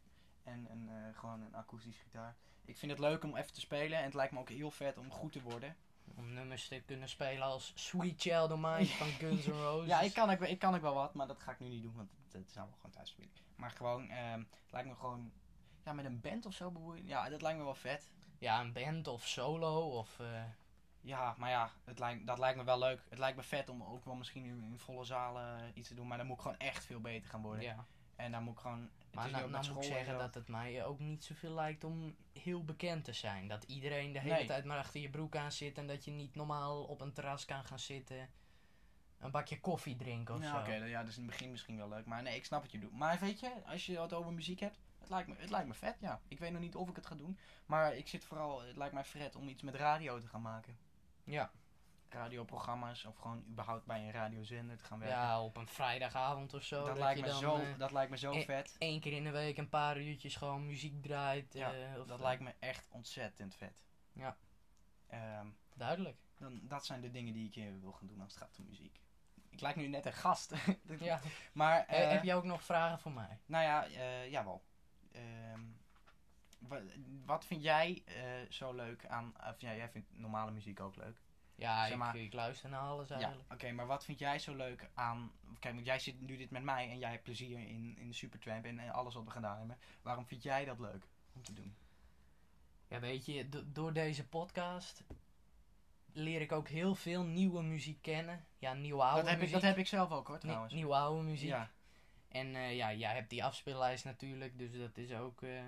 en 0.43 0.71
een, 0.71 1.15
gewoon 1.15 1.41
een 1.41 1.55
akoestische 1.55 2.03
gitaar. 2.03 2.35
Ik 2.65 2.77
vind 2.77 2.91
het 2.91 3.01
leuk 3.01 3.23
om 3.23 3.35
even 3.35 3.53
te 3.53 3.59
spelen 3.59 3.97
en 3.97 4.03
het 4.03 4.13
lijkt 4.13 4.33
me 4.33 4.39
ook 4.39 4.49
heel 4.49 4.71
vet 4.71 4.97
om 4.97 5.11
goed 5.11 5.31
te 5.31 5.41
worden. 5.41 5.75
Om 6.17 6.33
nummers 6.33 6.67
te 6.67 6.81
kunnen 6.85 7.09
spelen 7.09 7.43
als 7.43 7.71
Sweet 7.75 8.21
Child 8.21 8.51
of 8.51 8.59
Mine 8.59 8.85
van 8.85 9.07
Guns 9.07 9.45
N' 9.47 9.51
Roses. 9.63 9.87
Ja, 9.87 10.01
ik 10.01 10.13
kan, 10.13 10.29
ook, 10.29 10.39
ik 10.39 10.59
kan 10.59 10.75
ook 10.75 10.81
wel 10.81 10.93
wat, 10.93 11.13
maar 11.13 11.27
dat 11.27 11.39
ga 11.39 11.51
ik 11.51 11.59
nu 11.59 11.67
niet 11.67 11.83
doen, 11.83 11.95
want 11.95 12.09
dat 12.31 12.41
is 12.47 12.57
allemaal 12.57 12.75
gewoon 12.75 12.91
thuis 12.91 13.09
spelen. 13.09 13.31
Maar 13.55 13.71
gewoon, 13.71 14.09
ehm, 14.09 14.39
het 14.39 14.71
lijkt 14.71 14.87
me 14.87 14.95
gewoon, 14.95 15.31
ja, 15.85 15.93
met 15.93 16.05
een 16.05 16.21
band 16.21 16.45
of 16.45 16.53
zo 16.53 16.71
bemoeien. 16.71 17.05
Ja, 17.07 17.29
dat 17.29 17.41
lijkt 17.41 17.57
me 17.57 17.63
wel 17.63 17.75
vet. 17.75 18.11
Ja, 18.39 18.59
een 18.61 18.73
band 18.73 19.07
of 19.07 19.27
solo 19.27 19.97
of... 19.97 20.19
eh, 20.19 20.43
Ja, 21.01 21.35
maar 21.37 21.49
ja, 21.49 21.71
het 21.83 21.99
lijkt, 21.99 22.27
dat 22.27 22.39
lijkt 22.39 22.57
me 22.57 22.63
wel 22.63 22.79
leuk. 22.79 23.01
Het 23.09 23.19
lijkt 23.19 23.37
me 23.37 23.43
vet 23.43 23.69
om 23.69 23.83
ook 23.83 24.05
wel 24.05 24.15
misschien 24.15 24.45
in, 24.45 24.63
in 24.63 24.79
volle 24.79 25.03
zalen 25.05 25.57
eh, 25.59 25.63
iets 25.73 25.87
te 25.87 25.93
doen, 25.95 26.07
maar 26.07 26.17
dan 26.17 26.27
moet 26.27 26.35
ik 26.35 26.41
gewoon 26.41 26.57
echt 26.57 26.85
veel 26.85 27.01
beter 27.01 27.29
gaan 27.29 27.41
worden. 27.41 27.63
ja. 27.63 27.85
En 28.21 28.31
dan 28.31 28.43
moet 28.43 28.53
ik 28.53 28.59
gewoon, 28.59 28.89
Maar 29.13 29.31
met 29.31 29.51
moet 29.73 29.83
ik 29.85 29.91
zeggen 29.91 30.17
dat 30.17 30.33
het 30.33 30.47
mij 30.47 30.85
ook 30.85 30.99
niet 30.99 31.23
zoveel 31.23 31.53
lijkt 31.53 31.83
om 31.83 32.15
heel 32.33 32.63
bekend 32.65 33.03
te 33.03 33.13
zijn. 33.13 33.47
Dat 33.47 33.63
iedereen 33.63 34.11
de 34.11 34.19
hele 34.19 34.33
Nee. 34.33 34.45
tijd 34.45 34.65
maar 34.65 34.77
achter 34.77 35.01
je 35.01 35.09
broek 35.09 35.35
aan 35.35 35.51
zit 35.51 35.77
en 35.77 35.87
dat 35.87 36.05
je 36.05 36.11
niet 36.11 36.35
normaal 36.35 36.83
op 36.83 37.01
een 37.01 37.13
terras 37.13 37.45
kan 37.45 37.63
gaan 37.63 37.79
zitten. 37.79 38.29
Een 39.19 39.31
bakje 39.31 39.59
koffie 39.59 39.95
drinken 39.95 40.35
of 40.35 40.43
zo. 40.43 40.57
oké, 40.57 40.79
dan- 40.79 40.87
ja, 40.89 40.99
dat 40.99 41.09
is 41.09 41.17
in 41.17 41.21
het 41.23 41.31
begin 41.31 41.51
misschien 41.51 41.77
wel 41.77 41.89
leuk. 41.89 42.05
Maar 42.05 42.21
nee, 42.21 42.35
ik 42.35 42.45
snap 42.45 42.61
wat 42.61 42.71
je 42.71 42.79
doet. 42.79 42.91
Maar 42.97 43.19
weet 43.19 43.39
je, 43.39 43.51
als 43.65 43.85
je 43.85 43.99
het 43.99 44.13
over 44.13 44.33
muziek 44.33 44.59
hebt, 44.59 44.79
het 44.99 45.09
lijkt 45.09 45.27
me, 45.27 45.35
het 45.37 45.49
lijkt 45.49 45.67
me 45.67 45.73
vet, 45.73 45.95
ja. 45.99 46.19
Ik 46.27 46.39
weet 46.39 46.51
nog 46.51 46.61
niet 46.61 46.75
of 46.75 46.89
ik 46.89 46.95
het 46.95 47.05
ga 47.05 47.15
doen. 47.15 47.37
Maar 47.65 47.95
ik 47.95 48.07
zit 48.07 48.25
vooral, 48.25 48.61
het 48.61 48.77
lijkt 48.77 48.93
mij 48.93 49.03
vet 49.05 49.35
om 49.35 49.47
iets 49.47 49.61
met 49.61 49.75
radio 49.75 50.19
te 50.19 50.27
gaan 50.27 50.41
maken. 50.41 50.77
Ja. 51.23 51.51
Radioprogramma's 52.13 53.05
of 53.05 53.15
gewoon 53.17 53.43
überhaupt 53.49 53.85
bij 53.85 53.99
een 53.99 54.11
radiozender 54.11 54.77
te 54.77 54.83
gaan 54.83 54.99
werken. 54.99 55.17
Ja, 55.17 55.43
op 55.43 55.57
een 55.57 55.67
vrijdagavond 55.67 56.53
of 56.53 56.63
zo. 56.63 56.85
dat, 56.85 56.97
lijkt 56.97 57.21
me 57.21 57.33
zo, 57.37 57.55
eh, 57.55 57.77
dat 57.77 57.91
lijkt 57.91 58.11
me 58.11 58.17
zo 58.17 58.31
eh, 58.31 58.45
vet. 58.45 58.75
één 58.77 58.99
keer 58.99 59.13
in 59.13 59.23
de 59.23 59.31
week 59.31 59.57
een 59.57 59.69
paar 59.69 59.97
uurtjes 60.01 60.35
gewoon 60.35 60.65
muziek 60.65 61.01
draait. 61.01 61.53
Ja, 61.53 61.73
eh, 61.73 61.99
of, 61.99 62.07
Dat 62.07 62.17
eh, 62.17 62.23
lijkt 62.23 62.41
me 62.41 62.53
echt 62.59 62.87
ontzettend 62.91 63.55
vet. 63.55 63.83
Ja. 64.13 64.37
Ehm, 65.07 65.47
Duidelijk. 65.73 66.17
dan, 66.37 66.59
dat 66.67 66.85
zijn 66.85 67.01
de 67.01 67.11
dingen 67.11 67.33
die 67.33 67.47
ik 67.47 67.55
eh, 67.55 67.71
wil 67.81 67.91
gaan 67.91 68.07
doen 68.07 68.21
als 68.21 68.33
het 68.33 68.41
gaat 68.43 68.57
om 68.59 68.65
muziek. 68.65 68.99
Ik 69.49 69.61
lijk 69.61 69.75
nu 69.75 69.87
net 69.87 70.05
een 70.05 70.13
gast. 70.13 70.53
Ja. 70.99 71.19
maar, 71.53 71.83
heb 71.87 72.23
je 72.23 72.33
ook 72.33 72.43
nog 72.43 72.63
vragen 72.63 72.99
voor 72.99 73.11
mij? 73.11 73.39
nou 73.45 73.63
ja, 73.63 73.87
jawel. 74.25 74.63
Ehm, 75.11 75.59
wa- 76.59 76.81
wat 77.25 77.45
vind 77.45 77.63
jij 77.63 78.03
zo 78.49 78.73
leuk 78.73 79.05
aan... 79.05 79.33
Of 79.49 79.61
ja, 79.61 79.75
jij 79.75 79.89
vindt 79.89 80.07
normale 80.17 80.51
muziek 80.51 80.79
ook 80.79 80.95
leuk. 80.95 81.21
Ja, 81.61 81.87
zeg 81.87 81.97
maar- 81.97 82.15
ik, 82.15 82.21
ik 82.21 82.33
luister 82.33 82.69
naar 82.69 82.79
alles 82.79 83.07
Ja, 83.09 83.15
eigenlijk. 83.15 83.51
oké, 83.53 83.71
maar 83.71 83.87
wat 83.87 84.05
vind 84.05 84.19
jij 84.19 84.39
zo 84.39 84.55
leuk 84.55 84.89
aan... 84.93 85.31
Kijk, 85.59 85.73
want 85.73 85.85
jij 85.85 85.99
zit 85.99 86.21
nu 86.21 86.37
dit 86.37 86.49
met 86.51 86.63
mij 86.63 86.89
en 86.89 86.97
jij 86.99 87.09
hebt 87.11 87.23
plezier 87.23 87.59
in, 87.59 87.97
in 87.97 88.07
de 88.07 88.13
Supertramp 88.13 88.65
en, 88.65 88.79
en 88.79 88.89
alles 88.91 89.13
wat 89.13 89.23
we 89.23 89.31
gedaan 89.31 89.57
hebben. 89.57 89.77
Waarom 90.01 90.25
vind 90.27 90.43
jij 90.43 90.65
dat 90.65 90.79
leuk 90.79 91.07
om 91.33 91.43
te 91.43 91.53
doen? 91.53 91.75
Ja, 92.87 92.99
weet 92.99 93.25
je, 93.25 93.49
do- 93.49 93.63
door 93.65 93.93
deze 93.93 94.27
podcast 94.27 95.03
leer 96.13 96.41
ik 96.41 96.51
ook 96.51 96.67
heel 96.67 96.95
veel 96.95 97.23
nieuwe 97.23 97.61
muziek 97.61 98.01
kennen. 98.01 98.45
Ja, 98.57 98.73
nieuwe 98.73 99.01
oude 99.03 99.15
Dat 99.21 99.25
heb, 99.25 99.35
ik, 99.35 99.39
muziek. 99.41 99.53
dat 99.53 99.63
heb 99.69 99.77
ik 99.77 99.87
zelf 99.87 100.11
ook 100.11 100.27
hoor, 100.27 100.39
trouwens. 100.39 100.73
nieuwe 100.73 100.95
oude 100.95 101.23
muziek. 101.23 101.49
Ja, 101.49 101.71
En 102.27 102.55
eh, 102.55 102.75
ja, 102.75 102.93
jij 102.93 103.13
hebt 103.13 103.29
die 103.29 103.43
afspeellijst 103.43 104.05
natuurlijk, 104.05 104.57
dus 104.57 104.77
dat 104.77 104.97
is 104.97 105.11
ook, 105.13 105.41
eh, 105.41 105.63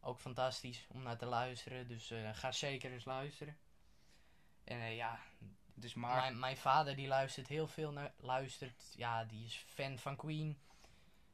ook 0.00 0.20
fantastisch 0.20 0.86
om 0.88 1.02
naar 1.02 1.16
te 1.18 1.26
luisteren. 1.26 1.88
Dus 1.88 2.10
eh, 2.10 2.30
ga 2.32 2.52
zeker 2.52 2.92
eens 2.92 3.04
luisteren. 3.04 3.56
En 4.64 4.80
eh, 4.80 4.96
ja, 4.96 5.18
dus 5.74 5.94
maar... 5.94 6.16
mijn, 6.16 6.38
mijn 6.38 6.56
vader 6.56 6.96
die 6.96 7.08
luistert 7.08 7.48
heel 7.48 7.66
veel 7.66 7.92
naar, 7.92 8.12
luistert, 8.16 8.94
ja, 8.96 9.24
die 9.24 9.44
is 9.44 9.64
fan 9.68 9.98
van 9.98 10.16
Queen. 10.16 10.58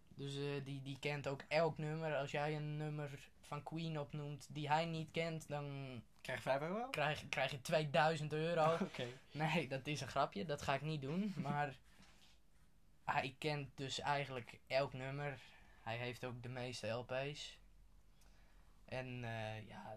Dus 0.08 0.36
eh, 0.36 0.64
die, 0.64 0.82
die 0.82 0.98
kent 0.98 1.26
ook 1.28 1.44
elk 1.48 1.78
nummer. 1.78 2.16
Als 2.16 2.30
jij 2.30 2.56
een 2.56 2.76
nummer 2.76 3.28
van 3.40 3.62
Queen 3.62 3.98
opnoemt 3.98 4.46
die 4.50 4.68
hij 4.68 4.84
niet 4.84 5.10
kent, 5.10 5.48
dan 5.48 6.02
Krijg 6.20 6.38
je 6.44 6.50
5 6.50 6.60
euro? 6.60 6.88
krijg, 6.90 7.28
krijg 7.28 7.50
je 7.50 7.60
2000 7.60 8.32
euro. 8.32 8.72
Oké. 8.82 9.06
Nee, 9.30 9.68
dat 9.68 9.86
is 9.86 10.00
een 10.00 10.08
grapje. 10.08 10.44
Dat 10.44 10.62
ga 10.62 10.74
ik 10.74 10.82
niet 10.82 11.02
doen. 11.02 11.34
Maar 11.42 11.76
hij 13.04 13.34
kent 13.38 13.76
dus 13.76 14.00
eigenlijk 14.00 14.60
elk 14.66 14.92
nummer. 14.92 15.40
Hij 15.82 15.96
heeft 15.96 16.24
ook 16.24 16.42
de 16.42 16.48
meeste 16.48 16.88
LP's. 16.88 17.58
En 18.84 19.24
eh, 19.24 19.68
ja, 19.68 19.96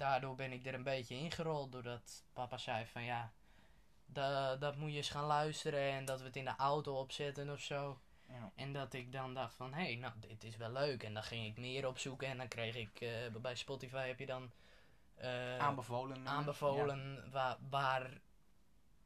daardoor 0.00 0.34
ben 0.34 0.52
ik 0.52 0.66
er 0.66 0.74
een 0.74 0.82
beetje 0.82 1.14
ingerold. 1.14 1.72
Doordat 1.72 2.24
papa 2.32 2.56
zei 2.58 2.86
van 2.86 3.04
ja, 3.04 3.32
da, 4.06 4.56
dat 4.56 4.76
moet 4.76 4.90
je 4.90 4.96
eens 4.96 5.10
gaan 5.10 5.24
luisteren. 5.24 5.80
En 5.92 6.04
dat 6.04 6.20
we 6.20 6.26
het 6.26 6.36
in 6.36 6.44
de 6.44 6.56
auto 6.56 6.98
opzetten 6.98 7.50
of 7.50 7.60
zo. 7.60 8.00
Ja. 8.28 8.52
En 8.56 8.72
dat 8.72 8.92
ik 8.92 9.12
dan 9.12 9.34
dacht 9.34 9.54
van, 9.54 9.74
hé, 9.74 9.82
hey, 9.82 9.94
nou, 9.96 10.12
dit 10.20 10.44
is 10.44 10.56
wel 10.56 10.70
leuk. 10.72 11.02
En 11.02 11.14
dan 11.14 11.22
ging 11.22 11.46
ik 11.46 11.58
meer 11.58 11.86
opzoeken. 11.86 12.28
En 12.28 12.36
dan 12.36 12.48
kreeg 12.48 12.76
ik, 12.76 13.00
eh, 13.00 13.10
bij 13.40 13.54
Spotify 13.54 14.06
heb 14.06 14.18
je 14.18 14.26
dan... 14.26 14.50
eh, 15.14 15.58
Aanbevolen. 15.58 16.28
aanbevolen 16.28 17.30
waar, 17.30 17.56
waar 17.70 18.20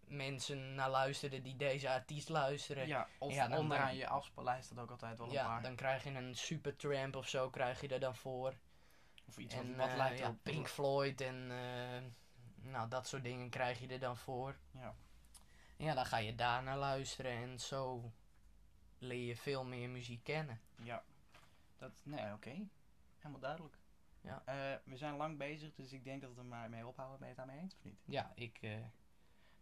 mensen 0.06 0.74
naar 0.74 0.90
luisteren 0.90 1.42
die 1.42 1.56
deze 1.56 1.90
artiest 1.90 2.28
luisteren. 2.28 2.86
Ja, 2.86 3.08
of 3.18 3.32
Ja, 3.34 3.58
onderaan 3.58 3.96
je 3.96 4.08
afspeellijst 4.08 4.64
staat 4.64 4.78
ook 4.78 4.90
altijd 4.90 5.18
wel 5.18 5.26
een 5.26 5.32
Ja, 5.32 5.46
paar. 5.46 5.62
dan 5.62 5.74
krijg 5.76 6.04
je 6.04 6.10
een 6.10 6.34
Supertramp 6.34 7.16
of 7.16 7.28
zo 7.28 7.50
krijg 7.50 7.80
je 7.80 7.88
er 7.88 8.00
dan 8.00 8.16
voor. 8.16 8.54
Of 9.28 9.38
iets 9.38 9.54
en 9.54 9.66
wat, 9.68 9.76
wat 9.76 9.88
eh, 9.88 9.96
lijkt 9.96 10.18
ja, 10.18 10.28
op... 10.28 10.38
Pink 10.42 10.68
Floyd 10.68 11.20
en 11.20 11.50
eh, 11.50 12.02
nou, 12.70 12.88
dat 12.88 13.06
soort 13.06 13.22
dingen 13.22 13.50
krijg 13.50 13.80
je 13.80 13.88
er 13.88 13.98
dan 14.00 14.16
voor. 14.16 14.56
Ja. 14.70 14.94
Ja, 15.76 15.94
dan 15.94 16.06
ga 16.06 16.16
je 16.16 16.34
daar 16.34 16.62
naar 16.62 16.78
luisteren 16.78 17.32
en 17.32 17.60
zo 17.60 18.12
leer 18.98 19.26
je 19.26 19.36
veel 19.36 19.64
meer 19.64 19.88
muziek 19.90 20.24
kennen. 20.24 20.60
Ja. 20.82 21.04
Dat, 21.76 21.92
nee, 22.04 22.32
oké. 22.32 22.68
Helemaal 23.16 23.40
duidelijk. 23.40 23.78
Ja. 24.20 24.42
Eh, 24.44 24.78
we 24.84 24.96
zijn 24.96 25.16
lang 25.16 25.38
bezig, 25.38 25.74
dus 25.74 25.92
ik 25.92 26.04
denk 26.04 26.22
dat 26.22 26.34
we 26.34 26.38
er 26.40 26.44
maar 26.46 26.70
mee 26.70 26.86
ophouden. 26.86 27.18
Ben 27.18 27.28
je 27.28 27.34
het 27.34 27.44
daarmee 27.46 27.62
eens 27.64 27.74
of 27.74 27.84
niet? 27.84 28.00
Ja, 28.04 28.32
ik, 28.34 28.60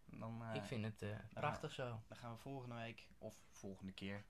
Dan, 0.05 0.43
ik 0.53 0.63
vind 0.63 0.85
het 0.85 1.15
prachtig 1.33 1.71
zo. 1.71 2.01
dan 2.07 2.17
gaan 2.17 2.31
we 2.31 2.37
volgende 2.37 2.75
week, 2.75 3.09
of 3.17 3.35
volgende 3.51 3.91
keer, 3.91 4.23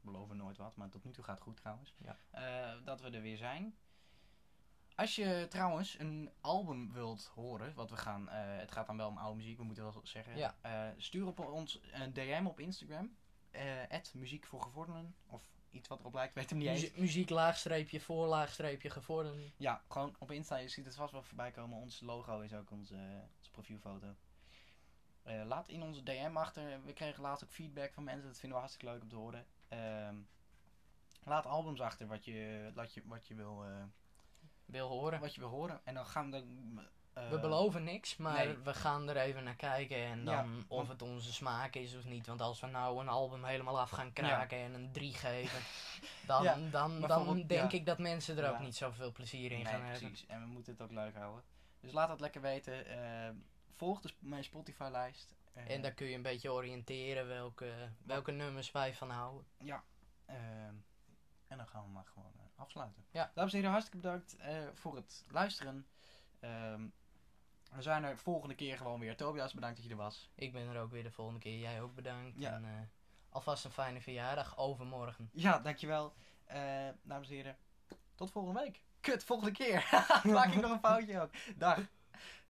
beloven 0.00 0.36
nooit 0.36 0.56
wat, 0.56 0.76
maar 0.76 0.88
tot 0.88 1.04
nu 1.04 1.12
toe 1.12 1.24
gaat 1.24 1.34
het 1.34 1.44
goed 1.44 1.56
trouwens, 1.56 1.94
Ja. 1.98 2.76
dat 2.84 3.00
we 3.00 3.10
er 3.10 3.22
weer 3.22 3.36
zijn. 3.36 3.76
Als 4.96 5.14
je 5.14 5.46
trouwens 5.48 5.98
een 5.98 6.30
album 6.40 6.92
wilt 6.92 7.30
horen, 7.34 7.74
wat 7.74 7.90
we 7.90 7.96
gaan, 7.96 8.28
eh, 8.28 8.36
het 8.58 8.72
gaat 8.72 8.86
dan 8.86 8.96
wel 8.96 9.08
om 9.08 9.18
oude 9.18 9.36
muziek, 9.36 9.56
we 9.58 9.64
moeten 9.64 9.84
wel 9.84 10.00
zeggen. 10.02 10.36
Ja. 10.36 10.54
Eh, 10.60 10.88
stuur 10.96 11.26
op 11.26 11.38
ons 11.38 11.80
een 11.92 12.12
DM 12.12 12.44
op 12.46 12.60
Instagram, 12.60 13.16
eh 13.50 14.00
muziek 14.14 14.46
voor 14.46 14.62
gevorderden, 14.62 15.14
of 15.26 15.42
iets 15.70 15.88
wat 15.88 16.00
erop 16.00 16.14
lijkt, 16.14 16.34
weet 16.34 16.50
hem 16.50 16.58
niet 16.58 16.68
eens. 16.68 16.80
Muzie- 16.80 17.00
muziek 17.00 17.30
laagstreepje, 17.30 18.00
voor 18.00 18.26
laagstreepje. 18.26 18.90
Ja, 19.56 19.82
gewoon 19.88 20.16
op 20.18 20.30
Insta, 20.30 20.56
je 20.56 20.68
ziet 20.68 20.84
het 20.84 20.94
vast 20.94 21.12
wel 21.12 21.22
voorbij 21.22 21.50
komen. 21.50 21.78
Ons 21.78 22.00
logo 22.00 22.40
is 22.40 22.52
ook 22.54 22.70
onze, 22.70 23.22
onze 23.38 23.50
profielfoto. 23.50 24.14
Laat 25.24 25.68
in 25.68 25.82
onze 25.82 26.02
DM 26.02 26.36
achter. 26.36 26.84
We 26.84 26.92
kregen 26.92 27.22
laatst 27.22 27.44
ook 27.44 27.50
feedback 27.50 27.92
van 27.92 28.04
mensen. 28.04 28.26
Dat 28.26 28.38
vinden 28.38 28.58
we 28.58 28.64
hartstikke 28.64 28.92
leuk 28.92 29.02
om 29.02 29.08
te 29.08 29.16
horen. 29.16 29.46
Ehm, 29.68 30.16
laat 31.22 31.46
albums 31.46 31.80
achter 31.80 32.06
wat 32.06 32.24
je, 32.24 32.70
wat 32.74 32.94
je, 32.94 33.02
wat 33.06 33.26
je, 33.26 33.34
wil, 33.34 33.64
Wil 34.66 34.88
horen. 34.88 35.20
wat 35.20 35.34
je 35.34 35.40
wil 35.40 35.48
horen. 35.50 35.80
En 35.84 35.94
dan 35.94 36.06
gaan 36.06 36.30
we... 36.30 36.44
eh, 37.12 37.28
We 37.30 37.38
beloven 37.38 37.84
niks, 37.84 38.16
maar 38.16 38.46
nee. 38.46 38.56
we 38.58 38.74
gaan 38.74 39.08
er 39.08 39.16
even 39.16 39.44
naar 39.44 39.54
kijken 39.56 39.96
en 39.96 40.24
dan 40.24 40.34
Ja, 40.56 40.64
of 40.68 40.88
het 40.88 41.02
onze 41.02 41.32
smaak 41.32 41.74
is 41.74 41.96
of 41.96 42.04
niet. 42.04 42.26
Want 42.26 42.40
als 42.40 42.60
we 42.60 42.66
nou 42.66 43.00
een 43.00 43.08
album 43.08 43.44
helemaal 43.44 43.80
af 43.80 43.90
gaan 43.90 44.12
kraken 44.12 44.58
en 44.58 44.74
een 44.74 44.92
3 44.92 45.14
geven, 45.14 45.60
dan, 46.26 46.42
Ja, 46.48 46.56
dan, 46.70 47.00
dan 47.00 47.42
denk 47.46 47.70
ja. 47.70 47.78
ik 47.78 47.86
dat 47.86 47.98
mensen 47.98 48.38
er 48.38 48.48
ook 48.50 48.56
Ja. 48.58 48.62
niet 48.64 48.76
zoveel 48.76 49.12
plezier 49.12 49.50
in 49.50 49.56
Nee, 49.56 49.66
gaan 49.66 49.80
hebben. 49.82 49.98
precies. 50.08 50.26
En 50.26 50.40
we 50.40 50.46
moeten 50.46 50.72
het 50.72 50.82
ook 50.82 50.90
leuk 50.90 51.14
houden. 51.16 51.44
Dus 51.80 51.92
laat 51.92 52.08
dat 52.08 52.20
lekker 52.20 52.40
weten. 52.40 52.86
Eh, 52.86 53.30
volg 53.72 54.00
de, 54.00 54.08
sp- 54.08 54.20
mijn 54.22 54.44
Spotify-lijst. 54.44 55.34
Eh, 55.52 55.70
En 55.74 55.82
dan 55.82 55.94
kun 55.94 56.06
je 56.06 56.14
een 56.14 56.22
beetje 56.22 56.52
oriënteren 56.52 57.26
welke, 57.28 57.72
welke 58.02 58.30
nummers 58.32 58.72
wij 58.72 58.94
van 58.94 59.10
houden. 59.10 59.46
Ehm, 60.26 60.74
en 61.48 61.56
dan 61.56 61.66
gaan 61.66 61.82
we 61.84 61.88
maar 61.90 62.06
gewoon 62.14 62.32
afsluiten. 62.56 63.04
Ja. 63.10 63.30
Dames 63.34 63.52
en 63.52 63.56
heren, 63.56 63.72
hartstikke 63.72 64.06
bedankt 64.06 64.36
eh, 64.36 64.56
voor 64.72 64.96
het 64.96 65.24
luisteren. 65.30 65.86
Ehm, 66.40 66.86
we 67.70 67.82
zijn 67.82 68.04
er 68.04 68.18
volgende 68.18 68.54
keer 68.54 68.76
gewoon 68.76 69.00
weer. 69.00 69.16
Tobias, 69.16 69.54
bedankt 69.54 69.76
dat 69.76 69.84
je 69.84 69.90
er 69.90 69.96
was. 69.96 70.30
Ik 70.34 70.52
ben 70.52 70.68
er 70.68 70.80
ook 70.80 70.90
weer 70.90 71.02
de 71.02 71.10
volgende 71.10 71.40
keer. 71.40 71.58
Jij 71.58 71.82
ook 71.82 71.94
bedankt. 71.94 72.38
Ja. 72.38 72.52
En, 72.52 72.64
eh, 72.64 72.70
alvast 73.28 73.64
een 73.64 73.70
fijne 73.70 74.00
verjaardag 74.00 74.58
overmorgen. 74.58 75.30
Ja, 75.32 75.58
dankjewel. 75.58 76.14
Eh 76.44 76.88
dames 77.02 77.28
en 77.28 77.34
heren, 77.34 77.56
tot 78.14 78.30
volgende 78.30 78.60
week. 78.60 78.82
Kut, 79.00 79.24
volgende 79.24 79.52
keer. 79.52 79.88
Maak 80.24 80.52
ik 80.52 80.60
nog 80.60 80.70
een 80.70 80.78
foutje 80.78 81.20
ook. 81.20 81.30
Dag. 81.56 81.78